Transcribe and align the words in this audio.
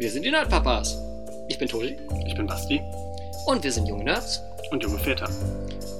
Wir 0.00 0.10
sind 0.10 0.24
die 0.24 0.30
Nerdpapas. 0.30 0.96
Ich 1.48 1.58
bin 1.58 1.68
Tobi 1.68 1.94
Ich 2.26 2.34
bin 2.34 2.46
Basti 2.46 2.80
und 3.44 3.62
wir 3.62 3.70
sind 3.70 3.86
junge 3.86 4.04
Nerds. 4.04 4.42
und 4.70 4.82
junge 4.82 4.98
Väter. 4.98 5.28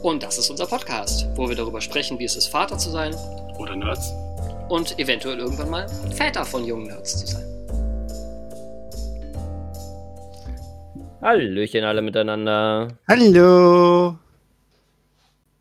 Und 0.03 0.22
das 0.22 0.38
ist 0.38 0.48
unser 0.48 0.66
Podcast, 0.66 1.28
wo 1.34 1.46
wir 1.51 1.54
darüber 1.54 1.83
sprechen, 1.83 2.19
wie 2.19 2.24
es 2.24 2.34
ist, 2.34 2.47
Vater 2.47 2.78
zu 2.78 2.88
sein 2.88 3.15
Oder 3.58 3.76
Nerds. 3.76 4.10
und 4.71 4.98
eventuell 4.98 5.38
irgendwann 5.38 5.69
mal 5.69 5.87
Väter 6.15 6.47
von 6.47 6.65
jungen 6.65 6.87
Nerds 6.87 7.19
zu 7.19 7.26
sein. 7.26 7.44
Hallöchen 11.21 11.85
alle 11.85 12.01
miteinander. 12.01 12.88
Hallo! 13.06 14.17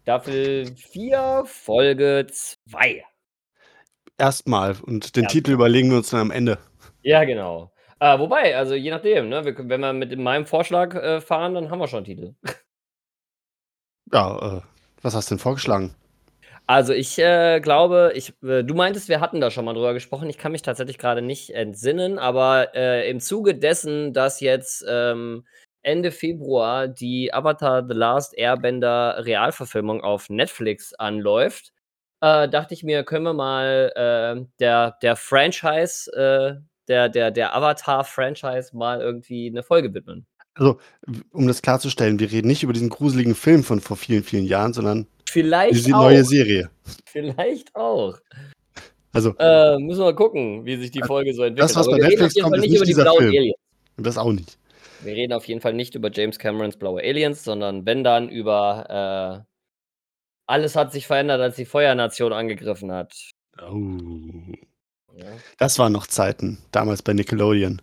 Staffel 0.03 0.73
4, 0.77 1.43
Folge 1.45 2.25
2. 2.31 3.03
Erstmal 4.17 4.77
und 4.83 5.17
den 5.17 5.23
Erstmal. 5.25 5.27
Titel 5.27 5.51
überlegen 5.51 5.89
wir 5.89 5.97
uns 5.97 6.11
dann 6.11 6.21
am 6.21 6.31
Ende. 6.31 6.57
Ja, 7.01 7.25
genau. 7.25 7.73
Äh, 7.99 8.17
wobei, 8.19 8.55
also 8.55 8.75
je 8.75 8.91
nachdem, 8.91 9.29
ne? 9.29 9.43
Wir, 9.43 9.57
wenn 9.69 9.81
wir 9.81 9.93
mit 9.93 10.17
meinem 10.17 10.45
Vorschlag 10.45 10.95
äh, 10.95 11.21
fahren, 11.21 11.53
dann 11.53 11.69
haben 11.69 11.79
wir 11.79 11.87
schon 11.87 11.97
einen 11.97 12.05
Titel. 12.05 12.35
Ja, 14.11 14.57
äh, 14.57 14.61
was 15.01 15.15
hast 15.15 15.29
du 15.29 15.35
denn 15.35 15.39
vorgeschlagen? 15.39 15.95
Also 16.65 16.93
ich 16.93 17.17
äh, 17.17 17.59
glaube, 17.61 18.11
ich, 18.15 18.33
äh, 18.43 18.63
du 18.63 18.75
meintest, 18.75 19.09
wir 19.09 19.21
hatten 19.21 19.41
da 19.41 19.49
schon 19.49 19.65
mal 19.65 19.73
drüber 19.73 19.93
gesprochen. 19.93 20.29
Ich 20.29 20.37
kann 20.37 20.51
mich 20.51 20.61
tatsächlich 20.61 20.99
gerade 20.99 21.21
nicht 21.21 21.49
entsinnen, 21.51 22.19
aber 22.19 22.75
äh, 22.75 23.09
im 23.09 23.19
Zuge 23.19 23.55
dessen, 23.55 24.13
dass 24.13 24.39
jetzt 24.39 24.85
ähm, 24.87 25.45
Ende 25.81 26.11
Februar 26.11 26.87
die 26.87 27.33
Avatar 27.33 27.87
The 27.87 27.93
Last 27.95 28.37
Airbender 28.37 29.25
Realverfilmung 29.25 30.01
auf 30.01 30.29
Netflix 30.29 30.93
anläuft, 30.93 31.73
äh, 32.21 32.47
dachte 32.49 32.73
ich 32.73 32.83
mir, 32.83 33.03
können 33.03 33.25
wir 33.25 33.33
mal 33.33 33.91
äh, 33.95 34.45
der, 34.59 34.97
der 35.01 35.15
Franchise, 35.15 36.11
äh, 36.13 36.61
der, 36.89 37.07
der, 37.09 37.31
der 37.31 37.55
Avatar-Franchise 37.55 38.75
mal 38.75 38.99
irgendwie 39.01 39.47
eine 39.47 39.63
Folge 39.63 39.93
widmen. 39.93 40.25
Also, 40.55 40.77
um 41.31 41.47
das 41.47 41.61
klarzustellen, 41.61 42.19
wir 42.19 42.31
reden 42.31 42.47
nicht 42.47 42.63
über 42.63 42.73
diesen 42.73 42.89
gruseligen 42.89 43.35
Film 43.35 43.63
von 43.63 43.79
vor 43.79 43.95
vielen, 43.95 44.23
vielen 44.23 44.45
Jahren, 44.45 44.73
sondern 44.73 45.07
Vielleicht 45.29 45.75
diese 45.75 45.95
auch. 45.95 46.01
neue 46.03 46.23
Serie. 46.25 46.69
Vielleicht 47.05 47.73
auch. 47.75 48.17
Also, 49.13 49.33
Äh, 49.39 49.77
müssen 49.79 49.99
wir 50.01 50.05
mal 50.05 50.15
gucken, 50.15 50.65
wie 50.65 50.77
sich 50.77 50.91
die 50.91 51.01
Folge 51.03 51.33
so 51.33 51.43
entwickelt. 51.43 51.69
das, 51.69 51.75
was 51.75 51.85
bei 51.87 51.93
wir 51.97 52.03
reden 52.03 52.19
Netflix 52.21 52.33
auf 52.33 52.35
jeden 52.35 52.43
kommt, 52.43 52.55
Fall 52.55 52.65
ist 52.65 52.69
nicht 52.71 52.77
über 52.77 52.85
die 52.85 52.93
blauen 52.93 53.17
Film. 53.19 53.29
Aliens. 53.37 53.55
das 53.97 54.17
auch 54.17 54.31
nicht. 54.33 54.57
Wir 55.01 55.13
reden 55.13 55.33
auf 55.33 55.45
jeden 55.45 55.61
Fall 55.61 55.73
nicht 55.73 55.95
über 55.95 56.11
James 56.11 56.37
Camerons 56.39 56.75
blaue 56.77 57.01
Aliens, 57.01 57.43
sondern 57.43 57.85
wenn 57.85 58.03
dann 58.03 58.27
über 58.29 59.45
äh, 59.45 59.45
alles 60.47 60.75
hat 60.75 60.91
sich 60.91 61.07
verändert, 61.07 61.39
als 61.41 61.55
die 61.55 61.65
Feuernation 61.65 62.33
angegriffen 62.33 62.91
hat. 62.91 63.13
Oh. 63.61 63.77
Ja. 65.19 65.25
Das 65.57 65.77
waren 65.79 65.91
noch 65.91 66.07
Zeiten, 66.07 66.59
damals 66.71 67.01
bei 67.01 67.13
Nickelodeon. 67.13 67.81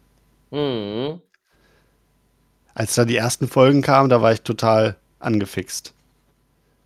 Mhm. 0.50 1.20
Als 2.74 2.94
da 2.94 3.04
die 3.04 3.16
ersten 3.16 3.48
Folgen 3.48 3.82
kamen, 3.82 4.08
da 4.08 4.22
war 4.22 4.32
ich 4.32 4.42
total 4.42 4.96
angefixt. 5.18 5.92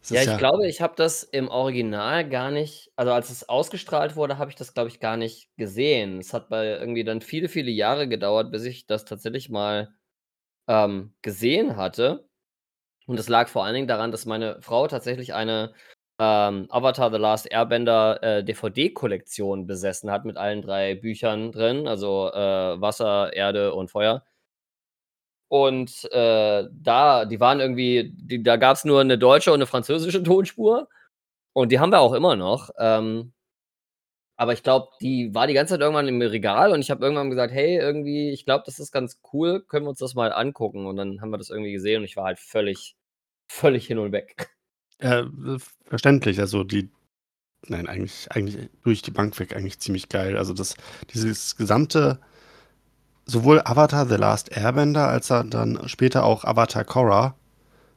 Das 0.00 0.10
Ja, 0.10 0.32
ich 0.32 0.38
glaube, 0.38 0.66
ich 0.66 0.80
habe 0.80 0.94
das 0.96 1.22
im 1.22 1.48
Original 1.48 2.28
gar 2.28 2.50
nicht, 2.50 2.90
also 2.96 3.12
als 3.12 3.30
es 3.30 3.48
ausgestrahlt 3.48 4.16
wurde, 4.16 4.38
habe 4.38 4.50
ich 4.50 4.56
das, 4.56 4.72
glaube 4.72 4.88
ich, 4.88 4.98
gar 4.98 5.16
nicht 5.16 5.50
gesehen. 5.56 6.18
Es 6.18 6.32
hat 6.32 6.48
bei 6.48 6.66
irgendwie 6.66 7.04
dann 7.04 7.20
viele, 7.20 7.48
viele 7.48 7.70
Jahre 7.70 8.08
gedauert, 8.08 8.50
bis 8.50 8.64
ich 8.64 8.86
das 8.86 9.04
tatsächlich 9.04 9.50
mal 9.50 9.94
ähm, 10.68 11.12
gesehen 11.22 11.76
hatte. 11.76 12.26
Und 13.06 13.18
es 13.18 13.28
lag 13.28 13.48
vor 13.48 13.64
allen 13.64 13.74
Dingen 13.74 13.88
daran, 13.88 14.12
dass 14.12 14.24
meine 14.24 14.60
Frau 14.62 14.86
tatsächlich 14.86 15.34
eine 15.34 15.74
ähm, 16.20 16.66
Avatar 16.70 17.10
The 17.10 17.18
Last 17.18 17.50
Airbender 17.50 18.22
äh, 18.22 18.44
DVD-Kollektion 18.44 19.66
besessen 19.66 20.10
hat 20.10 20.26
mit 20.26 20.36
allen 20.36 20.62
drei 20.62 20.94
Büchern 20.94 21.50
drin, 21.52 21.88
also 21.88 22.30
äh, 22.32 22.80
Wasser, 22.80 23.32
Erde 23.32 23.74
und 23.74 23.90
Feuer. 23.90 24.22
Und 25.48 26.04
äh, 26.12 26.68
da, 26.72 27.24
die 27.24 27.40
waren 27.40 27.58
irgendwie, 27.60 28.12
die, 28.14 28.42
da 28.42 28.56
gab 28.56 28.76
es 28.76 28.84
nur 28.84 29.00
eine 29.00 29.18
deutsche 29.18 29.50
und 29.50 29.56
eine 29.56 29.66
französische 29.66 30.22
Tonspur. 30.24 30.88
Und 31.54 31.72
die 31.72 31.80
haben 31.80 31.90
wir 31.92 32.00
auch 32.00 32.12
immer 32.14 32.36
noch. 32.36 32.70
Ähm, 32.78 33.32
aber 34.36 34.52
ich 34.54 34.62
glaube, 34.62 34.88
die 35.00 35.34
war 35.34 35.46
die 35.46 35.54
ganze 35.54 35.74
Zeit 35.74 35.80
irgendwann 35.82 36.08
im 36.08 36.22
Regal 36.22 36.72
und 36.72 36.80
ich 36.80 36.90
habe 36.90 37.04
irgendwann 37.04 37.30
gesagt, 37.30 37.52
hey, 37.52 37.76
irgendwie, 37.76 38.30
ich 38.30 38.44
glaube, 38.46 38.62
das 38.66 38.78
ist 38.78 38.90
ganz 38.92 39.20
cool, 39.32 39.62
können 39.66 39.84
wir 39.86 39.90
uns 39.90 39.98
das 39.98 40.14
mal 40.14 40.32
angucken. 40.32 40.86
Und 40.86 40.96
dann 40.96 41.20
haben 41.20 41.30
wir 41.30 41.38
das 41.38 41.50
irgendwie 41.50 41.72
gesehen 41.72 41.98
und 41.98 42.04
ich 42.04 42.16
war 42.16 42.24
halt 42.24 42.38
völlig, 42.38 42.96
völlig 43.48 43.86
hin 43.86 43.98
und 43.98 44.12
weg. 44.12 44.50
Äh, 45.00 45.24
verständlich, 45.84 46.38
also 46.40 46.62
die, 46.62 46.90
nein, 47.66 47.88
eigentlich, 47.88 48.30
eigentlich 48.30 48.68
durch 48.84 49.02
die 49.02 49.10
Bank 49.10 49.38
weg 49.38 49.56
eigentlich 49.56 49.78
ziemlich 49.80 50.08
geil. 50.08 50.36
Also 50.36 50.52
das, 50.54 50.76
dieses 51.12 51.56
gesamte, 51.56 52.18
sowohl 53.24 53.60
Avatar 53.64 54.06
The 54.06 54.16
Last 54.16 54.56
Airbender 54.56 55.08
als 55.08 55.28
dann 55.28 55.80
später 55.86 56.24
auch 56.24 56.44
Avatar 56.44 56.84
Korra, 56.84 57.34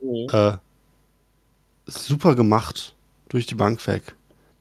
äh, 0.01 0.53
super 1.85 2.35
gemacht, 2.35 2.95
durch 3.29 3.45
die 3.45 3.55
Bank 3.55 3.85
weg. 3.87 4.15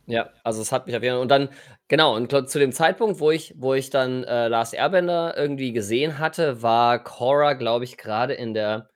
Ja, 0.06 0.30
also 0.42 0.62
es 0.62 0.72
hat 0.72 0.86
mich 0.86 0.96
auf 0.96 1.02
jeden 1.02 1.14
Fall. 1.14 1.22
Und 1.22 1.28
dann, 1.28 1.48
genau, 1.88 2.16
und 2.16 2.30
zu 2.48 2.58
dem 2.58 2.72
Zeitpunkt, 2.72 3.20
wo 3.20 3.30
ich, 3.30 3.54
wo 3.56 3.74
ich 3.74 3.90
dann 3.90 4.24
äh, 4.24 4.48
Last 4.48 4.74
Airbender 4.74 5.36
irgendwie 5.36 5.72
gesehen 5.72 6.18
hatte, 6.18 6.62
war 6.62 7.02
Korra, 7.02 7.52
glaube 7.52 7.84
ich, 7.84 7.96
gerade 7.96 8.34
in 8.34 8.52
der 8.54 8.88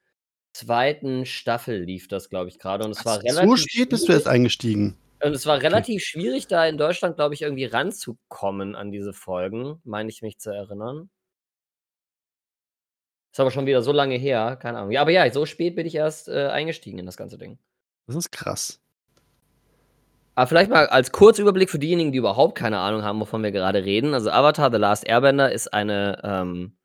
zweiten 0.57 1.25
Staffel 1.25 1.83
lief 1.83 2.07
das, 2.07 2.29
glaube 2.29 2.49
ich, 2.49 2.59
gerade. 2.59 2.85
Und 2.85 2.91
es 2.91 3.05
war 3.05 3.21
relativ. 3.23 3.49
so 3.49 3.55
spät 3.57 3.89
bist 3.89 4.03
du 4.03 4.07
schwierig- 4.07 4.19
jetzt 4.19 4.27
eingestiegen. 4.27 4.97
Und 5.23 5.33
es 5.33 5.45
war 5.47 5.61
relativ 5.61 6.03
schwierig, 6.03 6.45
da 6.47 6.65
in 6.67 6.77
Deutschland, 6.77 7.15
glaube 7.15 7.33
ich, 7.33 7.41
irgendwie 7.41 7.65
ranzukommen 7.65 8.75
an 8.75 8.91
diese 8.91 9.13
Folgen, 9.13 9.81
meine 9.83 10.09
ich 10.09 10.21
mich 10.21 10.37
zu 10.37 10.51
erinnern. 10.51 11.09
Ist 13.31 13.39
aber 13.39 13.49
schon 13.51 13.65
wieder 13.65 13.81
so 13.81 13.91
lange 13.91 14.15
her, 14.15 14.57
keine 14.61 14.77
Ahnung. 14.77 14.91
Ja, 14.91 15.01
aber 15.01 15.11
ja, 15.11 15.31
so 15.31 15.45
spät 15.45 15.75
bin 15.75 15.87
ich 15.87 15.95
erst 15.95 16.27
äh, 16.27 16.47
eingestiegen 16.47 16.99
in 16.99 17.05
das 17.05 17.17
ganze 17.17 17.37
Ding. 17.37 17.57
Das 18.05 18.15
ist 18.15 18.31
krass. 18.31 18.79
Aber 20.35 20.47
vielleicht 20.47 20.69
mal 20.69 20.85
als 20.87 21.11
Kurzüberblick 21.11 21.71
für 21.71 21.79
diejenigen, 21.79 22.11
die 22.11 22.19
überhaupt 22.19 22.55
keine 22.55 22.77
Ahnung 22.77 23.01
haben, 23.01 23.19
wovon 23.19 23.41
wir 23.41 23.51
gerade 23.51 23.83
reden. 23.83 24.13
Also 24.13 24.29
Avatar 24.29 24.71
The 24.71 24.77
Last 24.77 25.07
Airbender 25.07 25.51
ist 25.51 25.73
eine, 25.73 26.21
ähm, 26.23 26.77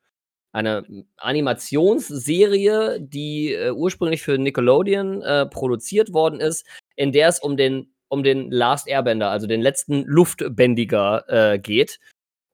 eine 0.52 0.84
Animationsserie, 1.16 3.00
die 3.00 3.54
äh, 3.54 3.70
ursprünglich 3.70 4.22
für 4.22 4.38
Nickelodeon 4.38 5.22
äh, 5.22 5.46
produziert 5.46 6.12
worden 6.12 6.40
ist, 6.40 6.66
in 6.94 7.10
der 7.12 7.28
es 7.28 7.40
um 7.40 7.56
den, 7.56 7.92
um 8.08 8.22
den 8.22 8.50
Last 8.50 8.86
Airbender, 8.86 9.30
also 9.30 9.46
den 9.46 9.62
letzten 9.62 10.04
Luftbändiger 10.04 11.24
äh, 11.28 11.58
geht. 11.58 11.98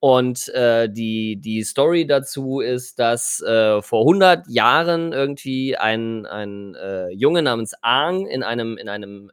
Und 0.01 0.49
äh, 0.51 0.89
die, 0.89 1.41
die 1.41 1.65
Story 1.65 2.07
dazu 2.07 2.61
ist, 2.61 3.01
dass 3.01 3.43
äh, 3.43 3.83
vor 3.83 4.03
100 4.03 4.49
Jahren 4.49 5.13
irgendwie 5.13 5.77
ein, 5.77 6.25
ein 6.25 6.77
äh, 6.77 7.09
Junge 7.11 7.43
namens 7.43 7.75
Aang 7.83 8.27
in 8.27 8.45
einem, 8.45 8.79
in 8.79 8.89
einem 8.89 9.33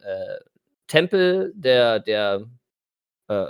Tempel 0.88 1.54
der, 1.56 2.00
der 2.00 2.46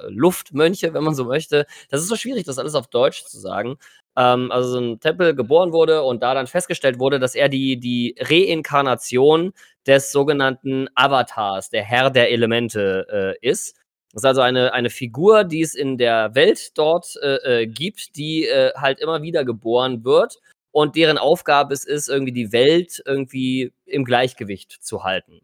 Luftmönche, 0.07 0.93
wenn 0.93 1.03
man 1.03 1.15
so 1.15 1.25
möchte. 1.25 1.65
Das 1.89 1.99
ist 1.99 2.07
so 2.07 2.15
schwierig, 2.15 2.45
das 2.45 2.59
alles 2.59 2.75
auf 2.75 2.87
Deutsch 2.87 3.25
zu 3.25 3.37
sagen. 3.37 3.77
Ähm, 4.17 4.51
also 4.51 4.69
so 4.69 4.79
ein 4.79 4.99
Tempel 4.99 5.35
geboren 5.35 5.73
wurde 5.73 6.03
und 6.03 6.23
da 6.23 6.33
dann 6.33 6.47
festgestellt 6.47 6.99
wurde, 6.99 7.19
dass 7.19 7.35
er 7.35 7.49
die, 7.49 7.77
die 7.79 8.15
Reinkarnation 8.19 9.53
des 9.85 10.11
sogenannten 10.11 10.87
Avatars, 10.95 11.69
der 11.69 11.83
Herr 11.83 12.09
der 12.09 12.31
Elemente, 12.31 13.35
äh, 13.41 13.47
ist. 13.47 13.77
Das 14.13 14.23
ist 14.23 14.27
also 14.27 14.41
eine, 14.41 14.73
eine 14.73 14.89
Figur, 14.89 15.43
die 15.43 15.61
es 15.61 15.75
in 15.75 15.97
der 15.97 16.33
Welt 16.35 16.77
dort 16.77 17.15
äh, 17.21 17.63
äh, 17.63 17.67
gibt, 17.67 18.15
die 18.15 18.45
äh, 18.47 18.71
halt 18.75 18.99
immer 18.99 19.21
wieder 19.21 19.43
geboren 19.43 20.05
wird 20.05 20.39
und 20.71 20.95
deren 20.95 21.17
Aufgabe 21.17 21.73
es 21.73 21.85
ist, 21.85 22.09
irgendwie 22.09 22.31
die 22.31 22.51
Welt 22.51 23.01
irgendwie 23.05 23.73
im 23.85 24.05
Gleichgewicht 24.05 24.71
zu 24.71 25.03
halten. 25.03 25.41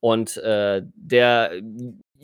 Und 0.00 0.36
äh, 0.36 0.82
der 0.94 1.52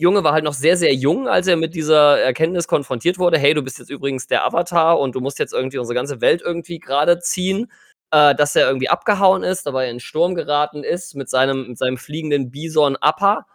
Junge 0.01 0.23
war 0.23 0.33
halt 0.33 0.43
noch 0.43 0.53
sehr, 0.53 0.77
sehr 0.77 0.93
jung, 0.95 1.27
als 1.27 1.47
er 1.47 1.57
mit 1.57 1.75
dieser 1.75 2.19
Erkenntnis 2.19 2.67
konfrontiert 2.67 3.19
wurde. 3.19 3.37
Hey, 3.37 3.53
du 3.53 3.61
bist 3.61 3.77
jetzt 3.79 3.91
übrigens 3.91 4.27
der 4.27 4.45
Avatar 4.45 4.99
und 4.99 5.13
du 5.15 5.21
musst 5.21 5.37
jetzt 5.39 5.53
irgendwie 5.53 5.77
unsere 5.77 5.95
ganze 5.95 6.21
Welt 6.21 6.41
irgendwie 6.43 6.79
gerade 6.79 7.19
ziehen. 7.19 7.71
Äh, 8.13 8.35
dass 8.35 8.55
er 8.55 8.67
irgendwie 8.67 8.89
abgehauen 8.89 9.43
ist, 9.43 9.65
dabei 9.65 9.89
in 9.89 10.01
Sturm 10.01 10.35
geraten 10.35 10.83
ist 10.83 11.15
mit 11.15 11.29
seinem, 11.29 11.69
mit 11.69 11.77
seinem 11.77 11.97
fliegenden 11.97 12.51
Bison 12.51 12.97
Appa 12.97 13.45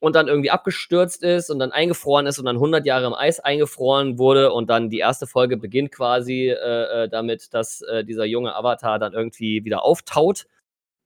und 0.00 0.16
dann 0.16 0.28
irgendwie 0.28 0.50
abgestürzt 0.50 1.22
ist 1.22 1.50
und 1.50 1.58
dann 1.58 1.72
eingefroren 1.72 2.26
ist 2.26 2.38
und 2.38 2.46
dann 2.46 2.56
100 2.56 2.86
Jahre 2.86 3.06
im 3.06 3.14
Eis 3.14 3.40
eingefroren 3.40 4.18
wurde 4.18 4.52
und 4.52 4.70
dann 4.70 4.88
die 4.88 4.98
erste 4.98 5.26
Folge 5.26 5.58
beginnt 5.58 5.92
quasi 5.92 6.48
äh, 6.48 7.04
äh, 7.04 7.08
damit, 7.08 7.52
dass 7.52 7.82
äh, 7.82 8.04
dieser 8.04 8.24
junge 8.24 8.54
Avatar 8.54 8.98
dann 8.98 9.12
irgendwie 9.12 9.64
wieder 9.64 9.82
auftaut 9.82 10.46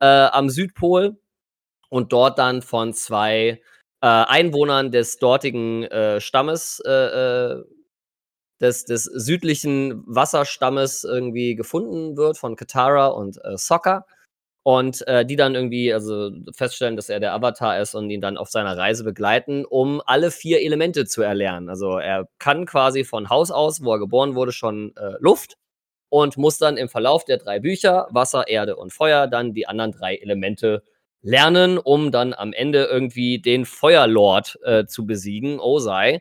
äh, 0.01 0.07
am 0.07 0.49
Südpol 0.49 1.17
und 1.89 2.13
dort 2.13 2.39
dann 2.39 2.63
von 2.63 2.93
zwei 2.95 3.61
äh, 4.03 4.07
Einwohnern 4.07 4.91
des 4.91 5.19
dortigen 5.19 5.85
äh, 5.85 6.21
Stammes, 6.21 6.83
äh, 6.85 6.91
äh, 6.91 7.65
des, 8.61 8.85
des 8.85 9.05
südlichen 9.05 10.05
Wasserstammes 10.07 11.05
irgendwie 11.05 11.55
gefunden 11.55 12.17
wird 12.17 12.37
von 12.39 12.57
Katara 12.57 13.09
und 13.09 13.39
äh, 13.45 13.57
Sokka. 13.57 14.07
Und 14.65 15.07
äh, 15.09 15.27
die 15.27 15.35
dann 15.35 15.57
irgendwie 15.57 15.93
also 15.93 16.31
feststellen, 16.55 16.95
dass 16.95 17.09
er 17.09 17.19
der 17.19 17.35
Avatar 17.35 17.81
ist 17.81 17.97
und 17.97 18.11
ihn 18.11 18.21
dann 18.21 18.37
auf 18.37 18.49
seiner 18.49 18.77
Reise 18.77 19.03
begleiten, 19.03 19.65
um 19.65 20.01
alle 20.07 20.31
vier 20.31 20.63
Elemente 20.63 21.05
zu 21.05 21.23
erlernen. 21.23 21.69
Also 21.69 21.99
er 21.99 22.29
kann 22.39 22.65
quasi 22.67 23.03
von 23.03 23.29
Haus 23.29 23.51
aus, 23.51 23.83
wo 23.83 23.93
er 23.95 23.99
geboren 23.99 24.37
wurde, 24.37 24.53
schon 24.53 24.95
Luft 25.19 25.57
und 26.13 26.37
muss 26.37 26.59
dann 26.59 26.77
im 26.77 26.89
Verlauf 26.89 27.25
der 27.25 27.39
drei 27.39 27.59
Bücher, 27.59 28.07
Wasser, 28.11 28.47
Erde 28.47 28.77
und 28.77 28.93
Feuer, 28.93 29.27
dann 29.27 29.55
die 29.55 29.67
anderen 29.67 29.93
drei 29.93 30.17
Elemente 30.17 30.83
lernen, 31.23 31.79
um 31.79 32.11
dann 32.11 32.35
am 32.35 32.53
Ende 32.53 32.85
irgendwie 32.85 33.39
den 33.41 33.65
Feuerlord 33.65 34.59
äh, 34.65 34.87
zu 34.87 35.07
besiegen, 35.07 35.61
Osei, 35.61 36.21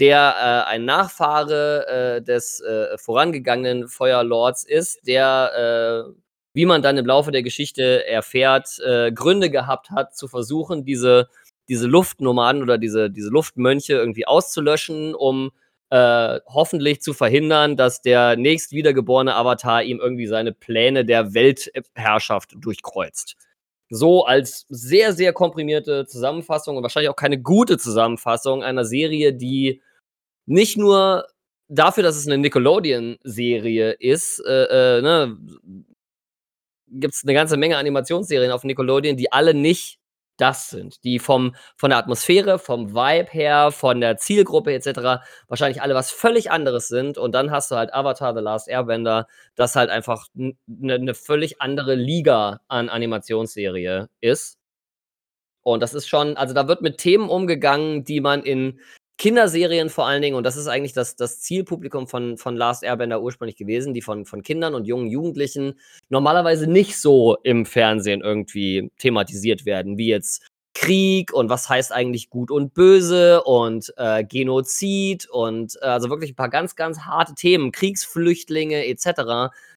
der 0.00 0.34
äh, 0.66 0.70
ein 0.70 0.84
Nachfahre 0.84 1.86
äh, 1.86 2.22
des 2.22 2.60
äh, 2.60 2.96
vorangegangenen 2.98 3.88
Feuerlords 3.88 4.64
ist, 4.64 5.06
der, 5.06 6.06
äh, 6.08 6.12
wie 6.54 6.66
man 6.66 6.82
dann 6.82 6.98
im 6.98 7.06
Laufe 7.06 7.30
der 7.30 7.42
Geschichte 7.42 8.06
erfährt, 8.06 8.78
äh, 8.80 9.12
Gründe 9.12 9.50
gehabt 9.50 9.90
hat, 9.90 10.16
zu 10.16 10.26
versuchen, 10.26 10.84
diese, 10.84 11.28
diese 11.68 11.86
Luftnomaden 11.86 12.62
oder 12.62 12.78
diese, 12.78 13.10
diese 13.10 13.28
Luftmönche 13.28 13.92
irgendwie 13.94 14.26
auszulöschen, 14.26 15.14
um 15.14 15.52
hoffentlich 15.92 17.02
zu 17.02 17.12
verhindern, 17.14 17.76
dass 17.76 18.00
der 18.00 18.36
nächst 18.36 18.70
wiedergeborene 18.70 19.34
Avatar 19.34 19.82
ihm 19.82 19.98
irgendwie 19.98 20.28
seine 20.28 20.52
Pläne 20.52 21.04
der 21.04 21.34
Weltherrschaft 21.34 22.52
durchkreuzt. 22.56 23.34
So 23.90 24.24
als 24.24 24.66
sehr, 24.68 25.12
sehr 25.12 25.32
komprimierte 25.32 26.06
Zusammenfassung 26.06 26.76
und 26.76 26.82
wahrscheinlich 26.82 27.10
auch 27.10 27.16
keine 27.16 27.40
gute 27.40 27.76
Zusammenfassung 27.78 28.62
einer 28.62 28.84
Serie, 28.84 29.34
die 29.34 29.82
nicht 30.46 30.76
nur 30.76 31.26
dafür, 31.68 32.02
dass 32.02 32.16
es 32.16 32.26
eine 32.26 32.38
Nickelodeon-Serie 32.38 33.92
ist, 33.92 34.42
äh, 34.46 34.98
äh, 34.98 35.02
ne, 35.02 35.36
gibt 36.88 37.14
es 37.14 37.22
eine 37.24 37.34
ganze 37.34 37.56
Menge 37.56 37.76
Animationsserien 37.76 38.52
auf 38.52 38.64
Nickelodeon, 38.64 39.16
die 39.16 39.32
alle 39.32 39.54
nicht 39.54 39.99
das 40.40 40.70
sind, 40.70 41.04
die 41.04 41.18
vom, 41.18 41.54
von 41.76 41.90
der 41.90 41.98
Atmosphäre, 41.98 42.58
vom 42.58 42.94
Vibe 42.94 43.30
her, 43.30 43.70
von 43.72 44.00
der 44.00 44.16
Zielgruppe 44.16 44.72
etc. 44.72 45.22
wahrscheinlich 45.48 45.82
alle 45.82 45.94
was 45.94 46.10
völlig 46.10 46.50
anderes 46.50 46.88
sind. 46.88 47.18
Und 47.18 47.32
dann 47.32 47.50
hast 47.50 47.70
du 47.70 47.76
halt 47.76 47.92
Avatar 47.92 48.34
The 48.34 48.40
Last 48.40 48.68
Airbender, 48.68 49.26
das 49.54 49.76
halt 49.76 49.90
einfach 49.90 50.26
eine 50.34 50.54
ne 50.98 51.14
völlig 51.14 51.60
andere 51.60 51.94
Liga 51.94 52.60
an 52.68 52.88
Animationsserie 52.88 54.08
ist. 54.20 54.58
Und 55.62 55.82
das 55.82 55.94
ist 55.94 56.08
schon, 56.08 56.36
also 56.36 56.54
da 56.54 56.68
wird 56.68 56.80
mit 56.82 56.98
Themen 56.98 57.28
umgegangen, 57.28 58.04
die 58.04 58.20
man 58.20 58.42
in 58.42 58.80
Kinderserien 59.20 59.90
vor 59.90 60.06
allen 60.06 60.22
Dingen, 60.22 60.34
und 60.34 60.44
das 60.44 60.56
ist 60.56 60.66
eigentlich 60.66 60.94
das, 60.94 61.14
das 61.14 61.40
Zielpublikum 61.40 62.08
von, 62.08 62.38
von 62.38 62.56
Last 62.56 62.82
Airbender 62.82 63.20
ursprünglich 63.20 63.56
gewesen, 63.56 63.92
die 63.92 64.00
von, 64.00 64.24
von 64.24 64.42
Kindern 64.42 64.74
und 64.74 64.86
jungen 64.86 65.08
Jugendlichen 65.08 65.78
normalerweise 66.08 66.66
nicht 66.66 66.98
so 66.98 67.36
im 67.42 67.66
Fernsehen 67.66 68.22
irgendwie 68.22 68.90
thematisiert 68.96 69.66
werden, 69.66 69.98
wie 69.98 70.08
jetzt 70.08 70.46
Krieg 70.72 71.34
und 71.34 71.50
was 71.50 71.68
heißt 71.68 71.92
eigentlich 71.92 72.30
gut 72.30 72.50
und 72.50 72.72
böse 72.72 73.42
und 73.44 73.92
äh, 73.98 74.24
Genozid 74.24 75.28
und 75.28 75.76
äh, 75.82 75.84
also 75.84 76.08
wirklich 76.08 76.32
ein 76.32 76.36
paar 76.36 76.48
ganz, 76.48 76.74
ganz 76.74 77.00
harte 77.00 77.34
Themen, 77.34 77.72
Kriegsflüchtlinge 77.72 78.86
etc. 78.86 79.04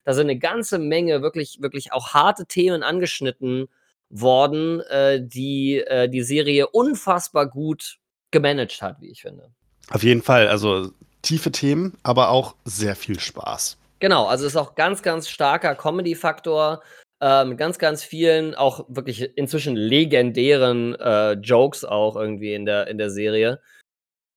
Da 0.06 0.13
sind 0.13 0.28
eine 0.28 0.40
ganze 0.40 0.80
Menge 0.80 1.22
wirklich, 1.22 1.57
wirklich 1.60 1.92
auch 1.92 2.13
harte 2.13 2.45
Themen 2.45 2.81
angeschnitten 2.81 3.68
worden, 4.10 4.80
äh, 4.90 5.22
die 5.22 5.80
äh, 5.80 6.07
die 6.07 6.24
Serie 6.24 6.68
unfassbar 6.68 7.50
gut 7.50 8.00
gemanagt 8.33 8.81
hat, 8.81 9.00
wie 9.00 9.09
ich 9.09 9.21
finde. 9.21 9.50
Auf 9.89 10.03
jeden 10.03 10.21
Fall, 10.21 10.50
also 10.50 10.91
tiefe 11.21 11.51
Themen, 11.51 11.97
aber 12.03 12.30
auch 12.30 12.56
sehr 12.65 12.97
viel 12.97 13.19
Spaß. 13.19 13.77
Genau, 14.00 14.25
also 14.25 14.45
es 14.45 14.51
ist 14.51 14.57
auch 14.57 14.75
ganz, 14.75 15.01
ganz 15.01 15.30
starker 15.30 15.75
Comedy-Faktor. 15.75 16.83
Äh, 17.21 17.45
mit 17.45 17.57
ganz, 17.57 17.80
ganz 17.80 18.03
vielen, 18.03 18.53
auch 18.53 18.85
wirklich 18.89 19.38
inzwischen 19.38 19.77
legendären 19.77 20.95
äh, 20.95 21.33
Jokes 21.33 21.85
auch 21.85 22.18
irgendwie 22.18 22.53
in 22.53 22.65
der, 22.65 22.88
in 22.88 22.97
der 22.97 23.09
Serie. 23.09 23.62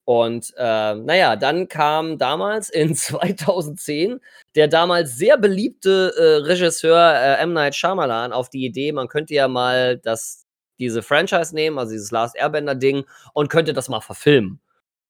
Und 0.05 0.55
äh, 0.57 0.95
naja, 0.95 1.35
dann 1.35 1.67
kam 1.67 2.17
damals 2.17 2.71
in 2.71 2.95
2010 2.95 4.21
der 4.55 4.69
damals 4.69 5.17
sehr 5.17 5.37
beliebte 5.37 6.15
äh, 6.17 6.47
Regisseur 6.47 7.13
äh, 7.15 7.43
M. 7.43 7.53
Night 7.53 7.75
Shyamalan 7.75 8.33
auf 8.33 8.49
die 8.49 8.65
Idee, 8.65 8.93
man 8.93 9.09
könnte 9.09 9.35
ja 9.35 9.49
mal 9.49 9.99
das 9.99 10.46
diese 10.79 11.03
Franchise 11.03 11.55
nehmen, 11.55 11.79
also 11.79 11.93
dieses 11.93 12.11
Last 12.11 12.37
Airbender-Ding, 12.37 13.05
und 13.33 13.49
könnte 13.49 13.73
das 13.73 13.89
mal 13.89 14.01
verfilmen. 14.01 14.61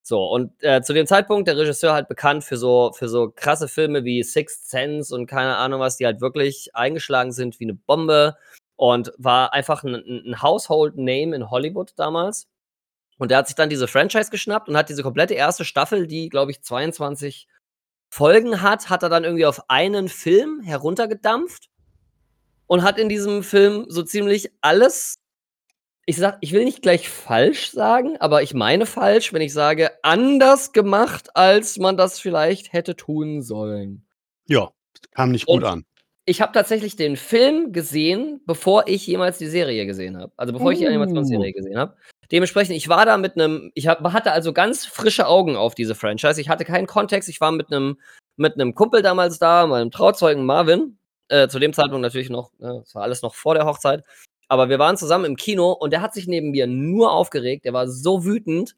So, 0.02 0.24
und 0.24 0.52
äh, 0.62 0.82
zu 0.82 0.92
dem 0.92 1.06
Zeitpunkt, 1.06 1.48
der 1.48 1.56
Regisseur 1.56 1.92
halt 1.92 2.06
bekannt 2.06 2.44
für 2.44 2.56
so, 2.56 2.92
für 2.92 3.08
so 3.08 3.32
krasse 3.34 3.66
Filme 3.66 4.04
wie 4.04 4.22
Sixth 4.22 4.68
Sense 4.68 5.12
und 5.12 5.26
keine 5.26 5.56
Ahnung 5.56 5.80
was, 5.80 5.96
die 5.96 6.06
halt 6.06 6.20
wirklich 6.20 6.70
eingeschlagen 6.74 7.32
sind 7.32 7.58
wie 7.58 7.64
eine 7.64 7.74
Bombe 7.74 8.36
und 8.76 9.12
war 9.18 9.52
einfach 9.52 9.82
ein, 9.82 9.94
ein 9.96 10.42
Household 10.42 10.96
Name 10.96 11.34
in 11.34 11.50
Hollywood 11.50 11.92
damals. 11.96 12.46
Und 13.18 13.32
der 13.32 13.38
hat 13.38 13.48
sich 13.48 13.56
dann 13.56 13.68
diese 13.68 13.88
Franchise 13.88 14.30
geschnappt 14.30 14.68
und 14.68 14.76
hat 14.76 14.90
diese 14.90 15.02
komplette 15.02 15.34
erste 15.34 15.64
Staffel, 15.64 16.06
die, 16.06 16.28
glaube 16.28 16.52
ich, 16.52 16.62
22 16.62 17.48
Folgen 18.08 18.62
hat, 18.62 18.88
hat 18.88 19.02
er 19.02 19.08
dann 19.08 19.24
irgendwie 19.24 19.46
auf 19.46 19.68
einen 19.68 20.08
Film 20.08 20.60
heruntergedampft 20.60 21.68
und 22.68 22.82
hat 22.84 22.98
in 22.98 23.08
diesem 23.08 23.42
Film 23.42 23.86
so 23.88 24.04
ziemlich 24.04 24.52
alles 24.60 25.16
ich 26.06 26.16
sag, 26.16 26.38
ich 26.40 26.52
will 26.52 26.64
nicht 26.64 26.82
gleich 26.82 27.08
falsch 27.08 27.70
sagen, 27.70 28.16
aber 28.18 28.42
ich 28.42 28.54
meine 28.54 28.86
falsch, 28.86 29.32
wenn 29.32 29.42
ich 29.42 29.52
sage, 29.52 29.90
anders 30.02 30.72
gemacht, 30.72 31.30
als 31.34 31.78
man 31.78 31.96
das 31.96 32.20
vielleicht 32.20 32.72
hätte 32.72 32.94
tun 32.94 33.42
sollen. 33.42 34.06
Ja, 34.46 34.70
kam 35.10 35.32
nicht 35.32 35.46
gut 35.46 35.62
Und 35.62 35.64
an. 35.64 35.84
Ich 36.24 36.40
habe 36.40 36.52
tatsächlich 36.52 36.96
den 36.96 37.16
Film 37.16 37.72
gesehen, 37.72 38.40
bevor 38.46 38.88
ich 38.88 39.06
jemals 39.06 39.38
die 39.38 39.46
Serie 39.46 39.86
gesehen 39.86 40.16
habe. 40.16 40.32
Also 40.36 40.52
bevor 40.52 40.68
uh. 40.68 40.70
ich 40.70 40.78
die 40.78 40.86
Animationsserie 40.86 41.52
oh. 41.54 41.56
gesehen 41.56 41.78
habe. 41.78 41.96
Dementsprechend, 42.32 42.76
ich 42.76 42.88
war 42.88 43.06
da 43.06 43.16
mit 43.16 43.34
einem, 43.34 43.70
ich 43.74 43.86
hab, 43.86 44.02
hatte 44.12 44.32
also 44.32 44.52
ganz 44.52 44.84
frische 44.84 45.26
Augen 45.28 45.56
auf 45.56 45.74
diese 45.76 45.94
Franchise. 45.94 46.40
Ich 46.40 46.48
hatte 46.48 46.64
keinen 46.64 46.86
Kontext. 46.86 47.28
Ich 47.28 47.40
war 47.40 47.52
mit 47.52 47.72
einem 47.72 47.98
mit 48.36 48.54
einem 48.54 48.74
Kumpel 48.74 49.02
damals 49.02 49.38
da, 49.38 49.66
meinem 49.66 49.90
Trauzeugen 49.90 50.44
Marvin. 50.44 50.98
Äh, 51.28 51.48
zu 51.48 51.58
dem 51.58 51.72
Zeitpunkt 51.72 52.02
natürlich 52.02 52.30
noch, 52.30 52.52
äh, 52.60 52.78
das 52.80 52.94
war 52.94 53.02
alles 53.02 53.22
noch 53.22 53.34
vor 53.34 53.54
der 53.54 53.66
Hochzeit. 53.66 54.04
Aber 54.48 54.68
wir 54.68 54.78
waren 54.78 54.96
zusammen 54.96 55.24
im 55.24 55.36
Kino 55.36 55.72
und 55.72 55.92
der 55.92 56.02
hat 56.02 56.14
sich 56.14 56.26
neben 56.26 56.50
mir 56.50 56.66
nur 56.66 57.12
aufgeregt. 57.12 57.64
Der 57.64 57.72
war 57.72 57.88
so 57.88 58.24
wütend. 58.24 58.76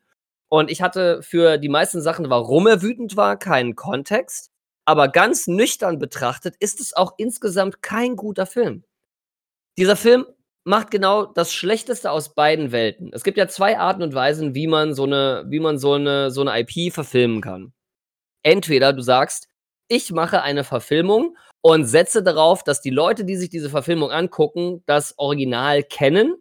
Und 0.49 0.70
ich 0.70 0.81
hatte 0.81 1.23
für 1.23 1.59
die 1.59 1.69
meisten 1.69 2.00
Sachen, 2.00 2.31
warum 2.31 2.67
er 2.67 2.81
wütend 2.81 3.17
war, 3.17 3.38
keinen 3.38 3.76
Kontext. 3.76 4.50
Aber 4.87 5.09
ganz 5.09 5.47
nüchtern 5.47 5.99
betrachtet 5.99 6.56
ist 6.59 6.81
es 6.81 6.94
auch 6.94 7.12
insgesamt 7.19 7.82
kein 7.82 8.17
guter 8.17 8.47
Film. 8.47 8.85
Dieser 9.76 9.97
Film 9.97 10.25
macht 10.65 10.91
genau 10.91 11.26
das 11.26 11.53
Schlechteste 11.53 12.11
aus 12.11 12.35
beiden 12.35 12.73
Welten. 12.73 13.11
Es 13.12 13.25
gibt 13.25 13.37
ja 13.37 13.49
zwei 13.49 13.79
Arten 13.79 14.03
und 14.03 14.15
Weisen, 14.15 14.55
wie 14.55 14.67
man 14.67 14.94
so 14.94 15.05
eine, 15.05 15.44
wie 15.48 15.60
man 15.60 15.79
so 15.79 15.94
eine, 15.94 16.31
so 16.31 16.41
eine 16.41 16.58
IP 16.60 16.93
verfilmen 16.93 17.43
kann. 17.43 17.72
Entweder 18.43 18.93
du 18.93 19.03
sagst, 19.03 19.48
ich 19.89 20.13
mache 20.13 20.43
eine 20.43 20.65
Verfilmung 20.65 21.37
und 21.60 21.84
setze 21.84 22.22
darauf, 22.22 22.62
dass 22.62 22.81
die 22.81 22.91
Leute, 22.91 23.24
die 23.24 23.36
sich 23.36 23.50
diese 23.50 23.70
Verfilmung 23.70 24.10
angucken, 24.10 24.82
das 24.86 25.15
Original 25.19 25.82
kennen 25.82 26.36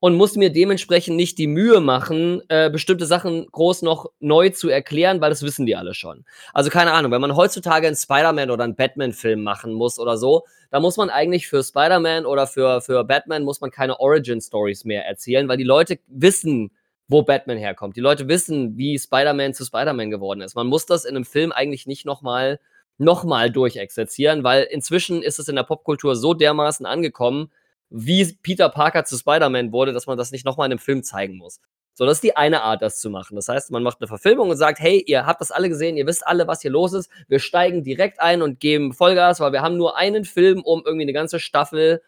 und 0.00 0.14
muss 0.14 0.36
mir 0.36 0.50
dementsprechend 0.50 1.16
nicht 1.16 1.38
die 1.38 1.46
Mühe 1.46 1.80
machen, 1.80 2.42
äh, 2.48 2.70
bestimmte 2.70 3.06
Sachen 3.06 3.46
groß 3.50 3.82
noch 3.82 4.06
neu 4.20 4.50
zu 4.50 4.68
erklären, 4.68 5.20
weil 5.20 5.30
das 5.30 5.42
wissen 5.42 5.66
die 5.66 5.76
alle 5.76 5.94
schon. 5.94 6.24
Also 6.52 6.70
keine 6.70 6.92
Ahnung, 6.92 7.10
wenn 7.12 7.20
man 7.20 7.36
heutzutage 7.36 7.86
einen 7.86 7.96
Spider-Man 7.96 8.50
oder 8.50 8.64
einen 8.64 8.76
Batman-Film 8.76 9.42
machen 9.42 9.72
muss 9.72 9.98
oder 9.98 10.16
so, 10.16 10.44
da 10.70 10.80
muss 10.80 10.96
man 10.96 11.10
eigentlich 11.10 11.48
für 11.48 11.62
Spider-Man 11.62 12.26
oder 12.26 12.46
für, 12.46 12.80
für 12.80 13.04
Batman 13.04 13.42
muss 13.42 13.60
man 13.60 13.70
keine 13.70 13.98
Origin-Stories 13.98 14.84
mehr 14.84 15.06
erzählen, 15.06 15.48
weil 15.48 15.56
die 15.56 15.64
Leute 15.64 15.98
wissen, 16.06 16.70
wo 17.08 17.22
Batman 17.22 17.56
herkommt. 17.56 17.96
Die 17.96 18.02
Leute 18.02 18.28
wissen, 18.28 18.76
wie 18.76 18.98
Spider-Man 18.98 19.54
zu 19.54 19.64
Spider-Man 19.64 20.10
geworden 20.10 20.42
ist. 20.42 20.54
Man 20.54 20.66
muss 20.66 20.86
das 20.86 21.04
in 21.04 21.16
einem 21.16 21.24
Film 21.24 21.52
eigentlich 21.52 21.86
nicht 21.86 22.04
nochmal 22.04 22.60
nochmal 22.98 23.50
durchexerzieren, 23.50 24.44
weil 24.44 24.64
inzwischen 24.64 25.22
ist 25.22 25.38
es 25.38 25.48
in 25.48 25.56
der 25.56 25.62
Popkultur 25.62 26.16
so 26.16 26.34
dermaßen 26.34 26.84
angekommen, 26.84 27.50
wie 27.90 28.36
Peter 28.42 28.68
Parker 28.68 29.04
zu 29.04 29.16
Spider-Man 29.16 29.72
wurde, 29.72 29.92
dass 29.92 30.06
man 30.06 30.18
das 30.18 30.30
nicht 30.30 30.44
nochmal 30.44 30.66
in 30.66 30.72
einem 30.72 30.78
Film 30.78 31.02
zeigen 31.02 31.36
muss. 31.38 31.60
So, 31.94 32.04
das 32.04 32.18
ist 32.18 32.22
die 32.24 32.36
eine 32.36 32.62
Art, 32.62 32.82
das 32.82 33.00
zu 33.00 33.10
machen. 33.10 33.34
Das 33.34 33.48
heißt, 33.48 33.70
man 33.72 33.82
macht 33.82 34.00
eine 34.00 34.06
Verfilmung 34.06 34.50
und 34.50 34.56
sagt, 34.56 34.78
hey, 34.78 35.02
ihr 35.04 35.26
habt 35.26 35.40
das 35.40 35.50
alle 35.50 35.68
gesehen, 35.68 35.96
ihr 35.96 36.06
wisst 36.06 36.24
alle, 36.26 36.46
was 36.46 36.62
hier 36.62 36.70
los 36.70 36.92
ist. 36.92 37.10
Wir 37.26 37.40
steigen 37.40 37.82
direkt 37.82 38.20
ein 38.20 38.42
und 38.42 38.60
geben 38.60 38.92
Vollgas, 38.92 39.40
weil 39.40 39.52
wir 39.52 39.62
haben 39.62 39.76
nur 39.76 39.96
einen 39.96 40.24
Film, 40.24 40.62
um 40.62 40.82
irgendwie 40.84 41.04
eine 41.04 41.12
ganze 41.12 41.40
Staffel 41.40 42.02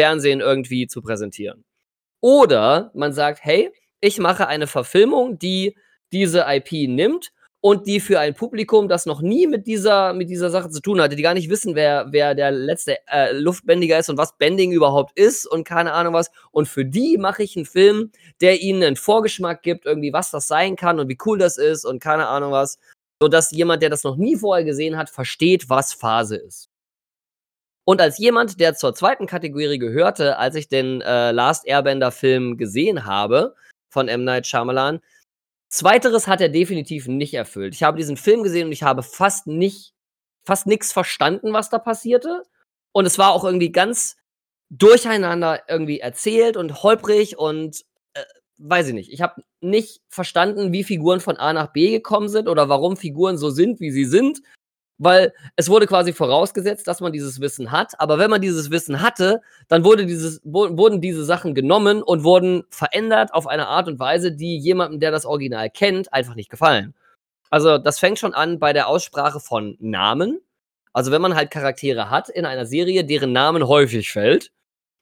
Fernsehen 0.00 0.40
irgendwie 0.40 0.86
zu 0.88 1.00
präsentieren. 1.00 1.64
Oder 2.20 2.90
man 2.94 3.12
sagt, 3.12 3.40
hey, 3.42 3.70
ich 4.00 4.18
mache 4.18 4.48
eine 4.48 4.66
Verfilmung, 4.66 5.38
die 5.38 5.76
diese 6.12 6.44
IP 6.48 6.88
nimmt 6.88 7.32
und 7.60 7.86
die 7.86 8.00
für 8.00 8.20
ein 8.20 8.34
Publikum, 8.34 8.88
das 8.88 9.06
noch 9.06 9.20
nie 9.20 9.46
mit 9.46 9.66
dieser, 9.66 10.12
mit 10.12 10.28
dieser 10.30 10.50
Sache 10.50 10.70
zu 10.70 10.80
tun 10.80 11.00
hatte, 11.00 11.16
die 11.16 11.22
gar 11.22 11.34
nicht 11.34 11.50
wissen, 11.50 11.74
wer, 11.74 12.06
wer 12.10 12.34
der 12.34 12.50
letzte 12.50 12.98
äh, 13.08 13.32
Luftbändiger 13.32 13.98
ist 13.98 14.08
und 14.08 14.18
was 14.18 14.36
Bending 14.36 14.72
überhaupt 14.72 15.18
ist 15.18 15.46
und 15.46 15.64
keine 15.64 15.92
Ahnung 15.92 16.14
was. 16.14 16.30
Und 16.52 16.68
für 16.68 16.84
die 16.84 17.18
mache 17.18 17.42
ich 17.42 17.56
einen 17.56 17.66
Film, 17.66 18.12
der 18.40 18.60
ihnen 18.60 18.82
einen 18.82 18.96
Vorgeschmack 18.96 19.62
gibt, 19.62 19.86
irgendwie, 19.86 20.12
was 20.12 20.30
das 20.30 20.46
sein 20.46 20.76
kann 20.76 21.00
und 21.00 21.08
wie 21.08 21.18
cool 21.26 21.38
das 21.38 21.58
ist 21.58 21.84
und 21.84 22.00
keine 22.00 22.28
Ahnung 22.28 22.52
was. 22.52 22.78
Sodass 23.20 23.50
jemand, 23.50 23.82
der 23.82 23.90
das 23.90 24.04
noch 24.04 24.16
nie 24.16 24.36
vorher 24.36 24.64
gesehen 24.64 24.96
hat, 24.96 25.10
versteht, 25.10 25.68
was 25.70 25.92
Phase 25.94 26.36
ist. 26.36 26.68
Und 27.88 28.00
als 28.00 28.18
jemand, 28.18 28.60
der 28.60 28.74
zur 28.74 28.94
zweiten 28.94 29.26
Kategorie 29.26 29.78
gehörte, 29.78 30.38
als 30.38 30.56
ich 30.56 30.68
den 30.68 31.00
äh, 31.02 31.30
Last 31.30 31.66
Airbender-Film 31.66 32.56
gesehen 32.58 33.06
habe 33.06 33.54
von 33.90 34.08
M. 34.08 34.24
Night 34.24 34.46
Shyamalan, 34.46 35.00
Zweiteres 35.68 36.26
hat 36.28 36.40
er 36.40 36.48
definitiv 36.48 37.08
nicht 37.08 37.34
erfüllt. 37.34 37.74
Ich 37.74 37.82
habe 37.82 37.98
diesen 37.98 38.16
Film 38.16 38.42
gesehen 38.42 38.66
und 38.66 38.72
ich 38.72 38.82
habe 38.82 39.02
fast 39.02 39.46
nicht 39.46 39.96
fast 40.46 40.66
nichts 40.66 40.92
verstanden, 40.92 41.52
was 41.52 41.68
da 41.68 41.78
passierte. 41.78 42.44
Und 42.92 43.04
es 43.04 43.18
war 43.18 43.32
auch 43.32 43.44
irgendwie 43.44 43.72
ganz 43.72 44.16
durcheinander 44.70 45.62
irgendwie 45.68 46.00
erzählt 46.00 46.56
und 46.56 46.82
holprig 46.82 47.36
und 47.38 47.84
äh, 48.14 48.22
weiß 48.58 48.88
ich 48.88 48.94
nicht. 48.94 49.12
Ich 49.12 49.20
habe 49.20 49.42
nicht 49.60 50.00
verstanden, 50.08 50.72
wie 50.72 50.84
Figuren 50.84 51.20
von 51.20 51.36
A 51.36 51.52
nach 51.52 51.72
B 51.72 51.90
gekommen 51.90 52.28
sind 52.28 52.48
oder 52.48 52.68
warum 52.68 52.96
Figuren 52.96 53.36
so 53.36 53.50
sind, 53.50 53.80
wie 53.80 53.90
sie 53.90 54.04
sind 54.04 54.40
weil 54.98 55.32
es 55.56 55.68
wurde 55.68 55.86
quasi 55.86 56.12
vorausgesetzt, 56.12 56.86
dass 56.86 57.00
man 57.00 57.12
dieses 57.12 57.40
Wissen 57.40 57.70
hat. 57.70 57.98
Aber 58.00 58.18
wenn 58.18 58.30
man 58.30 58.40
dieses 58.40 58.70
Wissen 58.70 59.02
hatte, 59.02 59.42
dann 59.68 59.84
wurde 59.84 60.06
dieses, 60.06 60.40
wurden 60.44 61.00
diese 61.00 61.24
Sachen 61.24 61.54
genommen 61.54 62.02
und 62.02 62.24
wurden 62.24 62.64
verändert 62.70 63.34
auf 63.34 63.46
eine 63.46 63.68
Art 63.68 63.88
und 63.88 63.98
Weise, 63.98 64.32
die 64.32 64.58
jemandem, 64.58 65.00
der 65.00 65.10
das 65.10 65.26
Original 65.26 65.70
kennt, 65.70 66.12
einfach 66.12 66.34
nicht 66.34 66.50
gefallen. 66.50 66.94
Also 67.50 67.78
das 67.78 67.98
fängt 67.98 68.18
schon 68.18 68.34
an 68.34 68.58
bei 68.58 68.72
der 68.72 68.88
Aussprache 68.88 69.40
von 69.40 69.76
Namen. 69.80 70.40
Also 70.92 71.12
wenn 71.12 71.22
man 71.22 71.34
halt 71.34 71.50
Charaktere 71.50 72.10
hat 72.10 72.28
in 72.28 72.46
einer 72.46 72.66
Serie, 72.66 73.04
deren 73.04 73.32
Namen 73.32 73.68
häufig 73.68 74.10
fällt, 74.10 74.50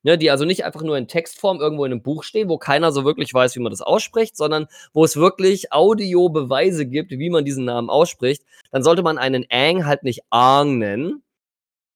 Ne, 0.05 0.19
die 0.19 0.31
also 0.31 0.45
nicht 0.45 0.67
einfach 0.67 0.83
nur 0.83 0.99
in 0.99 1.09
Textform 1.09 1.61
irgendwo 1.61 1.87
in 1.87 1.93
einem 1.93 2.03
Buch 2.03 2.25
stehen, 2.25 2.51
wo 2.51 2.59
keiner 2.59 2.93
so 2.93 3.07
wirklich 3.07 3.33
weiß, 3.33 3.57
wie 3.57 3.61
man 3.61 3.71
das 3.71 3.81
ausspricht, 3.81 4.37
sondern 4.37 4.67
wo 4.93 5.03
es 5.03 5.17
wirklich 5.17 5.73
Audiobeweise 5.73 6.85
gibt, 6.85 7.11
wie 7.13 7.31
man 7.31 7.47
diesen 7.47 7.65
Namen 7.65 7.89
ausspricht, 7.89 8.45
dann 8.71 8.83
sollte 8.83 9.03
man 9.03 9.17
einen 9.17 9.47
Ang 9.51 9.87
halt 9.87 10.03
nicht 10.03 10.21
Ang 10.29 10.77
nennen. 10.77 11.23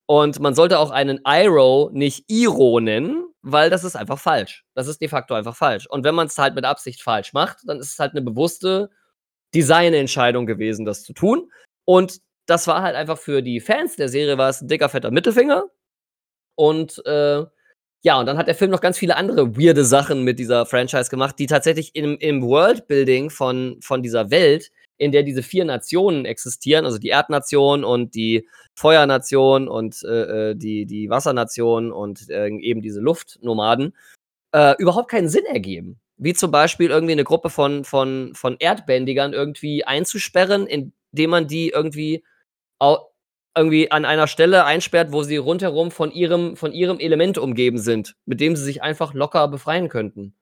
Und 0.06 0.40
man 0.40 0.54
sollte 0.54 0.78
auch 0.78 0.90
einen 0.90 1.20
Iro 1.26 1.90
nicht 1.92 2.24
Iro 2.28 2.80
nennen, 2.80 3.26
weil 3.42 3.68
das 3.68 3.84
ist 3.84 3.94
einfach 3.94 4.18
falsch. 4.18 4.64
Das 4.74 4.88
ist 4.88 5.02
de 5.02 5.08
facto 5.08 5.34
einfach 5.34 5.54
falsch. 5.54 5.86
Und 5.86 6.02
wenn 6.02 6.14
man 6.14 6.28
es 6.28 6.38
halt 6.38 6.54
mit 6.54 6.64
Absicht 6.64 7.02
falsch 7.02 7.34
macht, 7.34 7.58
dann 7.66 7.78
ist 7.78 7.92
es 7.92 7.98
halt 7.98 8.12
eine 8.12 8.22
bewusste 8.22 8.88
Designentscheidung 9.54 10.46
gewesen, 10.46 10.86
das 10.86 11.04
zu 11.04 11.12
tun. 11.12 11.52
Und 11.84 12.22
das 12.46 12.66
war 12.66 12.80
halt 12.80 12.96
einfach 12.96 13.18
für 13.18 13.42
die 13.42 13.60
Fans 13.60 13.96
der 13.96 14.08
Serie 14.08 14.38
war 14.38 14.48
es 14.48 14.62
ein 14.62 14.68
dicker, 14.68 14.88
fetter 14.88 15.10
Mittelfinger. 15.10 15.64
Und 16.54 17.04
äh, 17.04 17.44
ja, 18.02 18.18
und 18.18 18.26
dann 18.26 18.38
hat 18.38 18.46
der 18.46 18.54
Film 18.54 18.70
noch 18.70 18.80
ganz 18.80 18.96
viele 18.96 19.16
andere 19.16 19.56
weirde 19.56 19.84
Sachen 19.84 20.22
mit 20.22 20.38
dieser 20.38 20.66
Franchise 20.66 21.10
gemacht, 21.10 21.36
die 21.38 21.46
tatsächlich 21.46 21.94
im, 21.94 22.16
im 22.18 22.42
Worldbuilding 22.42 23.30
von, 23.30 23.78
von 23.80 24.02
dieser 24.02 24.30
Welt, 24.30 24.70
in 24.98 25.10
der 25.10 25.24
diese 25.24 25.42
vier 25.42 25.64
Nationen 25.64 26.24
existieren, 26.24 26.84
also 26.84 26.98
die 26.98 27.08
Erdnation 27.08 27.84
und 27.84 28.14
die 28.14 28.48
Feuernation 28.76 29.68
und 29.68 30.02
äh, 30.04 30.50
äh 30.50 30.54
die, 30.54 30.86
die 30.86 31.10
Wassernation 31.10 31.92
und 31.92 32.28
äh, 32.30 32.48
eben 32.48 32.82
diese 32.82 33.00
Luftnomaden, 33.00 33.94
äh, 34.52 34.74
überhaupt 34.78 35.10
keinen 35.10 35.28
Sinn 35.28 35.44
ergeben. 35.46 35.98
Wie 36.16 36.34
zum 36.34 36.50
Beispiel 36.50 36.90
irgendwie 36.90 37.12
eine 37.12 37.24
Gruppe 37.24 37.50
von, 37.50 37.84
von, 37.84 38.32
von 38.34 38.56
Erdbändigern 38.58 39.32
irgendwie 39.32 39.84
einzusperren, 39.84 40.66
indem 40.66 41.30
man 41.30 41.46
die 41.46 41.70
irgendwie 41.70 42.24
irgendwie 43.58 43.90
an 43.90 44.04
einer 44.04 44.26
Stelle 44.26 44.64
einsperrt, 44.64 45.12
wo 45.12 45.22
sie 45.22 45.36
rundherum 45.36 45.90
von 45.90 46.10
ihrem, 46.10 46.56
von 46.56 46.72
ihrem 46.72 46.98
Element 46.98 47.38
umgeben 47.38 47.78
sind, 47.78 48.14
mit 48.24 48.40
dem 48.40 48.56
sie 48.56 48.64
sich 48.64 48.82
einfach 48.82 49.12
locker 49.12 49.48
befreien 49.48 49.88
könnten. 49.88 50.34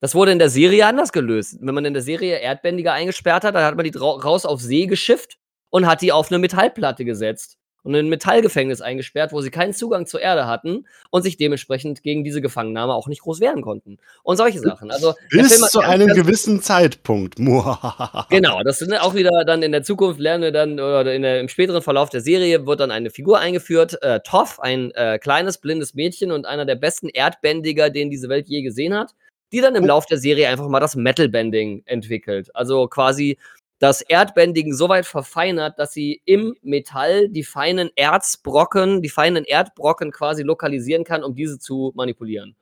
Das 0.00 0.14
wurde 0.14 0.32
in 0.32 0.38
der 0.38 0.50
Serie 0.50 0.86
anders 0.86 1.12
gelöst. 1.12 1.58
Wenn 1.60 1.74
man 1.74 1.84
in 1.84 1.94
der 1.94 2.02
Serie 2.02 2.38
Erdbändiger 2.38 2.92
eingesperrt 2.92 3.44
hat, 3.44 3.54
dann 3.54 3.64
hat 3.64 3.76
man 3.76 3.84
die 3.84 3.96
raus 3.96 4.44
auf 4.44 4.60
See 4.60 4.86
geschifft 4.86 5.38
und 5.70 5.86
hat 5.86 6.02
die 6.02 6.12
auf 6.12 6.30
eine 6.30 6.38
Metallplatte 6.38 7.04
gesetzt 7.04 7.58
und 7.86 7.94
in 7.94 8.06
ein 8.06 8.08
Metallgefängnis 8.08 8.80
eingesperrt, 8.80 9.32
wo 9.32 9.40
sie 9.40 9.50
keinen 9.50 9.72
Zugang 9.72 10.06
zur 10.06 10.20
Erde 10.20 10.46
hatten 10.46 10.86
und 11.10 11.22
sich 11.22 11.36
dementsprechend 11.36 12.02
gegen 12.02 12.24
diese 12.24 12.40
Gefangennahme 12.40 12.92
auch 12.92 13.06
nicht 13.06 13.22
groß 13.22 13.38
wehren 13.40 13.62
konnten. 13.62 13.98
Und 14.24 14.36
solche 14.36 14.58
Sachen. 14.58 14.90
Also, 14.90 15.14
Bis 15.30 15.60
zu 15.68 15.80
einem 15.80 16.08
gewissen 16.08 16.60
Zeitpunkt. 16.60 17.36
genau, 18.30 18.62
das 18.64 18.80
sind 18.80 18.92
auch 18.94 19.14
wieder 19.14 19.44
dann 19.46 19.62
in 19.62 19.70
der 19.70 19.84
Zukunft 19.84 20.18
lernen 20.18 20.42
wir 20.42 20.52
dann, 20.52 20.72
oder 20.80 21.14
in 21.14 21.22
der, 21.22 21.40
im 21.40 21.48
späteren 21.48 21.80
Verlauf 21.80 22.10
der 22.10 22.20
Serie 22.20 22.66
wird 22.66 22.80
dann 22.80 22.90
eine 22.90 23.10
Figur 23.10 23.38
eingeführt, 23.38 24.02
äh, 24.02 24.20
Toff, 24.20 24.58
ein 24.58 24.90
äh, 24.92 25.18
kleines, 25.18 25.58
blindes 25.58 25.94
Mädchen 25.94 26.32
und 26.32 26.44
einer 26.44 26.66
der 26.66 26.74
besten 26.74 27.08
Erdbändiger, 27.08 27.90
den 27.90 28.10
diese 28.10 28.28
Welt 28.28 28.48
je 28.48 28.62
gesehen 28.62 28.94
hat 28.94 29.14
die 29.52 29.60
dann 29.60 29.76
im. 29.76 29.86
Lauf 29.86 30.06
der 30.06 30.18
Serie 30.18 30.48
einfach 30.48 30.68
mal 30.68 30.80
das 30.80 30.96
Metal-Bending 30.96 31.84
entwickelt. 31.86 32.50
Also 32.54 32.88
quasi 32.88 33.38
das 33.78 34.00
Erdbändigen 34.00 34.74
so 34.74 34.88
weit 34.88 35.06
verfeinert, 35.06 35.78
dass 35.78 35.92
sie 35.92 36.22
im 36.24 36.56
Metall 36.62 37.28
die 37.28 37.44
feinen 37.44 37.90
Erzbrocken, 37.94 39.02
die 39.02 39.08
feinen 39.10 39.44
Erdbrocken 39.44 40.12
quasi 40.12 40.42
lokalisieren 40.42 41.04
kann, 41.04 41.22
um 41.22 41.34
diese 41.34 41.58
zu 41.58 41.92
manipulieren. 41.94 42.56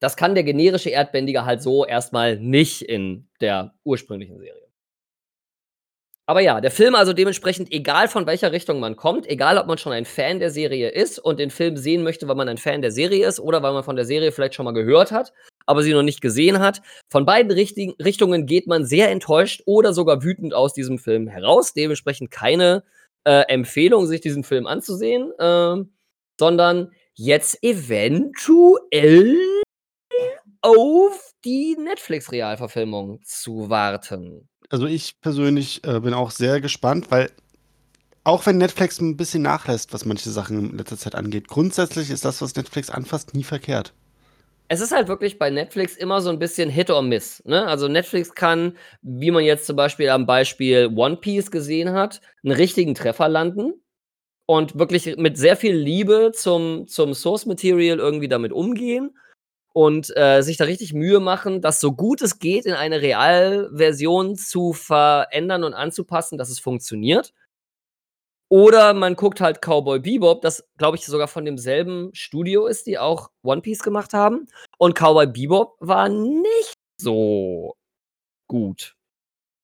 Das 0.00 0.16
kann 0.16 0.34
der 0.34 0.44
generische 0.44 0.90
Erdbändiger 0.90 1.44
halt 1.44 1.60
so 1.62 1.84
erstmal 1.84 2.36
nicht 2.38 2.82
in 2.82 3.28
der 3.40 3.74
ursprünglichen 3.84 4.38
Serie. 4.38 4.68
Aber 6.26 6.40
ja, 6.40 6.60
der 6.60 6.70
Film 6.70 6.94
also 6.94 7.14
dementsprechend, 7.14 7.72
egal 7.72 8.06
von 8.06 8.26
welcher 8.26 8.52
Richtung 8.52 8.80
man 8.80 8.96
kommt, 8.96 9.26
egal 9.26 9.56
ob 9.56 9.66
man 9.66 9.78
schon 9.78 9.94
ein 9.94 10.04
Fan 10.04 10.38
der 10.40 10.50
Serie 10.50 10.90
ist 10.90 11.18
und 11.18 11.40
den 11.40 11.50
Film 11.50 11.78
sehen 11.78 12.02
möchte, 12.02 12.28
weil 12.28 12.36
man 12.36 12.50
ein 12.50 12.58
Fan 12.58 12.82
der 12.82 12.90
Serie 12.90 13.26
ist 13.26 13.40
oder 13.40 13.62
weil 13.62 13.72
man 13.72 13.82
von 13.82 13.96
der 13.96 14.04
Serie 14.04 14.30
vielleicht 14.30 14.54
schon 14.54 14.66
mal 14.66 14.74
gehört 14.74 15.10
hat, 15.10 15.32
aber 15.68 15.82
sie 15.82 15.92
noch 15.92 16.02
nicht 16.02 16.20
gesehen 16.20 16.58
hat, 16.58 16.82
von 17.10 17.26
beiden 17.26 17.52
Richtungen 17.52 18.46
geht 18.46 18.66
man 18.66 18.84
sehr 18.84 19.10
enttäuscht 19.10 19.62
oder 19.66 19.92
sogar 19.92 20.22
wütend 20.22 20.54
aus 20.54 20.72
diesem 20.72 20.98
Film 20.98 21.28
heraus. 21.28 21.74
Dementsprechend 21.74 22.30
keine 22.30 22.82
äh, 23.24 23.42
Empfehlung, 23.48 24.06
sich 24.06 24.20
diesen 24.20 24.44
Film 24.44 24.66
anzusehen, 24.66 25.32
äh, 25.38 25.76
sondern 26.38 26.92
jetzt 27.14 27.62
eventuell 27.62 29.36
auf 30.62 31.32
die 31.44 31.76
Netflix-Realverfilmung 31.78 33.20
zu 33.22 33.70
warten 33.70 34.48
also 34.70 34.86
ich 34.86 35.20
persönlich 35.20 35.84
äh, 35.84 36.00
bin 36.00 36.14
auch 36.14 36.30
sehr 36.30 36.60
gespannt, 36.60 37.10
weil 37.10 37.30
auch 38.24 38.44
wenn 38.46 38.58
Netflix 38.58 39.00
ein 39.00 39.16
bisschen 39.16 39.42
nachlässt, 39.42 39.92
was 39.92 40.04
manche 40.04 40.30
Sachen 40.30 40.70
in 40.70 40.78
letzter 40.78 40.98
Zeit 40.98 41.14
angeht, 41.14 41.48
grundsätzlich 41.48 42.10
ist 42.10 42.24
das, 42.24 42.42
was 42.42 42.56
Netflix 42.56 42.90
anfasst, 42.90 43.34
nie 43.34 43.44
verkehrt. 43.44 43.94
Es 44.68 44.80
ist 44.80 44.92
halt 44.92 45.08
wirklich 45.08 45.38
bei 45.38 45.48
Netflix 45.50 45.96
immer 45.96 46.20
so 46.20 46.28
ein 46.30 46.38
bisschen 46.38 46.68
Hit 46.68 46.90
or 46.90 47.02
Miss. 47.02 47.42
Ne? 47.46 47.66
Also 47.66 47.88
Netflix 47.88 48.34
kann, 48.34 48.76
wie 49.00 49.30
man 49.30 49.44
jetzt 49.44 49.66
zum 49.66 49.76
Beispiel 49.76 50.10
am 50.10 50.26
Beispiel 50.26 50.90
One 50.94 51.16
Piece 51.16 51.50
gesehen 51.50 51.92
hat, 51.92 52.20
einen 52.44 52.52
richtigen 52.52 52.94
Treffer 52.94 53.28
landen 53.28 53.72
und 54.46 54.78
wirklich 54.78 55.16
mit 55.16 55.38
sehr 55.38 55.56
viel 55.56 55.74
Liebe 55.74 56.32
zum, 56.34 56.86
zum 56.86 57.14
Source 57.14 57.46
Material 57.46 57.98
irgendwie 57.98 58.28
damit 58.28 58.52
umgehen 58.52 59.16
und 59.72 60.14
äh, 60.16 60.42
sich 60.42 60.56
da 60.56 60.64
richtig 60.64 60.92
Mühe 60.92 61.20
machen, 61.20 61.62
das 61.62 61.80
so 61.80 61.92
gut 61.92 62.20
es 62.20 62.38
geht 62.38 62.66
in 62.66 62.74
eine 62.74 63.00
Realversion 63.00 64.36
zu 64.36 64.72
verändern 64.72 65.64
und 65.64 65.74
anzupassen, 65.74 66.36
dass 66.36 66.50
es 66.50 66.58
funktioniert. 66.58 67.32
Oder 68.50 68.94
man 68.94 69.14
guckt 69.14 69.40
halt 69.40 69.60
Cowboy 69.60 70.00
Bebop, 70.00 70.40
das 70.40 70.66
glaube 70.78 70.96
ich 70.96 71.04
sogar 71.04 71.28
von 71.28 71.44
demselben 71.44 72.10
Studio 72.14 72.66
ist, 72.66 72.86
die 72.86 72.98
auch 72.98 73.30
One 73.42 73.60
Piece 73.60 73.82
gemacht 73.82 74.14
haben. 74.14 74.48
Und 74.78 74.94
Cowboy 74.98 75.26
Bebop 75.26 75.76
war 75.80 76.08
nicht 76.08 76.74
so 77.00 77.74
gut 78.48 78.96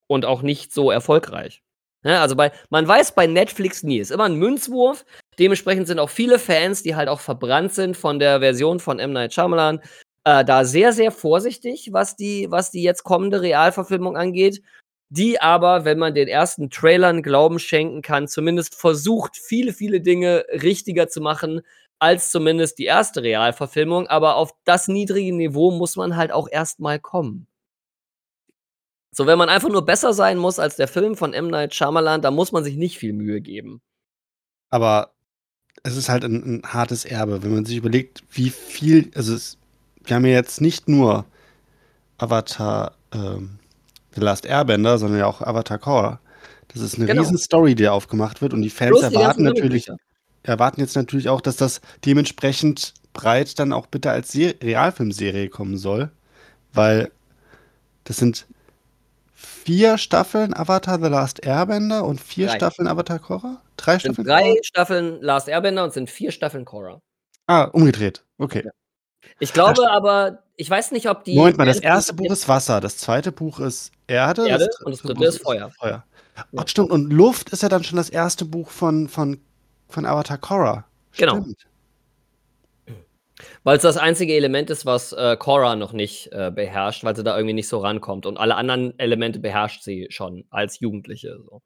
und 0.07 0.25
auch 0.25 0.43
nicht 0.43 0.71
so 0.71 0.91
erfolgreich. 0.91 1.63
Ja, 2.03 2.21
also 2.21 2.35
bei, 2.35 2.51
man 2.69 2.87
weiß 2.87 3.15
bei 3.15 3.25
Netflix 3.25 3.81
nie, 3.81 3.97
ist 3.97 4.11
immer 4.11 4.25
ein 4.25 4.35
Münzwurf. 4.35 5.05
Dementsprechend 5.39 5.87
sind 5.87 5.97
auch 5.97 6.11
viele 6.11 6.37
Fans, 6.37 6.83
die 6.83 6.95
halt 6.95 7.09
auch 7.09 7.19
verbrannt 7.19 7.73
sind 7.73 7.97
von 7.97 8.19
der 8.19 8.39
Version 8.39 8.79
von 8.79 8.99
M. 8.99 9.11
Night 9.11 9.33
Shyamalan, 9.33 9.81
äh, 10.23 10.45
da 10.45 10.65
sehr, 10.65 10.93
sehr 10.93 11.11
vorsichtig, 11.11 11.89
was 11.91 12.15
die, 12.15 12.51
was 12.51 12.69
die 12.69 12.83
jetzt 12.83 13.03
kommende 13.03 13.41
Realverfilmung 13.41 14.17
angeht. 14.17 14.61
Die 15.09 15.39
aber, 15.39 15.85
wenn 15.85 15.99
man 15.99 16.15
den 16.15 16.27
ersten 16.27 16.69
Trailern 16.69 17.21
Glauben 17.21 17.59
schenken 17.59 18.01
kann, 18.01 18.27
zumindest 18.27 18.75
versucht, 18.75 19.37
viele, 19.37 19.71
viele 19.71 20.01
Dinge 20.01 20.45
richtiger 20.51 21.07
zu 21.07 21.21
machen, 21.21 21.61
als 21.99 22.31
zumindest 22.31 22.79
die 22.79 22.85
erste 22.85 23.23
Realverfilmung. 23.23 24.07
Aber 24.07 24.35
auf 24.35 24.51
das 24.65 24.87
niedrige 24.87 25.33
Niveau 25.33 25.71
muss 25.71 25.95
man 25.95 26.15
halt 26.15 26.31
auch 26.31 26.49
erstmal 26.49 26.99
kommen. 26.99 27.47
So, 29.11 29.27
wenn 29.27 29.37
man 29.37 29.47
einfach 29.47 29.69
nur 29.69 29.85
besser 29.85 30.13
sein 30.13 30.37
muss 30.37 30.59
als 30.59 30.75
der 30.75 30.89
Film 30.89 31.15
von 31.15 31.33
M. 31.33 31.47
Night 31.47 31.73
Shyamalan, 31.73 32.21
da 32.21 32.31
muss 32.31 32.51
man 32.51 32.65
sich 32.65 32.75
nicht 32.75 32.97
viel 32.97 33.13
Mühe 33.13 33.39
geben. 33.39 33.81
Aber 34.69 35.13
es 35.83 35.95
ist 35.95 36.09
halt 36.09 36.25
ein, 36.25 36.57
ein 36.57 36.63
hartes 36.65 37.05
Erbe, 37.05 37.41
wenn 37.43 37.53
man 37.53 37.63
sich 37.63 37.77
überlegt, 37.77 38.23
wie 38.31 38.49
viel, 38.49 39.11
also 39.15 39.33
es, 39.33 39.57
wir 40.03 40.15
haben 40.17 40.25
ja 40.25 40.33
jetzt 40.33 40.59
nicht 40.59 40.89
nur 40.89 41.25
Avatar 42.17 42.95
ähm, 43.13 43.59
The 44.15 44.21
Last 44.21 44.45
Airbender, 44.45 44.97
sondern 44.97 45.19
ja 45.19 45.25
auch 45.27 45.41
Avatar 45.41 45.77
Core. 45.77 46.19
Das 46.69 46.81
ist 46.81 46.95
eine 46.97 47.05
genau. 47.05 47.21
riesen 47.21 47.37
Story, 47.37 47.75
die 47.75 47.87
aufgemacht 47.87 48.41
wird 48.41 48.53
und 48.53 48.61
die 48.61 48.69
Fans 48.69 48.91
Plus 48.91 49.03
erwarten 49.03 49.45
die 49.45 49.49
natürlich, 49.49 49.89
erwarten 50.43 50.81
jetzt 50.81 50.95
natürlich 50.95 51.29
auch, 51.29 51.41
dass 51.41 51.55
das 51.55 51.81
dementsprechend 52.05 52.93
breit 53.13 53.59
dann 53.59 53.71
auch 53.71 53.87
bitte 53.87 54.11
als 54.11 54.31
Se 54.31 54.55
Realfilmserie 54.61 55.49
kommen 55.49 55.77
soll, 55.77 56.09
weil 56.73 57.11
das 58.03 58.17
sind 58.17 58.45
vier 59.33 59.97
Staffeln 59.97 60.53
Avatar 60.53 60.99
The 61.01 61.09
Last 61.09 61.45
Airbender 61.45 62.05
und 62.05 62.21
vier 62.21 62.47
drei. 62.47 62.55
Staffeln 62.55 62.87
Avatar 62.87 63.19
Korra? 63.19 63.61
Drei 63.77 63.99
Staffeln? 63.99 64.27
Drei 64.27 64.43
Korra? 64.43 64.55
Staffeln 64.63 65.21
Last 65.21 65.47
Airbender 65.47 65.83
und 65.83 65.93
sind 65.93 66.09
vier 66.09 66.31
Staffeln 66.31 66.65
Korra. 66.65 67.01
Ah, 67.47 67.63
umgedreht. 67.65 68.23
Okay. 68.37 68.63
Ja. 68.65 68.71
Ich 69.39 69.53
glaube 69.53 69.89
aber, 69.89 70.43
ich 70.57 70.69
weiß 70.69 70.91
nicht, 70.91 71.09
ob 71.09 71.23
die. 71.23 71.35
Moment 71.35 71.57
mal, 71.57 71.65
das 71.65 71.79
erste 71.79 72.13
Buch 72.13 72.31
ist 72.31 72.47
Wasser, 72.47 72.81
das 72.81 72.97
zweite 72.97 73.31
Buch 73.31 73.59
ist 73.59 73.91
Erde. 74.07 74.47
Erde 74.47 74.67
das 74.67 74.81
und 74.81 74.91
das 74.91 75.01
dritte 75.01 75.25
ist 75.25 75.41
Feuer. 75.41 75.71
Feuer. 75.71 76.05
Oh, 76.51 76.61
stimmt. 76.65 76.91
Und 76.91 77.11
Luft 77.11 77.49
ist 77.51 77.63
ja 77.63 77.69
dann 77.69 77.83
schon 77.83 77.97
das 77.97 78.09
erste 78.09 78.45
Buch 78.45 78.69
von, 78.69 79.07
von, 79.07 79.39
von 79.87 80.05
Avatar 80.05 80.37
Korra. 80.37 80.85
Genau. 81.17 81.41
Stimmt. 81.41 81.65
Weil 83.63 83.77
es 83.77 83.83
das 83.83 83.97
einzige 83.97 84.33
Element 84.33 84.69
ist, 84.69 84.85
was 84.85 85.11
äh, 85.11 85.35
Korra 85.37 85.75
noch 85.75 85.91
nicht 85.91 86.31
äh, 86.31 86.51
beherrscht, 86.53 87.03
weil 87.03 87.15
sie 87.15 87.23
da 87.23 87.35
irgendwie 87.35 87.53
nicht 87.53 87.67
so 87.67 87.79
rankommt. 87.79 88.25
Und 88.25 88.37
alle 88.37 88.55
anderen 88.55 88.97
Elemente 88.99 89.39
beherrscht 89.39 89.83
sie 89.83 90.07
schon 90.09 90.45
als 90.49 90.79
Jugendliche. 90.79 91.37
So. 91.43 91.61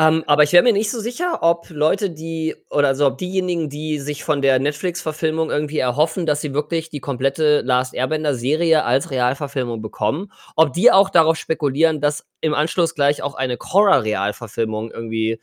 Ähm, 0.00 0.24
aber 0.26 0.44
ich 0.44 0.52
wäre 0.54 0.62
mir 0.62 0.72
nicht 0.72 0.90
so 0.90 0.98
sicher, 0.98 1.40
ob 1.42 1.68
Leute, 1.68 2.08
die 2.08 2.56
oder 2.70 2.88
also 2.88 3.06
ob 3.06 3.18
diejenigen, 3.18 3.68
die 3.68 3.98
sich 3.98 4.24
von 4.24 4.40
der 4.40 4.58
Netflix-Verfilmung 4.58 5.50
irgendwie 5.50 5.76
erhoffen, 5.76 6.24
dass 6.24 6.40
sie 6.40 6.54
wirklich 6.54 6.88
die 6.88 7.00
komplette 7.00 7.60
Last 7.60 7.92
Airbender-Serie 7.92 8.84
als 8.84 9.10
Realverfilmung 9.10 9.82
bekommen, 9.82 10.32
ob 10.56 10.72
die 10.72 10.90
auch 10.90 11.10
darauf 11.10 11.36
spekulieren, 11.36 12.00
dass 12.00 12.24
im 12.40 12.54
Anschluss 12.54 12.94
gleich 12.94 13.22
auch 13.22 13.34
eine 13.34 13.58
Korra-Realverfilmung 13.58 14.90
irgendwie 14.90 15.38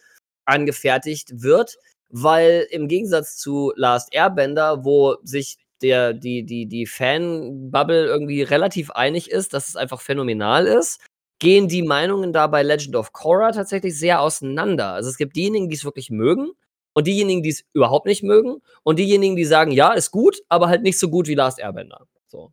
angefertigt 0.46 1.44
wird, 1.44 1.78
weil 2.10 2.66
im 2.72 2.88
Gegensatz 2.88 3.38
zu 3.38 3.74
Last 3.76 4.12
Airbender, 4.12 4.84
wo 4.84 5.18
sich 5.22 5.58
der, 5.84 6.14
die, 6.14 6.44
die, 6.44 6.66
die 6.66 6.88
Fan-Bubble 6.88 8.08
irgendwie 8.08 8.42
relativ 8.42 8.90
einig 8.90 9.30
ist, 9.30 9.54
dass 9.54 9.70
es 9.70 9.76
einfach 9.76 10.02
phänomenal 10.02 10.66
ist, 10.66 11.00
gehen 11.39 11.67
die 11.67 11.84
Meinungen 11.84 12.34
da 12.34 12.48
bei 12.48 12.63
Legend 12.63 12.96
of 12.96 13.13
Korra 13.13 13.51
tatsächlich 13.51 13.98
sehr 13.98 14.22
auseinander. 14.22 14.94
Also 14.94 15.10
es 15.10 15.17
gibt 15.17 15.36
diejenigen, 15.36 15.70
die 15.70 15.75
es 15.75 15.86
wirklich 15.86 16.10
mögen 16.10 16.51
und 16.94 17.08
diejenigen, 17.08 17.44
die 17.44 17.50
es 17.50 17.63
überhaupt 17.74 18.06
nicht 18.08 18.24
mögen 18.24 18.62
und 18.84 18.98
diejenigen, 19.00 19.36
die 19.36 19.46
sagen, 19.46 19.72
ja, 19.72 19.94
ist 19.94 20.12
gut, 20.12 20.41
aber 20.50 20.67
halt 20.67 20.84
nicht 20.84 20.98
so 20.98 21.10
gut 21.10 21.27
wie 21.27 21.36
Last 21.36 21.60
Airbender. 21.60 22.08
So. 22.27 22.51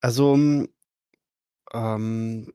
Also, 0.00 0.38
ähm, 1.72 2.52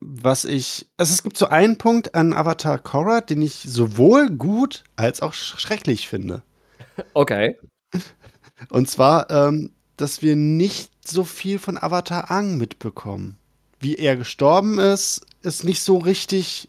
was 0.00 0.44
ich 0.44 0.88
also, 0.96 1.12
es 1.12 1.22
gibt 1.22 1.36
so 1.36 1.46
einen 1.46 1.78
Punkt 1.78 2.14
an 2.14 2.32
Avatar 2.32 2.78
Korra, 2.78 3.20
den 3.20 3.42
ich 3.42 3.54
sowohl 3.54 4.30
gut 4.30 4.84
als 4.96 5.22
auch 5.22 5.32
schrecklich 5.32 6.08
finde. 6.08 6.42
Okay. 7.14 7.58
Und 8.68 8.88
zwar, 8.90 9.30
ähm, 9.30 9.72
dass 9.96 10.20
wir 10.20 10.36
nicht 10.36 10.91
so 11.04 11.24
viel 11.24 11.58
von 11.58 11.78
Avatar 11.78 12.30
Ang 12.30 12.56
mitbekommen. 12.58 13.36
Wie 13.80 13.96
er 13.96 14.16
gestorben 14.16 14.78
ist, 14.78 15.26
ist 15.42 15.64
nicht 15.64 15.82
so 15.82 15.98
richtig. 15.98 16.68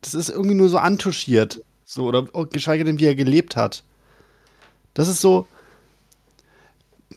Das 0.00 0.14
ist 0.14 0.28
irgendwie 0.28 0.54
nur 0.54 0.68
so 0.68 0.78
antuschiert. 0.78 1.62
So, 1.84 2.04
oder 2.04 2.24
geschweige 2.46 2.84
denn, 2.84 2.98
wie 2.98 3.06
er 3.06 3.14
gelebt 3.14 3.56
hat. 3.56 3.82
Das 4.92 5.08
ist 5.08 5.20
so. 5.20 5.46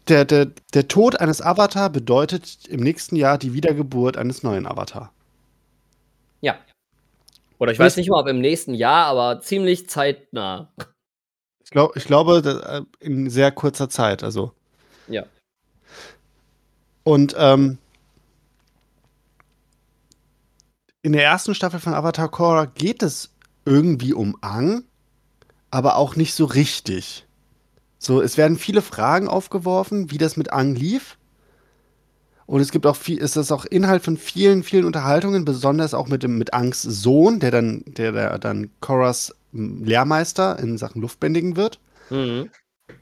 Der, 0.07 0.23
der, 0.23 0.51
der 0.73 0.87
Tod 0.87 1.19
eines 1.19 1.41
Avatar 1.41 1.89
bedeutet 1.89 2.65
im 2.67 2.79
nächsten 2.79 3.17
Jahr 3.17 3.37
die 3.37 3.53
Wiedergeburt 3.53 4.15
eines 4.15 4.41
neuen 4.41 4.65
Avatar. 4.65 5.11
Ja. 6.39 6.57
Oder 7.59 7.71
ich 7.73 7.79
weiß 7.79 7.97
nicht 7.97 8.09
mal, 8.09 8.21
ob 8.21 8.27
im 8.27 8.39
nächsten 8.39 8.73
Jahr, 8.73 9.07
aber 9.07 9.41
ziemlich 9.41 9.89
zeitnah. 9.89 10.71
Ich, 11.63 11.71
glaub, 11.71 11.97
ich 11.97 12.05
glaube, 12.05 12.85
äh, 13.01 13.05
in 13.05 13.29
sehr 13.29 13.51
kurzer 13.51 13.89
Zeit, 13.89 14.23
also. 14.23 14.53
Ja. 15.09 15.25
Und 17.07 17.35
ähm, 17.37 17.77
in 21.03 21.13
der 21.13 21.23
ersten 21.23 21.55
Staffel 21.55 21.79
von 21.79 21.93
Avatar 21.93 22.27
Korra 22.27 22.65
geht 22.65 23.01
es 23.01 23.29
irgendwie 23.63 24.11
um 24.11 24.35
Ang, 24.41 24.83
aber 25.71 25.95
auch 25.95 26.17
nicht 26.17 26.33
so 26.33 26.43
richtig. 26.43 27.25
So, 27.97 28.21
es 28.21 28.35
werden 28.35 28.57
viele 28.57 28.81
Fragen 28.81 29.29
aufgeworfen, 29.29 30.11
wie 30.11 30.17
das 30.17 30.35
mit 30.35 30.51
Ang 30.51 30.75
lief. 30.75 31.17
Und 32.45 32.59
es 32.59 32.71
gibt 32.71 32.85
auch 32.85 32.97
viel, 32.97 33.19
ist 33.19 33.37
das 33.37 33.53
auch 33.53 33.63
Inhalt 33.63 34.03
von 34.03 34.17
vielen, 34.17 34.63
vielen 34.63 34.83
Unterhaltungen, 34.83 35.45
besonders 35.45 35.93
auch 35.93 36.09
mit 36.09 36.23
dem, 36.23 36.37
mit 36.37 36.53
Angs 36.53 36.81
Sohn, 36.81 37.39
der 37.39 37.51
dann, 37.51 37.85
der, 37.85 38.11
der 38.11 38.37
dann 38.37 38.69
Korras 38.81 39.33
Lehrmeister 39.53 40.59
in 40.59 40.77
Sachen 40.77 41.01
Luftbändigen 41.01 41.55
wird. 41.55 41.79
Mhm. 42.09 42.49